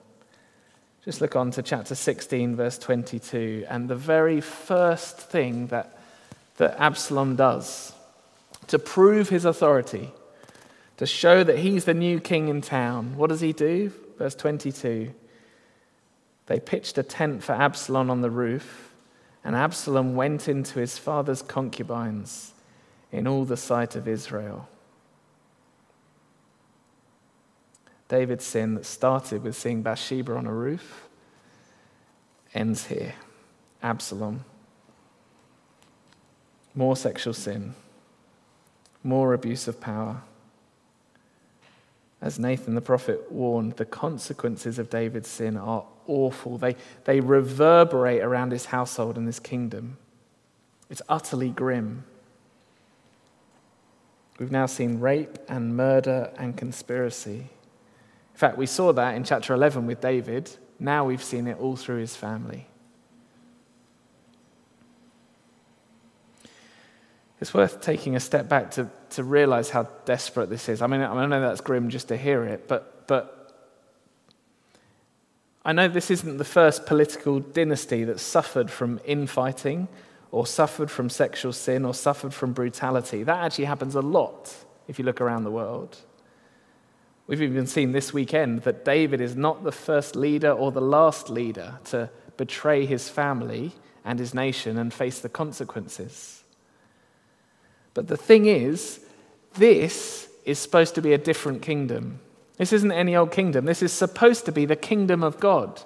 Just 1.04 1.20
look 1.20 1.36
on 1.36 1.50
to 1.52 1.62
chapter 1.62 1.94
16, 1.94 2.56
verse 2.56 2.78
22. 2.78 3.66
And 3.68 3.88
the 3.88 3.96
very 3.96 4.40
first 4.40 5.18
thing 5.18 5.68
that, 5.68 5.97
that 6.58 6.78
Absalom 6.78 7.34
does 7.36 7.92
to 8.68 8.78
prove 8.78 9.30
his 9.30 9.44
authority, 9.44 10.12
to 10.98 11.06
show 11.06 11.42
that 11.42 11.58
he's 11.58 11.84
the 11.84 11.94
new 11.94 12.20
king 12.20 12.48
in 12.48 12.60
town, 12.60 13.16
what 13.16 13.30
does 13.30 13.40
he 13.40 13.52
do? 13.52 13.92
Verse 14.18 14.34
22. 14.34 15.14
They 16.46 16.60
pitched 16.60 16.98
a 16.98 17.02
tent 17.02 17.42
for 17.42 17.52
Absalom 17.52 18.10
on 18.10 18.20
the 18.20 18.30
roof, 18.30 18.92
and 19.44 19.56
Absalom 19.56 20.14
went 20.16 20.48
into 20.48 20.78
his 20.78 20.98
father's 20.98 21.42
concubines 21.42 22.52
in 23.10 23.26
all 23.26 23.44
the 23.44 23.56
sight 23.56 23.96
of 23.96 24.06
Israel. 24.06 24.68
David's 28.08 28.44
sin 28.44 28.74
that 28.74 28.86
started 28.86 29.42
with 29.42 29.56
seeing 29.56 29.82
Bathsheba 29.82 30.34
on 30.34 30.46
a 30.46 30.52
roof 30.52 31.08
ends 32.54 32.86
here. 32.86 33.14
Absalom. 33.82 34.44
More 36.78 36.94
sexual 36.94 37.34
sin, 37.34 37.74
more 39.02 39.34
abuse 39.34 39.66
of 39.66 39.80
power. 39.80 40.22
As 42.22 42.38
Nathan 42.38 42.76
the 42.76 42.80
prophet 42.80 43.32
warned, 43.32 43.72
the 43.72 43.84
consequences 43.84 44.78
of 44.78 44.88
David's 44.88 45.28
sin 45.28 45.56
are 45.56 45.84
awful. 46.06 46.56
They, 46.56 46.76
they 47.02 47.18
reverberate 47.18 48.22
around 48.22 48.52
his 48.52 48.66
household 48.66 49.16
and 49.16 49.26
his 49.26 49.40
kingdom. 49.40 49.96
It's 50.88 51.02
utterly 51.08 51.50
grim. 51.50 52.04
We've 54.38 54.52
now 54.52 54.66
seen 54.66 55.00
rape 55.00 55.36
and 55.48 55.76
murder 55.76 56.30
and 56.36 56.56
conspiracy. 56.56 57.38
In 57.38 58.36
fact, 58.36 58.56
we 58.56 58.66
saw 58.66 58.92
that 58.92 59.16
in 59.16 59.24
chapter 59.24 59.52
11 59.52 59.84
with 59.84 60.00
David. 60.00 60.48
Now 60.78 61.06
we've 61.06 61.24
seen 61.24 61.48
it 61.48 61.58
all 61.58 61.74
through 61.74 61.98
his 61.98 62.14
family. 62.14 62.68
It's 67.40 67.54
worth 67.54 67.80
taking 67.80 68.16
a 68.16 68.20
step 68.20 68.48
back 68.48 68.72
to, 68.72 68.88
to 69.10 69.22
realize 69.22 69.70
how 69.70 69.84
desperate 70.04 70.50
this 70.50 70.68
is. 70.68 70.82
I 70.82 70.86
mean, 70.86 71.00
I 71.00 71.26
know 71.26 71.40
that's 71.40 71.60
grim 71.60 71.88
just 71.88 72.08
to 72.08 72.16
hear 72.16 72.44
it, 72.44 72.66
but, 72.66 73.06
but 73.06 73.38
I 75.64 75.72
know 75.72 75.86
this 75.86 76.10
isn't 76.10 76.38
the 76.38 76.44
first 76.44 76.86
political 76.86 77.40
dynasty 77.40 78.04
that 78.04 78.18
suffered 78.20 78.70
from 78.70 79.00
infighting 79.04 79.88
or 80.30 80.46
suffered 80.46 80.90
from 80.90 81.08
sexual 81.08 81.52
sin 81.52 81.84
or 81.84 81.94
suffered 81.94 82.34
from 82.34 82.52
brutality. 82.52 83.22
That 83.22 83.44
actually 83.44 83.66
happens 83.66 83.94
a 83.94 84.02
lot 84.02 84.54
if 84.88 84.98
you 84.98 85.04
look 85.04 85.20
around 85.20 85.44
the 85.44 85.50
world. 85.50 85.96
We've 87.26 87.42
even 87.42 87.66
seen 87.66 87.92
this 87.92 88.12
weekend 88.12 88.62
that 88.62 88.84
David 88.84 89.20
is 89.20 89.36
not 89.36 89.62
the 89.62 89.72
first 89.72 90.16
leader 90.16 90.50
or 90.50 90.72
the 90.72 90.80
last 90.80 91.28
leader 91.28 91.78
to 91.86 92.10
betray 92.38 92.86
his 92.86 93.08
family 93.08 93.72
and 94.04 94.18
his 94.18 94.32
nation 94.32 94.78
and 94.78 94.92
face 94.92 95.20
the 95.20 95.28
consequences. 95.28 96.42
But 97.98 98.06
the 98.06 98.16
thing 98.16 98.46
is, 98.46 99.00
this 99.54 100.28
is 100.44 100.60
supposed 100.60 100.94
to 100.94 101.02
be 101.02 101.14
a 101.14 101.18
different 101.18 101.62
kingdom. 101.62 102.20
This 102.56 102.72
isn't 102.72 102.92
any 102.92 103.16
old 103.16 103.32
kingdom. 103.32 103.64
This 103.64 103.82
is 103.82 103.92
supposed 103.92 104.44
to 104.44 104.52
be 104.52 104.66
the 104.66 104.76
kingdom 104.76 105.24
of 105.24 105.40
God. 105.40 105.82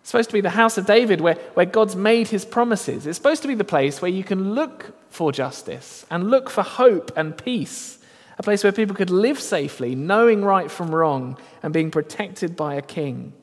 It's 0.00 0.08
supposed 0.08 0.30
to 0.30 0.32
be 0.32 0.40
the 0.40 0.48
house 0.48 0.78
of 0.78 0.86
David 0.86 1.20
where, 1.20 1.34
where 1.52 1.66
God's 1.66 1.96
made 1.96 2.28
his 2.28 2.46
promises. 2.46 3.06
It's 3.06 3.18
supposed 3.18 3.42
to 3.42 3.48
be 3.48 3.54
the 3.54 3.62
place 3.62 4.00
where 4.00 4.10
you 4.10 4.24
can 4.24 4.54
look 4.54 4.94
for 5.10 5.32
justice 5.32 6.06
and 6.10 6.30
look 6.30 6.48
for 6.48 6.62
hope 6.62 7.12
and 7.14 7.36
peace. 7.36 7.98
A 8.38 8.42
place 8.42 8.64
where 8.64 8.72
people 8.72 8.96
could 8.96 9.10
live 9.10 9.38
safely, 9.38 9.94
knowing 9.94 10.46
right 10.46 10.70
from 10.70 10.94
wrong 10.94 11.36
and 11.62 11.74
being 11.74 11.90
protected 11.90 12.56
by 12.56 12.76
a 12.76 12.80
king. 12.80 13.34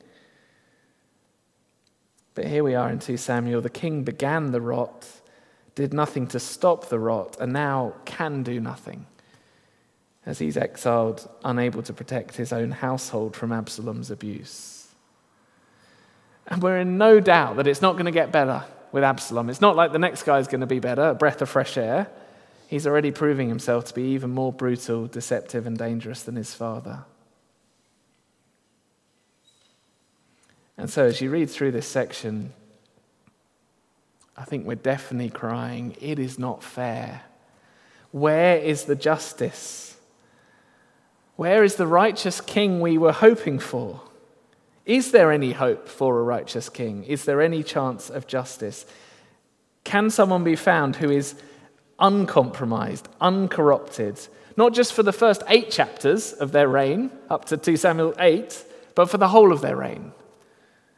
But 2.34 2.46
here 2.46 2.64
we 2.64 2.74
are 2.74 2.90
in 2.90 2.98
2 2.98 3.16
Samuel. 3.16 3.60
The 3.60 3.70
king 3.70 4.02
began 4.02 4.50
the 4.50 4.60
rot, 4.60 5.06
did 5.74 5.92
nothing 5.92 6.26
to 6.28 6.38
stop 6.38 6.88
the 6.88 6.98
rot, 6.98 7.36
and 7.40 7.52
now 7.52 7.94
can 8.04 8.42
do 8.42 8.60
nothing 8.60 9.06
as 10.24 10.38
he's 10.38 10.56
exiled, 10.56 11.28
unable 11.44 11.82
to 11.82 11.92
protect 11.92 12.36
his 12.36 12.52
own 12.52 12.70
household 12.70 13.34
from 13.34 13.52
Absalom's 13.52 14.10
abuse. 14.10 14.88
And 16.46 16.62
we're 16.62 16.78
in 16.78 16.98
no 16.98 17.20
doubt 17.20 17.56
that 17.56 17.66
it's 17.66 17.82
not 17.82 17.94
going 17.94 18.06
to 18.06 18.12
get 18.12 18.30
better 18.30 18.64
with 18.92 19.02
Absalom. 19.02 19.48
It's 19.48 19.60
not 19.60 19.74
like 19.74 19.92
the 19.92 19.98
next 19.98 20.22
guy 20.24 20.38
is 20.38 20.46
going 20.46 20.60
to 20.60 20.66
be 20.66 20.78
better, 20.78 21.08
a 21.08 21.14
breath 21.14 21.42
of 21.42 21.48
fresh 21.48 21.76
air. 21.76 22.08
He's 22.68 22.86
already 22.86 23.10
proving 23.10 23.48
himself 23.48 23.86
to 23.86 23.94
be 23.94 24.02
even 24.12 24.30
more 24.30 24.52
brutal, 24.52 25.06
deceptive, 25.06 25.66
and 25.66 25.76
dangerous 25.76 26.22
than 26.22 26.36
his 26.36 26.54
father. 26.54 27.04
And 30.76 30.88
so, 30.88 31.04
as 31.04 31.20
you 31.20 31.30
read 31.30 31.50
through 31.50 31.72
this 31.72 31.86
section, 31.86 32.52
I 34.36 34.44
think 34.44 34.66
we're 34.66 34.74
definitely 34.76 35.30
crying, 35.30 35.96
It 36.00 36.18
is 36.18 36.38
not 36.38 36.62
fair. 36.62 37.22
Where 38.10 38.56
is 38.56 38.84
the 38.84 38.96
justice? 38.96 39.96
Where 41.36 41.64
is 41.64 41.76
the 41.76 41.86
righteous 41.86 42.40
king 42.40 42.80
we 42.80 42.98
were 42.98 43.12
hoping 43.12 43.58
for? 43.58 44.00
Is 44.84 45.12
there 45.12 45.32
any 45.32 45.52
hope 45.52 45.88
for 45.88 46.18
a 46.18 46.22
righteous 46.22 46.68
king? 46.68 47.04
Is 47.04 47.24
there 47.24 47.40
any 47.40 47.62
chance 47.62 48.10
of 48.10 48.26
justice? 48.26 48.84
Can 49.84 50.10
someone 50.10 50.44
be 50.44 50.56
found 50.56 50.96
who 50.96 51.10
is 51.10 51.34
uncompromised, 51.98 53.08
uncorrupted, 53.20 54.20
not 54.56 54.74
just 54.74 54.92
for 54.92 55.02
the 55.02 55.12
first 55.12 55.42
eight 55.48 55.70
chapters 55.70 56.32
of 56.32 56.52
their 56.52 56.68
reign, 56.68 57.10
up 57.30 57.46
to 57.46 57.56
2 57.56 57.76
Samuel 57.76 58.14
8, 58.18 58.64
but 58.94 59.08
for 59.08 59.18
the 59.18 59.28
whole 59.28 59.52
of 59.52 59.60
their 59.60 59.76
reign? 59.76 60.12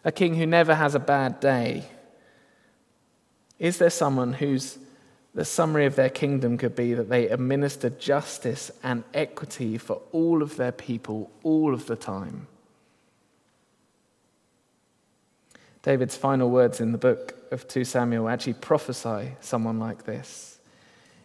A 0.05 0.13
king 0.13 0.35
who 0.35 0.47
never 0.47 0.75
has 0.75 0.95
a 0.95 1.01
bad 1.01 1.41
day. 1.41 1.85
Is 3.59 3.79
there 3.79 3.91
someone 3.91 4.35
whose 4.35 4.79
the 5.35 5.45
summary 5.45 5.85
of 5.85 5.97
their 5.97 6.11
kingdom 6.11 6.57
could 6.57 6.77
be 6.77 6.95
that 6.95 7.09
they 7.09 7.29
administer 7.29 7.91
justice 7.91 8.71
and 8.83 9.03
equity 9.13 9.77
for 9.77 10.01
all 10.13 10.43
of 10.43 10.57
their 10.57 10.73
people 10.73 11.31
all 11.43 11.75
of 11.75 11.87
the 11.87 11.97
time. 11.97 12.47
David's 15.83 16.17
final 16.17 16.49
words 16.49 16.81
in 16.81 16.93
the 16.93 16.99
book 16.99 17.37
of 17.51 17.67
2 17.67 17.85
Samuel 17.85 18.29
actually 18.29 18.55
prophesy 18.55 19.33
someone 19.41 19.79
like 19.79 20.05
this. 20.05 20.59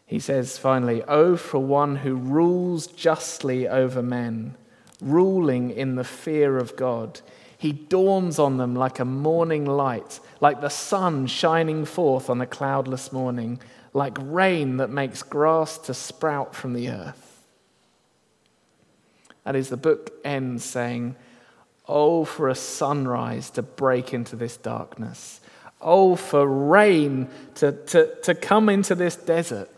He 0.06 0.20
says 0.20 0.58
finally, 0.58 1.04
Oh, 1.08 1.38
for 1.38 1.60
one 1.60 1.98
who 1.98 2.16
rules 2.16 2.88
justly 2.88 3.68
over 3.68 4.02
men, 4.02 4.56
ruling 5.00 5.70
in 5.70 5.96
the 5.96 6.04
fear 6.04 6.58
of 6.58 6.76
God. 6.76 7.22
He 7.58 7.72
dawns 7.72 8.40
on 8.40 8.58
them 8.58 8.76
like 8.76 9.00
a 9.00 9.06
morning 9.06 9.66
light, 9.66 10.20
like 10.42 10.62
the 10.62 10.70
sun 10.70 11.28
shining 11.28 11.86
forth 11.86 12.30
on 12.30 12.42
a 12.42 12.46
cloudless 12.46 13.12
morning 13.12 13.60
like 13.94 14.18
rain 14.20 14.78
that 14.78 14.90
makes 14.90 15.24
grass 15.24 15.78
to 15.78 15.94
sprout 15.94 16.56
from 16.56 16.74
the 16.74 16.90
earth. 16.90 17.44
That 19.44 19.56
is, 19.56 19.70
the 19.70 19.78
book 19.78 20.14
ends 20.24 20.64
saying, 20.64 21.16
Oh, 21.88 22.24
for 22.24 22.50
a 22.50 22.56
sunrise 22.56 23.50
to 23.52 23.64
break 23.64 24.14
into 24.14 24.36
this 24.36 24.58
darkness. 24.58 25.42
Oh, 25.82 26.16
for 26.16 26.46
rain 26.46 27.30
to, 27.56 27.72
to, 27.72 28.16
to 28.22 28.36
come 28.36 28.70
into 28.70 28.94
this 28.94 29.16
desert. 29.16 29.70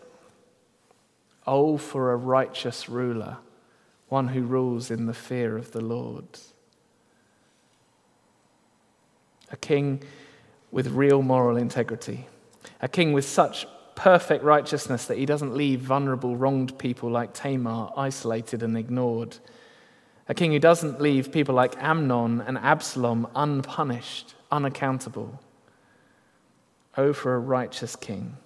Oh, 1.48 1.78
for 1.78 2.12
a 2.12 2.18
righteous 2.18 2.90
ruler, 2.90 3.38
one 4.10 4.28
who 4.30 4.42
rules 4.42 4.92
in 4.92 5.06
the 5.06 5.14
fear 5.14 5.58
of 5.58 5.72
the 5.72 5.80
Lord. 5.80 6.26
A 9.52 9.58
king 9.58 10.04
with 10.72 10.88
real 10.88 11.22
moral 11.22 11.58
integrity, 11.58 12.28
a 12.82 12.88
king 12.88 13.14
with 13.14 13.26
such 13.26 13.66
perfect 13.96 14.44
righteousness 14.44 15.06
that 15.06 15.18
he 15.18 15.26
doesn't 15.26 15.56
leave 15.56 15.82
vulnerable, 15.82 16.36
wronged 16.36 16.78
people 16.80 17.10
like 17.10 17.34
Tamar 17.34 17.92
isolated 17.96 18.64
and 18.64 18.78
ignored. 18.78 19.38
A 20.28 20.34
king 20.34 20.52
who 20.52 20.60
doesn't 20.60 21.02
leave 21.02 21.32
people 21.32 21.54
like 21.54 21.76
Amnon 21.78 22.42
and 22.42 22.58
Absalom 22.58 23.28
unpunished, 23.36 24.34
unaccountable. 24.52 25.40
Oh, 26.98 27.14
for 27.14 27.36
a 27.36 27.40
righteous 27.40 27.96
king. 27.96 28.38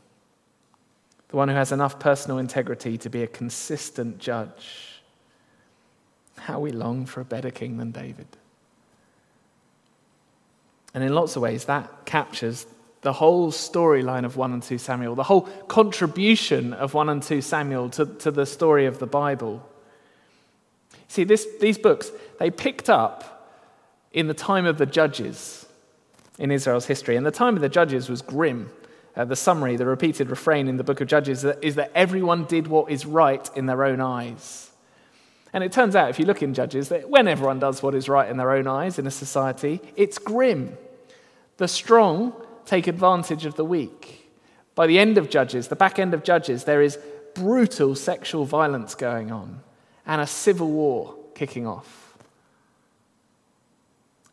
The 1.29 1.37
one 1.37 1.49
who 1.49 1.55
has 1.55 1.71
enough 1.71 1.99
personal 1.99 2.37
integrity 2.37 2.97
to 2.99 3.09
be 3.09 3.23
a 3.23 3.27
consistent 3.27 4.19
judge. 4.19 5.01
How 6.37 6.59
we 6.59 6.71
long 6.71 7.05
for 7.05 7.21
a 7.21 7.25
better 7.25 7.51
king 7.51 7.77
than 7.77 7.91
David. 7.91 8.27
And 10.95 11.03
in 11.03 11.13
lots 11.13 11.35
of 11.35 11.43
ways, 11.43 11.65
that 11.65 12.05
captures 12.05 12.65
the 13.01 13.13
whole 13.13 13.51
storyline 13.51 14.25
of 14.25 14.37
1 14.37 14.53
and 14.53 14.63
2 14.63 14.79
Samuel, 14.79 15.13
the 15.13 15.23
whole 15.23 15.41
contribution 15.67 16.73
of 16.73 16.95
1 16.95 17.09
and 17.09 17.21
2 17.21 17.41
Samuel 17.41 17.89
to, 17.91 18.05
to 18.05 18.31
the 18.31 18.47
story 18.47 18.87
of 18.87 18.97
the 18.97 19.05
Bible. 19.05 19.63
See, 21.07 21.23
this, 21.23 21.45
these 21.61 21.77
books, 21.77 22.11
they 22.39 22.49
picked 22.49 22.89
up 22.89 23.53
in 24.11 24.27
the 24.27 24.33
time 24.33 24.65
of 24.65 24.79
the 24.79 24.87
judges 24.87 25.65
in 26.39 26.49
Israel's 26.49 26.85
history. 26.85 27.15
And 27.15 27.25
the 27.25 27.31
time 27.31 27.55
of 27.55 27.61
the 27.61 27.69
judges 27.69 28.09
was 28.09 28.21
grim. 28.21 28.71
Uh, 29.15 29.25
the 29.25 29.35
summary, 29.35 29.75
the 29.75 29.85
repeated 29.85 30.29
refrain 30.29 30.67
in 30.67 30.77
the 30.77 30.83
book 30.83 30.99
of 30.99 31.07
Judges 31.07 31.45
is 31.45 31.75
that 31.75 31.91
everyone 31.95 32.45
did 32.45 32.67
what 32.67 32.91
is 32.91 33.05
right 33.05 33.49
in 33.55 33.65
their 33.65 33.83
own 33.83 34.01
eyes. 34.01 34.71
And 35.53 35.63
it 35.63 35.71
turns 35.71 35.95
out, 35.95 36.09
if 36.09 36.19
you 36.19 36.25
look 36.25 36.43
in 36.43 36.53
Judges, 36.53 36.89
that 36.89 37.09
when 37.09 37.29
everyone 37.29 37.59
does 37.59 37.81
what 37.81 37.95
is 37.95 38.09
right 38.09 38.29
in 38.29 38.35
their 38.35 38.51
own 38.51 38.67
eyes 38.67 38.99
in 38.99 39.07
a 39.07 39.11
society, 39.11 39.79
it's 39.95 40.17
grim. 40.17 40.77
The 41.57 41.67
strong 41.67 42.33
take 42.65 42.87
advantage 42.87 43.45
of 43.45 43.55
the 43.55 43.65
weak. 43.65 44.29
By 44.73 44.87
the 44.87 44.99
end 44.99 45.17
of 45.17 45.29
Judges, 45.29 45.69
the 45.69 45.75
back 45.75 45.99
end 45.99 46.13
of 46.13 46.23
Judges, 46.23 46.65
there 46.65 46.81
is 46.81 46.99
brutal 47.33 47.95
sexual 47.95 48.45
violence 48.45 48.95
going 48.95 49.31
on 49.31 49.61
and 50.05 50.21
a 50.21 50.27
civil 50.27 50.69
war 50.69 51.15
kicking 51.33 51.65
off. 51.65 52.17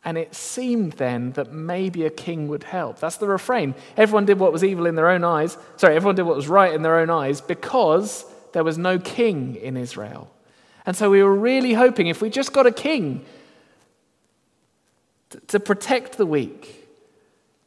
And 0.05 0.17
it 0.17 0.35
seemed 0.35 0.93
then 0.93 1.31
that 1.33 1.53
maybe 1.53 2.05
a 2.05 2.09
king 2.09 2.49
would 2.49 2.63
help. 2.63 2.99
That's 2.99 3.15
the 3.17 3.27
refrain. 3.27 3.73
Everyone 3.95 4.25
did 4.25 4.37
what 4.37 4.51
was 4.51 4.63
evil 4.63 4.85
in 4.85 4.95
their 4.95 5.09
own 5.09 5.23
eyes. 5.23 5.57
Sorry, 5.77 5.95
everyone 5.95 6.15
did 6.15 6.23
what 6.23 6.35
was 6.35 6.49
right 6.49 6.73
in 6.73 6.81
their 6.81 6.99
own 6.99 7.09
eyes 7.09 7.39
because 7.39 8.25
there 8.51 8.65
was 8.65 8.77
no 8.77 8.99
king 8.99 9.55
in 9.55 9.77
Israel. 9.77 10.29
And 10.85 10.97
so 10.97 11.09
we 11.09 11.23
were 11.23 11.33
really 11.33 11.73
hoping 11.73 12.07
if 12.07 12.21
we 12.21 12.29
just 12.29 12.51
got 12.51 12.65
a 12.65 12.71
king 12.71 13.23
to 15.47 15.59
protect 15.59 16.17
the 16.17 16.25
weak, 16.25 16.82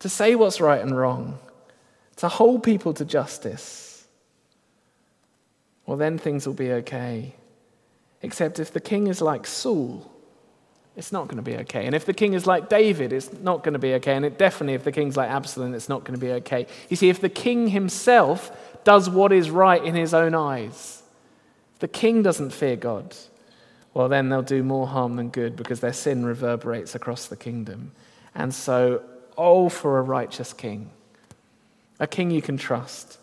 to 0.00 0.08
say 0.08 0.34
what's 0.34 0.60
right 0.60 0.80
and 0.80 0.96
wrong, 0.96 1.38
to 2.16 2.28
hold 2.28 2.62
people 2.62 2.92
to 2.94 3.04
justice, 3.04 4.06
well, 5.86 5.96
then 5.96 6.18
things 6.18 6.46
will 6.46 6.54
be 6.54 6.72
okay. 6.72 7.34
Except 8.22 8.58
if 8.58 8.72
the 8.72 8.80
king 8.80 9.06
is 9.06 9.20
like 9.20 9.46
Saul, 9.46 10.10
it's 10.96 11.12
not 11.12 11.28
going 11.28 11.36
to 11.36 11.42
be 11.42 11.56
okay. 11.58 11.86
And 11.86 11.94
if 11.94 12.06
the 12.06 12.14
king 12.14 12.32
is 12.32 12.46
like 12.46 12.68
David, 12.68 13.12
it's 13.12 13.32
not 13.32 13.62
going 13.62 13.74
to 13.74 13.78
be 13.78 13.94
okay. 13.94 14.16
And 14.16 14.24
it 14.24 14.38
definitely, 14.38 14.74
if 14.74 14.84
the 14.84 14.92
king's 14.92 15.16
like 15.16 15.30
Absalom, 15.30 15.74
it's 15.74 15.88
not 15.88 16.04
going 16.04 16.18
to 16.18 16.24
be 16.24 16.32
okay. 16.32 16.66
You 16.88 16.96
see, 16.96 17.10
if 17.10 17.20
the 17.20 17.28
king 17.28 17.68
himself 17.68 18.50
does 18.82 19.08
what 19.10 19.32
is 19.32 19.50
right 19.50 19.82
in 19.84 19.94
his 19.94 20.14
own 20.14 20.34
eyes, 20.34 21.02
the 21.80 21.88
king 21.88 22.22
doesn't 22.22 22.50
fear 22.50 22.76
God, 22.76 23.14
well, 23.92 24.08
then 24.08 24.28
they'll 24.28 24.42
do 24.42 24.62
more 24.62 24.86
harm 24.86 25.16
than 25.16 25.28
good 25.28 25.54
because 25.54 25.80
their 25.80 25.92
sin 25.92 26.24
reverberates 26.24 26.94
across 26.94 27.26
the 27.26 27.36
kingdom. 27.36 27.92
And 28.34 28.54
so 28.54 29.02
Oh, 29.36 29.68
for 29.68 29.98
a 29.98 30.02
righteous 30.02 30.52
king, 30.52 30.90
a 32.00 32.06
king 32.06 32.30
you 32.30 32.42
can 32.42 32.56
trust, 32.56 33.18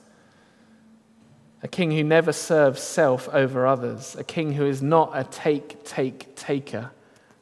a 1.61 1.68
king 1.68 1.91
who 1.91 2.03
never 2.03 2.34
serves 2.34 2.82
self 2.82 3.30
over 3.30 3.66
others, 3.66 4.16
a 4.18 4.24
king 4.24 4.53
who 4.53 4.66
is 4.66 4.82
not 4.82 5.11
a 5.14 5.24
take, 5.24 5.84
take, 5.84 6.36
taker 6.36 6.91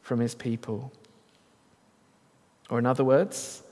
from 0.01 0.19
his 0.19 0.35
people. 0.35 0.91
Or, 2.69 2.79
in 2.79 2.85
other 2.85 3.03
words, 3.03 3.63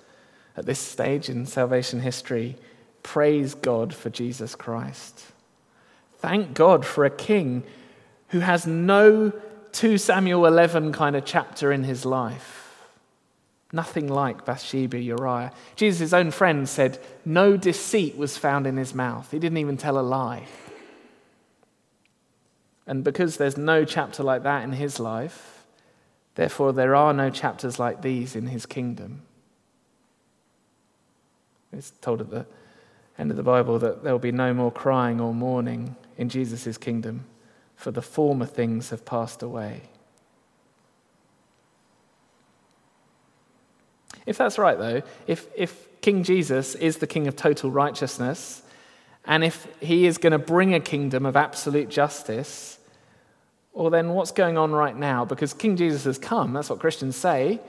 at 0.57 0.65
this 0.65 0.79
stage 0.79 1.29
in 1.29 1.45
salvation 1.45 2.01
history, 2.01 2.57
praise 3.03 3.53
God 3.53 3.93
for 3.93 4.09
Jesus 4.09 4.55
Christ. 4.55 5.23
Thank 6.17 6.53
God 6.53 6.85
for 6.85 7.05
a 7.05 7.09
king 7.09 7.63
who 8.29 8.39
has 8.39 8.67
no 8.67 9.31
2 9.71 9.97
Samuel 9.97 10.45
11 10.45 10.91
kind 10.91 11.15
of 11.15 11.23
chapter 11.23 11.71
in 11.71 11.83
his 11.83 12.05
life. 12.05 12.58
Nothing 13.71 14.07
like 14.07 14.45
Bathsheba, 14.45 14.99
Uriah. 14.99 15.51
Jesus' 15.75 16.11
own 16.11 16.31
friend 16.31 16.67
said, 16.67 16.99
No 17.23 17.55
deceit 17.55 18.17
was 18.17 18.37
found 18.37 18.65
in 18.65 18.77
his 18.77 18.95
mouth. 18.95 19.29
He 19.29 19.37
didn't 19.37 19.59
even 19.59 19.77
tell 19.77 19.99
a 19.99 20.01
lie. 20.01 20.45
And 22.87 23.03
because 23.03 23.37
there's 23.37 23.57
no 23.57 23.85
chapter 23.85 24.23
like 24.23 24.41
that 24.43 24.63
in 24.63 24.71
his 24.71 24.99
life, 24.99 25.63
therefore 26.33 26.73
there 26.73 26.95
are 26.95 27.13
no 27.13 27.29
chapters 27.29 27.77
like 27.77 28.01
these 28.01 28.35
in 28.35 28.47
his 28.47 28.65
kingdom. 28.65 29.21
It's 31.71 31.91
told 32.01 32.21
at 32.21 32.31
the 32.31 32.47
end 33.19 33.29
of 33.29 33.37
the 33.37 33.43
Bible 33.43 33.77
that 33.77 34.03
there 34.03 34.11
will 34.11 34.19
be 34.19 34.31
no 34.31 34.55
more 34.55 34.71
crying 34.71 35.21
or 35.21 35.35
mourning 35.35 35.95
in 36.17 36.29
Jesus' 36.29 36.79
kingdom, 36.79 37.25
for 37.75 37.91
the 37.91 38.01
former 38.01 38.47
things 38.47 38.89
have 38.89 39.05
passed 39.05 39.43
away. 39.43 39.83
If 44.29 44.37
that's 44.37 44.59
right, 44.59 44.77
though, 44.77 45.01
if, 45.25 45.47
if 45.55 46.01
King 46.01 46.21
Jesus 46.21 46.75
is 46.75 46.97
the 46.97 47.07
king 47.07 47.27
of 47.27 47.35
total 47.35 47.71
righteousness, 47.71 48.61
and 49.25 49.43
if 49.43 49.67
he 49.81 50.05
is 50.05 50.19
going 50.19 50.33
to 50.33 50.37
bring 50.37 50.75
a 50.75 50.79
kingdom 50.79 51.25
of 51.25 51.35
absolute 51.35 51.89
justice, 51.89 52.77
well, 53.73 53.89
then 53.89 54.09
what's 54.09 54.29
going 54.29 54.55
on 54.55 54.71
right 54.71 54.95
now? 54.95 55.25
Because 55.25 55.51
King 55.51 55.75
Jesus 55.75 56.03
has 56.03 56.19
come, 56.19 56.53
that's 56.53 56.69
what 56.69 56.79
Christians 56.79 57.15
say, 57.15 57.59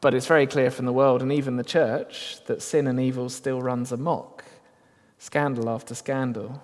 but 0.00 0.14
it's 0.14 0.24
very 0.24 0.46
clear 0.46 0.70
from 0.70 0.86
the 0.86 0.92
world 0.92 1.20
and 1.20 1.30
even 1.30 1.56
the 1.56 1.64
church 1.64 2.42
that 2.46 2.62
sin 2.62 2.86
and 2.86 2.98
evil 2.98 3.28
still 3.28 3.60
runs 3.60 3.92
amok, 3.92 4.44
scandal 5.18 5.68
after 5.68 5.94
scandal. 5.94 6.62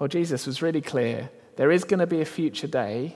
Well, 0.00 0.08
Jesus 0.08 0.44
was 0.44 0.60
really 0.60 0.80
clear 0.80 1.30
there 1.54 1.70
is 1.70 1.84
going 1.84 2.00
to 2.00 2.06
be 2.08 2.20
a 2.20 2.24
future 2.24 2.66
day 2.66 3.14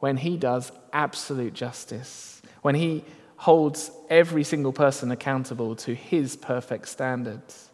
when 0.00 0.16
he 0.16 0.36
does 0.36 0.72
absolute 0.92 1.54
justice, 1.54 2.39
when 2.62 2.74
he 2.74 3.04
holds 3.36 3.90
every 4.08 4.44
single 4.44 4.72
person 4.72 5.10
accountable 5.10 5.74
to 5.74 5.94
his 5.94 6.36
perfect 6.36 6.88
standards. 6.88 7.70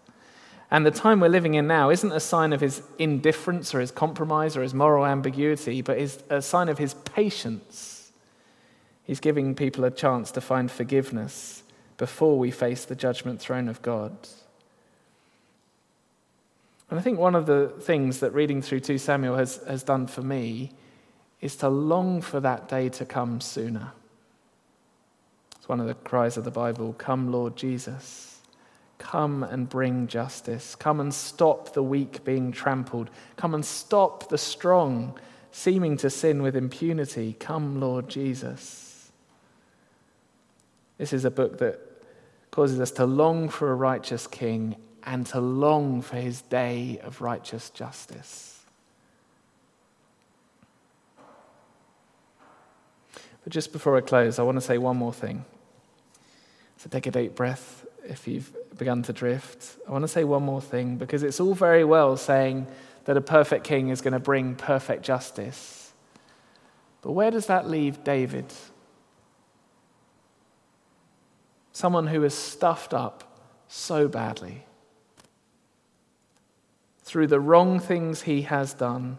And 0.70 0.84
the 0.84 0.90
time 0.90 1.20
we're 1.20 1.28
living 1.28 1.54
in 1.54 1.66
now 1.66 1.90
isn't 1.90 2.12
a 2.12 2.20
sign 2.20 2.52
of 2.52 2.60
his 2.60 2.82
indifference 2.98 3.74
or 3.74 3.80
his 3.80 3.90
compromise 3.90 4.56
or 4.56 4.62
his 4.62 4.74
moral 4.74 5.06
ambiguity, 5.06 5.80
but 5.82 5.98
is 5.98 6.22
a 6.28 6.42
sign 6.42 6.68
of 6.68 6.78
his 6.78 6.94
patience. 6.94 8.12
He's 9.04 9.20
giving 9.20 9.54
people 9.54 9.84
a 9.84 9.90
chance 9.90 10.30
to 10.32 10.40
find 10.40 10.70
forgiveness 10.70 11.62
before 11.96 12.38
we 12.38 12.50
face 12.50 12.84
the 12.84 12.96
judgment 12.96 13.40
throne 13.40 13.68
of 13.68 13.80
God. 13.82 14.16
And 16.90 16.98
I 16.98 17.02
think 17.02 17.18
one 17.18 17.34
of 17.34 17.46
the 17.46 17.68
things 17.80 18.20
that 18.20 18.32
reading 18.34 18.62
through 18.62 18.80
2 18.80 18.98
Samuel 18.98 19.36
has, 19.36 19.56
has 19.66 19.82
done 19.82 20.06
for 20.06 20.22
me 20.22 20.72
is 21.40 21.56
to 21.56 21.68
long 21.68 22.20
for 22.20 22.40
that 22.40 22.68
day 22.68 22.88
to 22.90 23.04
come 23.04 23.40
sooner. 23.40 23.92
It's 25.66 25.68
one 25.68 25.80
of 25.80 25.88
the 25.88 25.94
cries 25.94 26.36
of 26.36 26.44
the 26.44 26.52
Bible 26.52 26.92
Come, 26.96 27.32
Lord 27.32 27.56
Jesus. 27.56 28.38
Come 28.98 29.42
and 29.42 29.68
bring 29.68 30.06
justice. 30.06 30.76
Come 30.76 31.00
and 31.00 31.12
stop 31.12 31.72
the 31.72 31.82
weak 31.82 32.22
being 32.22 32.52
trampled. 32.52 33.10
Come 33.34 33.52
and 33.52 33.64
stop 33.64 34.28
the 34.28 34.38
strong 34.38 35.18
seeming 35.50 35.96
to 35.96 36.08
sin 36.08 36.40
with 36.40 36.54
impunity. 36.54 37.34
Come, 37.40 37.80
Lord 37.80 38.08
Jesus. 38.08 39.10
This 40.98 41.12
is 41.12 41.24
a 41.24 41.32
book 41.32 41.58
that 41.58 41.80
causes 42.52 42.78
us 42.78 42.92
to 42.92 43.04
long 43.04 43.48
for 43.48 43.72
a 43.72 43.74
righteous 43.74 44.28
king 44.28 44.76
and 45.02 45.26
to 45.26 45.40
long 45.40 46.00
for 46.00 46.14
his 46.14 46.42
day 46.42 47.00
of 47.02 47.20
righteous 47.20 47.70
justice. 47.70 48.60
But 53.42 53.52
just 53.52 53.72
before 53.72 53.96
I 53.96 54.00
close, 54.00 54.38
I 54.38 54.44
want 54.44 54.58
to 54.58 54.60
say 54.60 54.78
one 54.78 54.96
more 54.96 55.12
thing. 55.12 55.44
So 56.76 56.88
take 56.90 57.06
a 57.06 57.10
deep 57.10 57.34
breath 57.34 57.86
if 58.08 58.28
you've 58.28 58.54
begun 58.78 59.02
to 59.04 59.12
drift, 59.12 59.76
I 59.86 59.92
want 59.92 60.02
to 60.02 60.08
say 60.08 60.24
one 60.24 60.42
more 60.42 60.60
thing 60.60 60.96
because 60.96 61.22
it's 61.22 61.40
all 61.40 61.54
very 61.54 61.84
well 61.84 62.16
saying 62.16 62.66
that 63.04 63.16
a 63.16 63.20
perfect 63.20 63.64
king 63.64 63.88
is 63.88 64.00
going 64.00 64.12
to 64.12 64.18
bring 64.18 64.54
perfect 64.54 65.02
justice. 65.02 65.92
But 67.02 67.12
where 67.12 67.30
does 67.30 67.46
that 67.46 67.68
leave 67.68 68.04
David? 68.04 68.52
Someone 71.72 72.08
who 72.08 72.24
is 72.24 72.34
stuffed 72.34 72.94
up 72.94 73.38
so 73.68 74.08
badly 74.08 74.64
through 77.02 77.28
the 77.28 77.40
wrong 77.40 77.78
things 77.78 78.22
he 78.22 78.42
has 78.42 78.74
done, 78.74 79.18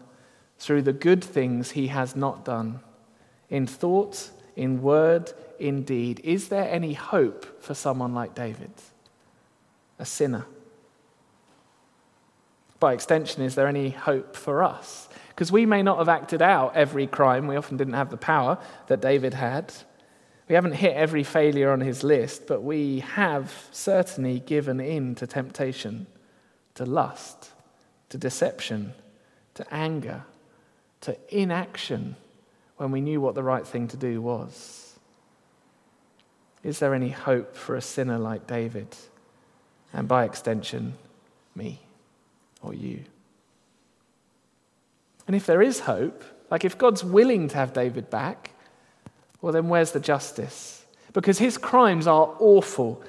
through 0.58 0.82
the 0.82 0.92
good 0.92 1.24
things 1.24 1.70
he 1.70 1.86
has 1.86 2.14
not 2.14 2.44
done, 2.44 2.80
in 3.48 3.66
thought, 3.66 4.30
in 4.56 4.82
word, 4.82 5.32
in 5.58 5.82
deed. 5.82 6.20
Is 6.24 6.48
there 6.48 6.68
any 6.68 6.94
hope 6.94 7.62
for 7.62 7.74
someone 7.74 8.14
like 8.14 8.34
David? 8.34 8.70
a 9.98 10.04
sinner? 10.04 10.46
By 12.80 12.92
extension, 12.92 13.42
is 13.42 13.54
there 13.54 13.66
any 13.66 13.90
hope 13.90 14.36
for 14.36 14.62
us? 14.62 15.08
Because 15.30 15.50
we 15.50 15.66
may 15.66 15.82
not 15.82 15.98
have 15.98 16.08
acted 16.08 16.42
out 16.42 16.76
every 16.76 17.06
crime, 17.06 17.46
we 17.46 17.56
often 17.56 17.76
didn't 17.76 17.94
have 17.94 18.10
the 18.10 18.16
power 18.16 18.58
that 18.86 19.00
David 19.00 19.34
had. 19.34 19.72
We 20.48 20.54
haven't 20.54 20.72
hit 20.72 20.94
every 20.94 21.24
failure 21.24 21.70
on 21.70 21.80
his 21.80 22.02
list, 22.04 22.46
but 22.46 22.62
we 22.62 23.00
have 23.00 23.52
certainly 23.70 24.40
given 24.40 24.80
in 24.80 25.14
to 25.16 25.26
temptation, 25.26 26.06
to 26.74 26.86
lust, 26.86 27.50
to 28.10 28.18
deception, 28.18 28.94
to 29.54 29.74
anger, 29.74 30.22
to 31.02 31.16
inaction 31.28 32.16
when 32.76 32.92
we 32.92 33.00
knew 33.00 33.20
what 33.20 33.34
the 33.34 33.42
right 33.42 33.66
thing 33.66 33.88
to 33.88 33.96
do 33.96 34.22
was. 34.22 34.87
Is 36.68 36.78
there 36.78 36.94
any 36.94 37.10
hope 37.10 37.56
for 37.56 37.74
a 37.74 37.80
sinner 37.80 38.18
like 38.18 38.46
David? 38.46 38.94
and 39.92 40.08
by 40.08 40.24
extension, 40.24 40.94
me 41.54 41.80
or 42.62 42.74
you. 42.74 43.04
And 45.26 45.36
if 45.36 45.46
there 45.46 45.62
is 45.62 45.80
hope, 45.80 46.24
like 46.50 46.64
if 46.64 46.78
God's 46.78 47.04
willing 47.04 47.48
to 47.48 47.56
have 47.56 47.72
David 47.72 48.10
back, 48.10 48.52
well, 49.40 49.52
then 49.52 49.68
where's 49.68 49.92
the 49.92 50.00
justice? 50.00 50.84
Because 51.12 51.38
his 51.38 51.58
crimes 51.58 52.06
are 52.06 52.34
awful. 52.38 53.02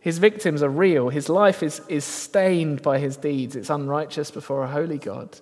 His 0.00 0.18
victims 0.18 0.62
are 0.62 0.68
real. 0.68 1.08
His 1.08 1.28
life 1.28 1.62
is, 1.62 1.80
is 1.88 2.04
stained 2.04 2.82
by 2.82 2.98
his 2.98 3.16
deeds. 3.16 3.56
It's 3.56 3.70
unrighteous 3.70 4.30
before 4.30 4.64
a 4.64 4.68
holy 4.68 4.98
God. 4.98 5.38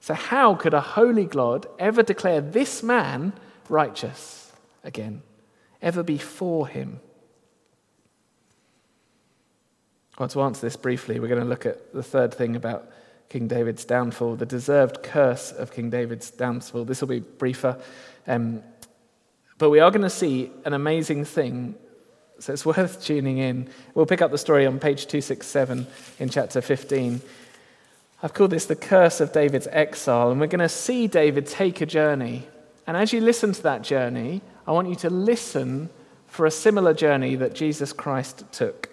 So, 0.00 0.14
how 0.14 0.54
could 0.54 0.72
a 0.72 0.80
holy 0.80 1.26
God 1.26 1.66
ever 1.78 2.02
declare 2.02 2.40
this 2.40 2.82
man 2.82 3.34
righteous 3.68 4.52
again? 4.82 5.22
Ever 5.82 6.02
be 6.02 6.18
for 6.18 6.66
him? 6.66 7.00
Well, 10.20 10.28
to 10.28 10.42
answer 10.42 10.60
this 10.60 10.76
briefly, 10.76 11.18
we're 11.18 11.28
going 11.28 11.40
to 11.40 11.48
look 11.48 11.64
at 11.64 11.94
the 11.94 12.02
third 12.02 12.34
thing 12.34 12.54
about 12.54 12.90
King 13.30 13.48
David's 13.48 13.86
downfall, 13.86 14.36
the 14.36 14.44
deserved 14.44 15.02
curse 15.02 15.50
of 15.50 15.72
King 15.72 15.88
David's 15.88 16.30
downfall. 16.30 16.84
This 16.84 17.00
will 17.00 17.08
be 17.08 17.20
briefer. 17.20 17.80
Um, 18.26 18.62
but 19.56 19.70
we 19.70 19.80
are 19.80 19.90
going 19.90 20.02
to 20.02 20.10
see 20.10 20.50
an 20.66 20.74
amazing 20.74 21.24
thing, 21.24 21.74
so 22.38 22.52
it's 22.52 22.66
worth 22.66 23.02
tuning 23.06 23.38
in. 23.38 23.70
We'll 23.94 24.04
pick 24.04 24.20
up 24.20 24.30
the 24.30 24.36
story 24.36 24.66
on 24.66 24.78
page 24.78 25.06
267 25.06 25.86
in 26.18 26.28
chapter 26.28 26.60
15. 26.60 27.22
I've 28.22 28.34
called 28.34 28.50
this 28.50 28.66
the 28.66 28.76
curse 28.76 29.22
of 29.22 29.32
David's 29.32 29.68
exile, 29.68 30.30
and 30.30 30.38
we're 30.38 30.48
going 30.48 30.60
to 30.60 30.68
see 30.68 31.06
David 31.06 31.46
take 31.46 31.80
a 31.80 31.86
journey. 31.86 32.46
And 32.86 32.94
as 32.94 33.14
you 33.14 33.22
listen 33.22 33.52
to 33.54 33.62
that 33.62 33.80
journey, 33.80 34.42
I 34.66 34.72
want 34.72 34.90
you 34.90 34.96
to 34.96 35.08
listen 35.08 35.88
for 36.26 36.44
a 36.44 36.50
similar 36.50 36.92
journey 36.92 37.36
that 37.36 37.54
Jesus 37.54 37.94
Christ 37.94 38.44
took. 38.52 38.89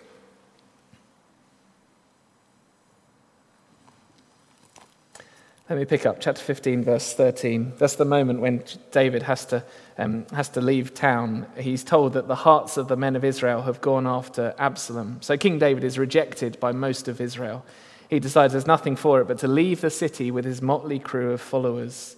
Let 5.69 5.77
me 5.77 5.83
pick 5.83 6.05
up 6.05 6.21
chapter 6.21 6.41
15, 6.41 6.85
verse 6.85 7.13
13. 7.13 7.73
That's 7.77 7.97
the 7.97 8.05
moment 8.05 8.39
when 8.39 8.63
David 8.91 9.23
has 9.23 9.45
to, 9.47 9.65
um, 9.97 10.25
has 10.31 10.47
to 10.49 10.61
leave 10.61 10.93
town. 10.93 11.45
He's 11.57 11.83
told 11.83 12.13
that 12.13 12.29
the 12.29 12.35
hearts 12.35 12.77
of 12.77 12.87
the 12.87 12.95
men 12.95 13.17
of 13.17 13.25
Israel 13.25 13.63
have 13.63 13.81
gone 13.81 14.07
after 14.07 14.55
Absalom. 14.57 15.17
So 15.19 15.35
King 15.35 15.59
David 15.59 15.83
is 15.83 15.99
rejected 15.99 16.57
by 16.61 16.71
most 16.71 17.09
of 17.09 17.19
Israel. 17.19 17.65
He 18.09 18.21
decides 18.21 18.53
there's 18.53 18.65
nothing 18.65 18.95
for 18.95 19.19
it 19.19 19.27
but 19.27 19.39
to 19.39 19.49
leave 19.49 19.81
the 19.81 19.89
city 19.89 20.31
with 20.31 20.45
his 20.45 20.61
motley 20.61 20.99
crew 20.99 21.31
of 21.31 21.41
followers. 21.41 22.15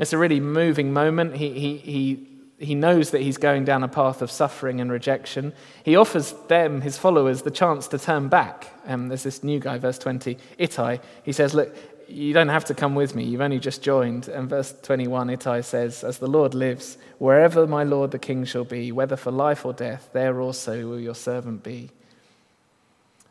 It's 0.00 0.12
a 0.12 0.18
really 0.18 0.40
moving 0.40 0.92
moment. 0.92 1.36
He, 1.36 1.50
he, 1.52 1.76
he, 1.76 2.28
he 2.58 2.74
knows 2.74 3.10
that 3.10 3.20
he's 3.20 3.38
going 3.38 3.64
down 3.64 3.84
a 3.84 3.88
path 3.88 4.22
of 4.22 4.30
suffering 4.30 4.80
and 4.80 4.90
rejection. 4.90 5.52
He 5.84 5.94
offers 5.94 6.32
them, 6.48 6.80
his 6.80 6.98
followers, 6.98 7.42
the 7.42 7.52
chance 7.52 7.86
to 7.88 7.98
turn 7.98 8.26
back. 8.26 8.72
Um, 8.86 9.06
there's 9.06 9.22
this 9.22 9.44
new 9.44 9.60
guy, 9.60 9.78
verse 9.78 9.98
20, 9.98 10.36
Ittai. 10.58 10.98
He 11.22 11.32
says, 11.32 11.54
Look, 11.54 11.91
You 12.12 12.34
don't 12.34 12.48
have 12.48 12.66
to 12.66 12.74
come 12.74 12.94
with 12.94 13.14
me. 13.14 13.24
You've 13.24 13.40
only 13.40 13.58
just 13.58 13.82
joined. 13.82 14.28
And 14.28 14.48
verse 14.48 14.74
21, 14.82 15.30
Ittai 15.30 15.62
says, 15.62 16.04
As 16.04 16.18
the 16.18 16.26
Lord 16.26 16.52
lives, 16.52 16.98
wherever 17.18 17.66
my 17.66 17.84
Lord 17.84 18.10
the 18.10 18.18
King 18.18 18.44
shall 18.44 18.64
be, 18.64 18.92
whether 18.92 19.16
for 19.16 19.30
life 19.30 19.64
or 19.64 19.72
death, 19.72 20.10
there 20.12 20.40
also 20.40 20.86
will 20.86 21.00
your 21.00 21.14
servant 21.14 21.62
be. 21.62 21.90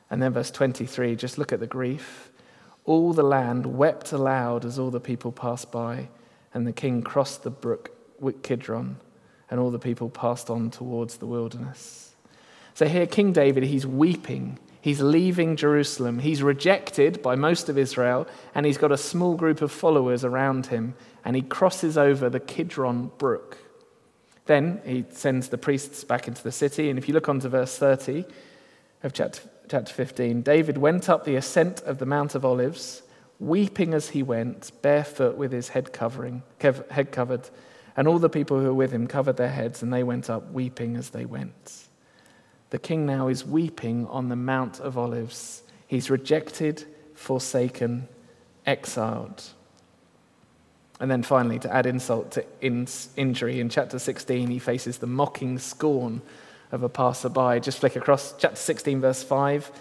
And 0.10 0.22
then 0.22 0.34
verse 0.34 0.50
23, 0.50 1.16
just 1.16 1.38
look 1.38 1.54
at 1.54 1.60
the 1.60 1.68
grief. 1.68 2.32
All 2.86 3.14
the 3.14 3.24
land 3.24 3.78
wept 3.78 4.12
aloud 4.12 4.66
as 4.66 4.80
all 4.80 4.90
the 4.90 5.00
people 5.00 5.32
passed 5.32 5.72
by, 5.72 6.10
and 6.54 6.66
the 6.66 6.74
king 6.74 7.04
crossed 7.04 7.44
the 7.44 7.52
brook 7.52 7.92
with 8.20 8.42
Kidron, 8.42 8.98
and 9.50 9.60
all 9.60 9.70
the 9.70 9.80
people 9.80 10.10
passed 10.10 10.50
on 10.50 10.72
towards 10.72 11.18
the 11.18 11.28
wilderness. 11.28 12.16
So 12.74 12.88
here, 12.88 13.06
King 13.06 13.32
David, 13.32 13.64
he's 13.64 13.86
weeping 13.86 14.58
He's 14.82 15.00
leaving 15.00 15.56
Jerusalem. 15.56 16.20
He's 16.20 16.42
rejected 16.42 17.22
by 17.22 17.36
most 17.36 17.70
of 17.70 17.78
Israel, 17.78 18.28
and 18.56 18.66
he's 18.66 18.80
got 18.80 18.92
a 18.92 18.98
small 18.98 19.36
group 19.36 19.62
of 19.62 19.72
followers 19.72 20.26
around 20.26 20.68
him, 20.68 20.96
and 21.24 21.36
he 21.36 21.44
crosses 21.44 22.00
over 22.00 22.30
the 22.30 22.40
Kidron 22.40 23.12
Brook. 23.20 23.60
Then 24.48 24.82
he 24.84 25.06
sends 25.12 25.50
the 25.50 25.58
priests 25.60 26.04
back 26.04 26.28
into 26.28 26.42
the 26.42 26.52
city, 26.52 26.90
and 26.90 26.98
if 26.98 27.08
you 27.08 27.14
look 27.14 27.30
on 27.30 27.40
to 27.42 27.50
verse 27.50 27.78
30 27.78 28.26
of 29.04 29.14
chapter, 29.14 29.42
chapter 29.70 29.94
15, 29.94 30.42
David 30.42 30.80
went 30.80 31.10
up 31.10 31.26
the 31.26 31.36
ascent 31.36 31.82
of 31.84 32.00
the 32.00 32.08
Mount 32.08 32.34
of 32.34 32.44
Olives, 32.44 33.04
weeping 33.40 33.94
as 33.94 34.10
he 34.10 34.24
went, 34.24 34.72
barefoot 34.82 35.38
with 35.38 35.52
his 35.52 35.70
head 35.70 35.94
covering, 35.94 36.42
head 36.60 37.12
covered, 37.12 37.50
and 37.96 38.08
all 38.08 38.18
the 38.18 38.30
people 38.30 38.60
who 38.60 38.66
were 38.66 38.74
with 38.74 38.92
him 38.92 39.06
covered 39.06 39.38
their 39.38 39.50
heads, 39.50 39.84
and 39.84 39.94
they 39.94 40.04
went 40.04 40.28
up 40.28 40.52
weeping 40.52 40.96
as 40.96 41.12
they 41.12 41.26
went. 41.26 41.88
The 42.72 42.80
king 42.80 43.06
now 43.06 43.28
is 43.28 43.46
weeping 43.46 44.08
on 44.08 44.30
the 44.30 44.36
Mount 44.36 44.80
of 44.80 44.98
Olives. 44.98 45.62
He's 45.88 46.10
rejected, 46.10 46.86
forsaken, 47.14 48.08
exiled. 48.66 49.44
And 51.00 51.12
then 51.12 51.22
finally, 51.22 51.60
to 51.60 51.74
add 51.74 51.86
insult 51.86 52.32
to 52.32 52.46
injury, 52.62 53.60
in 53.60 53.70
chapter 53.70 54.00
16, 54.00 54.48
he 54.48 54.60
faces 54.60 55.00
the 55.00 55.08
mocking 55.08 55.60
scorn 55.60 56.22
of 56.72 56.84
a 56.84 56.90
passerby. 56.90 57.60
Just 57.60 57.80
flick 57.80 57.98
across 57.98 58.34
chapter 58.38 58.56
16, 58.56 59.02
verse 59.02 59.22
5. 59.22 59.72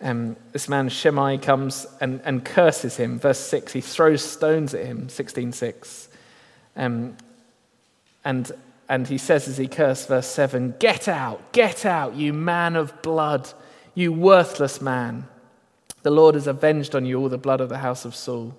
Um, 0.00 0.36
this 0.52 0.68
man 0.68 0.88
Shimei 0.88 1.38
comes 1.38 1.86
and, 2.00 2.20
and 2.24 2.44
curses 2.44 2.96
him. 2.96 3.20
Verse 3.20 3.38
6, 3.38 3.72
he 3.72 3.80
throws 3.80 4.22
stones 4.22 4.74
at 4.74 4.84
him, 4.84 5.06
16.6. 5.06 6.08
Um, 6.76 7.16
and 8.24 8.50
and 8.88 9.08
he 9.08 9.18
says 9.18 9.48
as 9.48 9.56
he 9.56 9.66
cursed, 9.66 10.08
verse 10.08 10.26
7 10.26 10.74
Get 10.78 11.08
out, 11.08 11.52
get 11.52 11.84
out, 11.84 12.14
you 12.14 12.32
man 12.32 12.76
of 12.76 13.02
blood, 13.02 13.52
you 13.94 14.12
worthless 14.12 14.80
man. 14.80 15.26
The 16.02 16.10
Lord 16.10 16.36
has 16.36 16.46
avenged 16.46 16.94
on 16.94 17.04
you 17.04 17.18
all 17.18 17.28
the 17.28 17.38
blood 17.38 17.60
of 17.60 17.68
the 17.68 17.78
house 17.78 18.04
of 18.04 18.14
Saul. 18.14 18.56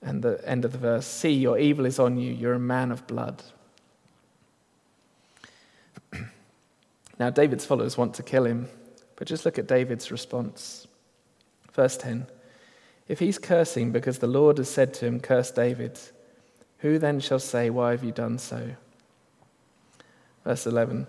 And 0.00 0.22
the 0.22 0.40
end 0.46 0.64
of 0.64 0.72
the 0.72 0.78
verse 0.78 1.06
See, 1.06 1.32
your 1.32 1.58
evil 1.58 1.86
is 1.86 1.98
on 1.98 2.16
you, 2.18 2.32
you're 2.32 2.52
a 2.54 2.60
man 2.60 2.92
of 2.92 3.06
blood. 3.06 3.42
now, 7.18 7.30
David's 7.30 7.66
followers 7.66 7.98
want 7.98 8.14
to 8.14 8.22
kill 8.22 8.44
him, 8.44 8.68
but 9.16 9.26
just 9.26 9.44
look 9.44 9.58
at 9.58 9.66
David's 9.66 10.12
response. 10.12 10.86
Verse 11.72 11.96
10 11.96 12.26
If 13.08 13.18
he's 13.18 13.38
cursing 13.38 13.90
because 13.90 14.18
the 14.18 14.28
Lord 14.28 14.58
has 14.58 14.70
said 14.70 14.94
to 14.94 15.06
him, 15.06 15.18
Curse 15.18 15.50
David, 15.50 15.98
who 16.78 16.98
then 16.98 17.18
shall 17.18 17.40
say, 17.40 17.70
Why 17.70 17.90
have 17.90 18.04
you 18.04 18.12
done 18.12 18.38
so? 18.38 18.76
Verse 20.44 20.66
11 20.66 21.06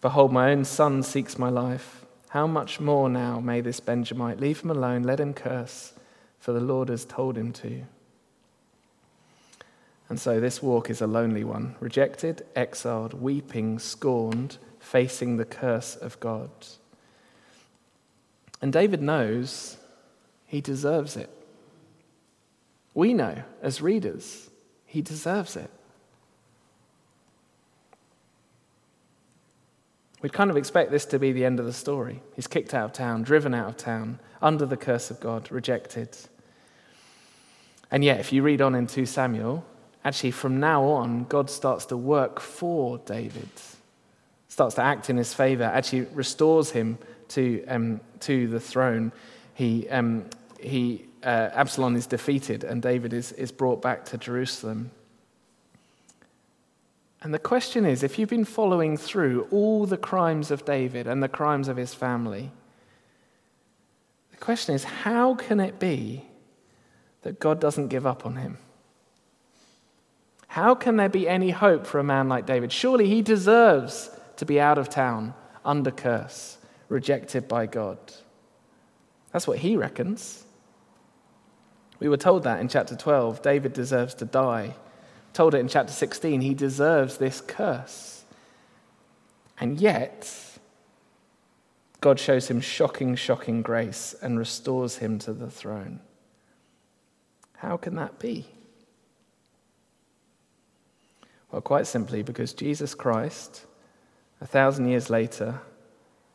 Behold, 0.00 0.32
my 0.32 0.50
own 0.50 0.64
son 0.64 1.02
seeks 1.02 1.38
my 1.38 1.48
life. 1.48 2.04
How 2.30 2.46
much 2.46 2.80
more 2.80 3.08
now 3.08 3.40
may 3.40 3.60
this 3.60 3.80
Benjamite? 3.80 4.40
Leave 4.40 4.60
him 4.60 4.70
alone, 4.70 5.02
let 5.02 5.20
him 5.20 5.34
curse, 5.34 5.92
for 6.38 6.52
the 6.52 6.60
Lord 6.60 6.88
has 6.88 7.04
told 7.04 7.36
him 7.36 7.52
to. 7.54 7.82
And 10.08 10.18
so 10.18 10.40
this 10.40 10.62
walk 10.62 10.90
is 10.90 11.00
a 11.00 11.06
lonely 11.06 11.44
one 11.44 11.76
rejected, 11.80 12.46
exiled, 12.56 13.14
weeping, 13.14 13.78
scorned, 13.78 14.58
facing 14.78 15.36
the 15.36 15.44
curse 15.44 15.96
of 15.96 16.18
God. 16.18 16.50
And 18.62 18.72
David 18.72 19.02
knows 19.02 19.76
he 20.46 20.60
deserves 20.60 21.16
it. 21.16 21.30
We 22.94 23.14
know 23.14 23.42
as 23.62 23.80
readers 23.80 24.50
he 24.84 25.00
deserves 25.00 25.56
it. 25.56 25.70
We'd 30.22 30.32
kind 30.32 30.50
of 30.50 30.56
expect 30.56 30.90
this 30.90 31.06
to 31.06 31.18
be 31.18 31.32
the 31.32 31.44
end 31.44 31.60
of 31.60 31.66
the 31.66 31.72
story. 31.72 32.20
He's 32.36 32.46
kicked 32.46 32.74
out 32.74 32.84
of 32.84 32.92
town, 32.92 33.22
driven 33.22 33.54
out 33.54 33.68
of 33.68 33.76
town, 33.76 34.18
under 34.42 34.66
the 34.66 34.76
curse 34.76 35.10
of 35.10 35.18
God, 35.20 35.50
rejected. 35.50 36.16
And 37.90 38.04
yet, 38.04 38.20
if 38.20 38.32
you 38.32 38.42
read 38.42 38.60
on 38.60 38.74
in 38.74 38.86
2 38.86 39.06
Samuel, 39.06 39.64
actually 40.04 40.30
from 40.30 40.60
now 40.60 40.84
on, 40.84 41.24
God 41.24 41.48
starts 41.48 41.86
to 41.86 41.96
work 41.96 42.38
for 42.38 42.98
David, 42.98 43.48
starts 44.48 44.74
to 44.74 44.82
act 44.82 45.08
in 45.08 45.16
his 45.16 45.32
favor, 45.32 45.64
actually 45.64 46.02
restores 46.12 46.70
him 46.70 46.98
to, 47.28 47.64
um, 47.66 48.00
to 48.20 48.46
the 48.48 48.60
throne. 48.60 49.12
He, 49.54 49.88
um, 49.88 50.26
he, 50.60 51.06
uh, 51.22 51.50
Absalom 51.52 51.96
is 51.96 52.06
defeated, 52.06 52.62
and 52.62 52.82
David 52.82 53.12
is, 53.12 53.32
is 53.32 53.50
brought 53.50 53.80
back 53.80 54.04
to 54.06 54.18
Jerusalem. 54.18 54.90
And 57.22 57.34
the 57.34 57.38
question 57.38 57.84
is 57.84 58.02
if 58.02 58.18
you've 58.18 58.30
been 58.30 58.44
following 58.44 58.96
through 58.96 59.46
all 59.50 59.86
the 59.86 59.98
crimes 59.98 60.50
of 60.50 60.64
David 60.64 61.06
and 61.06 61.22
the 61.22 61.28
crimes 61.28 61.68
of 61.68 61.76
his 61.76 61.94
family, 61.94 62.50
the 64.30 64.38
question 64.38 64.74
is 64.74 64.84
how 64.84 65.34
can 65.34 65.60
it 65.60 65.78
be 65.78 66.24
that 67.22 67.38
God 67.38 67.60
doesn't 67.60 67.88
give 67.88 68.06
up 68.06 68.24
on 68.24 68.36
him? 68.36 68.58
How 70.48 70.74
can 70.74 70.96
there 70.96 71.08
be 71.08 71.28
any 71.28 71.50
hope 71.50 71.86
for 71.86 71.98
a 71.98 72.04
man 72.04 72.28
like 72.28 72.46
David? 72.46 72.72
Surely 72.72 73.08
he 73.08 73.22
deserves 73.22 74.10
to 74.36 74.44
be 74.44 74.58
out 74.58 74.78
of 74.78 74.88
town, 74.88 75.34
under 75.64 75.90
curse, 75.90 76.56
rejected 76.88 77.46
by 77.46 77.66
God. 77.66 77.98
That's 79.32 79.46
what 79.46 79.58
he 79.58 79.76
reckons. 79.76 80.44
We 82.00 82.08
were 82.08 82.16
told 82.16 82.44
that 82.44 82.60
in 82.60 82.68
chapter 82.68 82.96
12. 82.96 83.42
David 83.42 83.74
deserves 83.74 84.14
to 84.14 84.24
die 84.24 84.74
told 85.32 85.54
it 85.54 85.58
in 85.58 85.68
chapter 85.68 85.92
16, 85.92 86.40
he 86.40 86.54
deserves 86.54 87.18
this 87.18 87.40
curse. 87.40 88.24
And 89.58 89.80
yet, 89.80 90.32
God 92.00 92.18
shows 92.18 92.48
him 92.48 92.60
shocking, 92.60 93.14
shocking 93.14 93.62
grace 93.62 94.14
and 94.22 94.38
restores 94.38 94.96
him 94.96 95.18
to 95.20 95.32
the 95.32 95.50
throne. 95.50 96.00
How 97.56 97.76
can 97.76 97.94
that 97.96 98.18
be? 98.18 98.46
Well, 101.50 101.60
quite 101.60 101.86
simply, 101.86 102.22
because 102.22 102.52
Jesus 102.54 102.94
Christ, 102.94 103.66
a 104.40 104.46
thousand 104.46 104.88
years 104.88 105.10
later, 105.10 105.60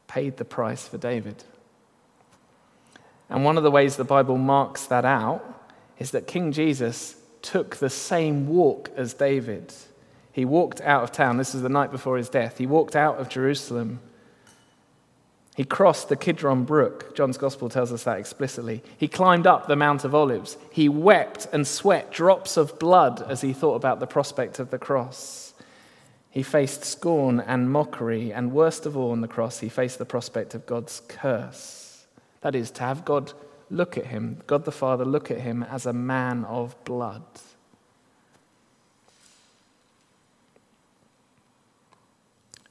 paid 0.07 0.37
the 0.37 0.45
price 0.45 0.87
for 0.87 0.97
David. 0.97 1.43
And 3.29 3.43
one 3.43 3.57
of 3.57 3.63
the 3.63 3.71
ways 3.71 3.95
the 3.95 4.03
Bible 4.03 4.37
marks 4.37 4.85
that 4.85 5.05
out 5.05 5.43
is 5.97 6.11
that 6.11 6.27
King 6.27 6.51
Jesus 6.51 7.15
took 7.45 7.75
the 7.75 7.89
same 7.89 8.47
walk 8.47 8.89
as 8.97 9.13
David. 9.13 9.71
He 10.31 10.45
walked 10.45 10.81
out 10.81 11.03
of 11.03 11.11
town. 11.11 11.37
This 11.37 11.53
is 11.53 11.61
the 11.61 11.69
night 11.69 11.91
before 11.91 12.17
his 12.17 12.27
death. 12.27 12.57
He 12.57 12.65
walked 12.65 12.95
out 12.95 13.17
of 13.19 13.29
Jerusalem. 13.29 13.99
He 15.55 15.63
crossed 15.63 16.09
the 16.09 16.15
Kidron 16.15 16.65
Brook. 16.65 17.15
John's 17.15 17.37
Gospel 17.37 17.69
tells 17.69 17.93
us 17.93 18.03
that 18.03 18.17
explicitly. 18.17 18.83
He 18.97 19.07
climbed 19.07 19.47
up 19.47 19.67
the 19.67 19.75
Mount 19.75 20.03
of 20.03 20.15
Olives. 20.15 20.57
He 20.71 20.89
wept 20.89 21.47
and 21.53 21.65
sweat 21.65 22.11
drops 22.11 22.57
of 22.57 22.79
blood 22.79 23.21
as 23.29 23.41
he 23.41 23.53
thought 23.53 23.75
about 23.75 23.99
the 23.99 24.07
prospect 24.07 24.59
of 24.59 24.71
the 24.71 24.79
cross. 24.79 25.53
He 26.31 26.43
faced 26.43 26.83
scorn 26.83 27.39
and 27.39 27.71
mockery, 27.71 28.33
and 28.33 28.51
worst 28.51 28.85
of 28.85 28.97
all 28.97 29.11
on 29.11 29.21
the 29.21 29.27
cross, 29.27 29.59
he 29.59 29.69
faced 29.69 29.99
the 29.99 30.05
prospect 30.05 30.53
of 30.53 30.65
God's 30.65 31.01
curse. 31.07 32.05
That 32.41 32.55
is, 32.55 32.71
to 32.71 32.81
have 32.81 33.05
God 33.05 33.31
look 33.69 33.97
at 33.97 34.07
him, 34.07 34.41
God 34.47 34.65
the 34.65 34.71
Father 34.71 35.05
look 35.05 35.31
at 35.31 35.39
him 35.39 35.63
as 35.63 35.85
a 35.85 35.93
man 35.93 36.45
of 36.45 36.81
blood. 36.83 37.23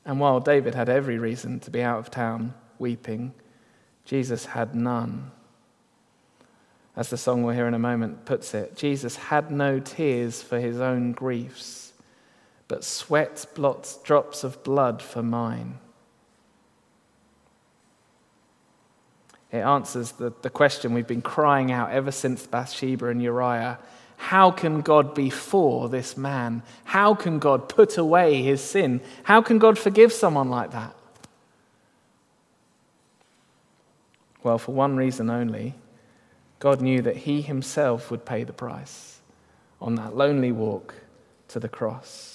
And 0.05 0.21
while 0.21 0.41
David 0.41 0.75
had 0.75 0.89
every 0.89 1.19
reason 1.19 1.61
to 1.61 1.71
be 1.71 1.83
out 1.83 1.99
of 1.99 2.11
town 2.11 2.55
weeping, 2.79 3.33
Jesus 4.05 4.47
had 4.47 4.75
none. 4.75 5.31
As 6.97 7.11
the 7.11 7.17
song 7.17 7.43
we'll 7.43 7.55
hear 7.55 7.67
in 7.67 7.75
a 7.75 7.79
moment 7.79 8.25
puts 8.25 8.55
it, 8.55 8.77
Jesus 8.77 9.17
had 9.17 9.51
no 9.51 9.81
tears 9.81 10.43
for 10.43 10.61
his 10.61 10.79
own 10.79 11.13
griefs, 11.13 11.93
but 12.69 12.85
sweat 12.85 13.47
blots, 13.55 13.97
drops 13.97 14.45
of 14.45 14.63
blood 14.63 15.03
for 15.03 15.23
mine. 15.23 15.79
It 19.55 19.61
answers 19.61 20.11
the, 20.11 20.33
the 20.43 20.51
question 20.51 20.95
we've 20.95 21.07
been 21.07 21.23
crying 21.23 21.71
out 21.71 21.93
ever 21.93 22.11
since 22.11 22.45
Bathsheba 22.45 23.07
and 23.07 23.23
Uriah. 23.23 23.79
How 24.17 24.51
can 24.51 24.81
God 24.81 25.15
be 25.15 25.31
for 25.31 25.89
this 25.89 26.17
man? 26.17 26.65
How 26.83 27.15
can 27.15 27.39
God 27.39 27.69
put 27.69 27.97
away 27.97 28.43
his 28.43 28.61
sin? 28.61 29.01
How 29.23 29.43
can 29.43 29.61
God 29.61 29.79
forgive 29.79 30.13
someone 30.13 30.51
like 30.51 30.73
that? 30.73 30.97
Well, 34.43 34.59
for 34.59 34.75
one 34.75 34.97
reason 34.97 35.31
only 35.31 35.75
God 36.59 36.81
knew 36.81 37.01
that 37.03 37.19
he 37.19 37.41
himself 37.41 38.11
would 38.11 38.25
pay 38.25 38.43
the 38.43 38.53
price 38.53 39.21
on 39.81 39.95
that 39.95 40.17
lonely 40.17 40.51
walk 40.51 40.97
to 41.47 41.61
the 41.61 41.69
cross. 41.69 42.34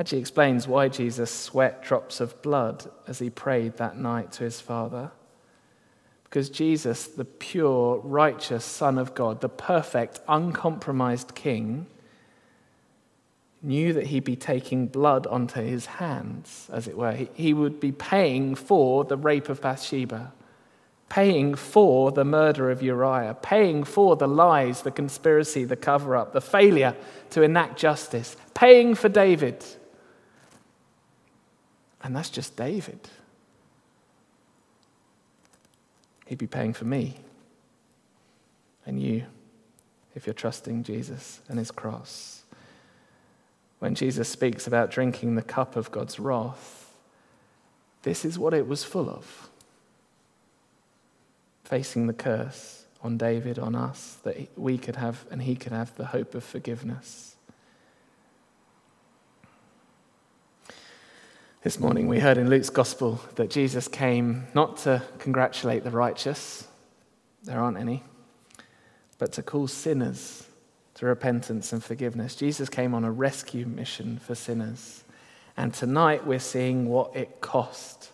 Actually 0.00 0.20
explains 0.20 0.66
why 0.66 0.88
Jesus 0.88 1.30
sweat 1.30 1.82
drops 1.82 2.20
of 2.20 2.40
blood 2.40 2.90
as 3.06 3.18
he 3.18 3.28
prayed 3.28 3.76
that 3.76 3.98
night 3.98 4.32
to 4.32 4.44
his 4.44 4.58
Father. 4.58 5.10
Because 6.24 6.48
Jesus, 6.48 7.06
the 7.06 7.26
pure, 7.26 7.98
righteous 7.98 8.64
Son 8.64 8.96
of 8.96 9.14
God, 9.14 9.42
the 9.42 9.50
perfect, 9.50 10.20
uncompromised 10.26 11.34
King, 11.34 11.86
knew 13.60 13.92
that 13.92 14.06
he'd 14.06 14.24
be 14.24 14.36
taking 14.36 14.86
blood 14.86 15.26
onto 15.26 15.60
his 15.60 15.84
hands, 15.84 16.70
as 16.72 16.88
it 16.88 16.96
were. 16.96 17.12
He, 17.12 17.28
he 17.34 17.52
would 17.52 17.78
be 17.78 17.92
paying 17.92 18.54
for 18.54 19.04
the 19.04 19.18
rape 19.18 19.50
of 19.50 19.60
Bathsheba, 19.60 20.32
paying 21.10 21.54
for 21.54 22.10
the 22.10 22.24
murder 22.24 22.70
of 22.70 22.82
Uriah, 22.82 23.36
paying 23.42 23.84
for 23.84 24.16
the 24.16 24.28
lies, 24.28 24.80
the 24.80 24.90
conspiracy, 24.90 25.64
the 25.64 25.76
cover 25.76 26.16
up, 26.16 26.32
the 26.32 26.40
failure 26.40 26.96
to 27.28 27.42
enact 27.42 27.78
justice, 27.78 28.34
paying 28.54 28.94
for 28.94 29.10
David. 29.10 29.62
And 32.02 32.16
that's 32.16 32.30
just 32.30 32.56
David. 32.56 33.08
He'd 36.26 36.38
be 36.38 36.46
paying 36.46 36.72
for 36.72 36.84
me 36.84 37.16
and 38.86 39.00
you 39.00 39.24
if 40.14 40.26
you're 40.26 40.34
trusting 40.34 40.82
Jesus 40.82 41.40
and 41.48 41.58
his 41.58 41.70
cross. 41.70 42.42
When 43.78 43.94
Jesus 43.94 44.28
speaks 44.28 44.66
about 44.66 44.90
drinking 44.90 45.34
the 45.34 45.42
cup 45.42 45.76
of 45.76 45.90
God's 45.90 46.18
wrath, 46.18 46.92
this 48.02 48.24
is 48.24 48.38
what 48.38 48.54
it 48.54 48.66
was 48.66 48.84
full 48.84 49.08
of 49.08 49.50
facing 51.70 52.08
the 52.08 52.12
curse 52.12 52.84
on 53.00 53.16
David, 53.16 53.56
on 53.56 53.76
us, 53.76 54.18
that 54.24 54.48
we 54.58 54.76
could 54.76 54.96
have 54.96 55.24
and 55.30 55.42
he 55.42 55.54
could 55.54 55.70
have 55.70 55.96
the 55.96 56.06
hope 56.06 56.34
of 56.34 56.42
forgiveness. 56.42 57.29
This 61.62 61.78
morning 61.78 62.08
we 62.08 62.20
heard 62.20 62.38
in 62.38 62.48
Luke's 62.48 62.70
gospel 62.70 63.20
that 63.34 63.50
Jesus 63.50 63.86
came 63.86 64.46
not 64.54 64.78
to 64.78 65.02
congratulate 65.18 65.84
the 65.84 65.90
righteous, 65.90 66.66
there 67.42 67.60
aren't 67.60 67.76
any, 67.76 68.02
but 69.18 69.32
to 69.32 69.42
call 69.42 69.68
sinners 69.68 70.46
to 70.94 71.04
repentance 71.04 71.70
and 71.74 71.84
forgiveness. 71.84 72.34
Jesus 72.34 72.70
came 72.70 72.94
on 72.94 73.04
a 73.04 73.12
rescue 73.12 73.66
mission 73.66 74.18
for 74.20 74.34
sinners. 74.34 75.04
And 75.54 75.74
tonight 75.74 76.26
we're 76.26 76.38
seeing 76.38 76.88
what 76.88 77.14
it 77.14 77.42
cost 77.42 78.10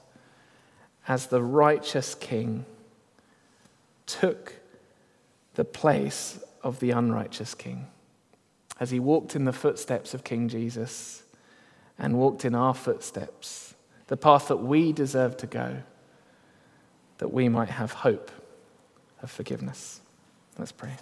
as 1.06 1.28
the 1.28 1.40
righteous 1.40 2.16
king 2.16 2.64
took 4.06 4.54
the 5.54 5.64
place 5.64 6.40
of 6.64 6.80
the 6.80 6.90
unrighteous 6.90 7.54
king. 7.54 7.86
As 8.80 8.90
he 8.90 8.98
walked 8.98 9.36
in 9.36 9.44
the 9.44 9.52
footsteps 9.52 10.14
of 10.14 10.24
King 10.24 10.48
Jesus 10.48 11.22
and 11.98 12.18
walked 12.18 12.44
in 12.44 12.54
our 12.54 12.74
footsteps, 12.74 13.74
the 14.08 14.16
path 14.16 14.48
that 14.48 14.58
we 14.58 14.92
deserve 14.92 15.36
to 15.38 15.46
go, 15.46 15.78
that 17.18 17.32
we 17.32 17.48
might 17.48 17.70
have 17.70 17.92
hope 17.92 18.30
of 19.22 19.30
forgiveness. 19.30 20.00
Let's 20.58 20.72
pray. 20.72 20.92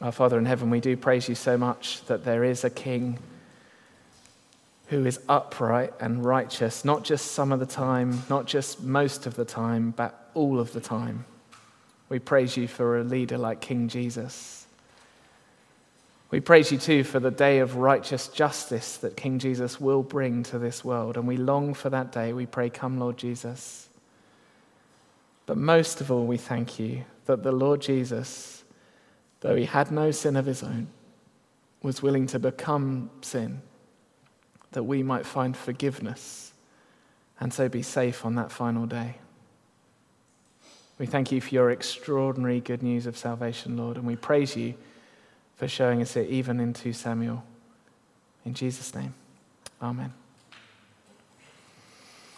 Our 0.00 0.12
Father 0.12 0.38
in 0.38 0.44
heaven, 0.44 0.68
we 0.68 0.80
do 0.80 0.96
praise 0.96 1.28
you 1.28 1.34
so 1.34 1.56
much 1.56 2.04
that 2.06 2.24
there 2.24 2.44
is 2.44 2.64
a 2.64 2.70
King 2.70 3.18
who 4.88 5.06
is 5.06 5.18
upright 5.28 5.92
and 6.00 6.24
righteous, 6.24 6.84
not 6.84 7.02
just 7.02 7.32
some 7.32 7.50
of 7.50 7.60
the 7.60 7.66
time, 7.66 8.22
not 8.28 8.46
just 8.46 8.82
most 8.82 9.26
of 9.26 9.36
the 9.36 9.44
time, 9.44 9.92
but 9.92 10.30
all 10.34 10.60
of 10.60 10.72
the 10.72 10.80
time. 10.80 11.24
We 12.08 12.18
praise 12.18 12.56
you 12.56 12.68
for 12.68 12.98
a 12.98 13.04
leader 13.04 13.38
like 13.38 13.60
King 13.60 13.88
Jesus. 13.88 14.66
We 16.30 16.40
praise 16.40 16.72
you 16.72 16.78
too 16.78 17.04
for 17.04 17.20
the 17.20 17.30
day 17.30 17.60
of 17.60 17.76
righteous 17.76 18.28
justice 18.28 18.96
that 18.98 19.16
King 19.16 19.38
Jesus 19.38 19.80
will 19.80 20.02
bring 20.02 20.42
to 20.44 20.58
this 20.58 20.84
world. 20.84 21.16
And 21.16 21.26
we 21.26 21.36
long 21.36 21.74
for 21.74 21.90
that 21.90 22.12
day. 22.12 22.32
We 22.32 22.46
pray, 22.46 22.68
Come, 22.68 22.98
Lord 22.98 23.16
Jesus. 23.16 23.88
But 25.46 25.56
most 25.56 26.00
of 26.00 26.10
all, 26.10 26.26
we 26.26 26.36
thank 26.36 26.78
you 26.78 27.04
that 27.26 27.42
the 27.42 27.52
Lord 27.52 27.80
Jesus, 27.80 28.64
though 29.40 29.54
he 29.54 29.64
had 29.64 29.92
no 29.92 30.10
sin 30.10 30.36
of 30.36 30.46
his 30.46 30.62
own, 30.62 30.88
was 31.82 32.02
willing 32.02 32.26
to 32.28 32.38
become 32.38 33.10
sin 33.22 33.62
that 34.72 34.82
we 34.82 35.02
might 35.02 35.24
find 35.24 35.56
forgiveness 35.56 36.52
and 37.38 37.52
so 37.52 37.68
be 37.68 37.82
safe 37.82 38.24
on 38.24 38.34
that 38.34 38.50
final 38.50 38.86
day. 38.86 39.16
We 40.98 41.06
thank 41.06 41.30
you 41.30 41.40
for 41.40 41.54
your 41.54 41.70
extraordinary 41.70 42.60
good 42.60 42.82
news 42.82 43.06
of 43.06 43.16
salvation, 43.16 43.76
Lord, 43.76 43.96
and 43.96 44.06
we 44.06 44.16
praise 44.16 44.56
you 44.56 44.74
for 45.56 45.68
showing 45.68 46.00
us 46.00 46.16
it 46.16 46.28
even 46.28 46.58
in 46.60 46.72
2 46.72 46.92
Samuel. 46.92 47.44
In 48.44 48.54
Jesus' 48.54 48.94
name, 48.94 49.14
amen. 49.82 50.12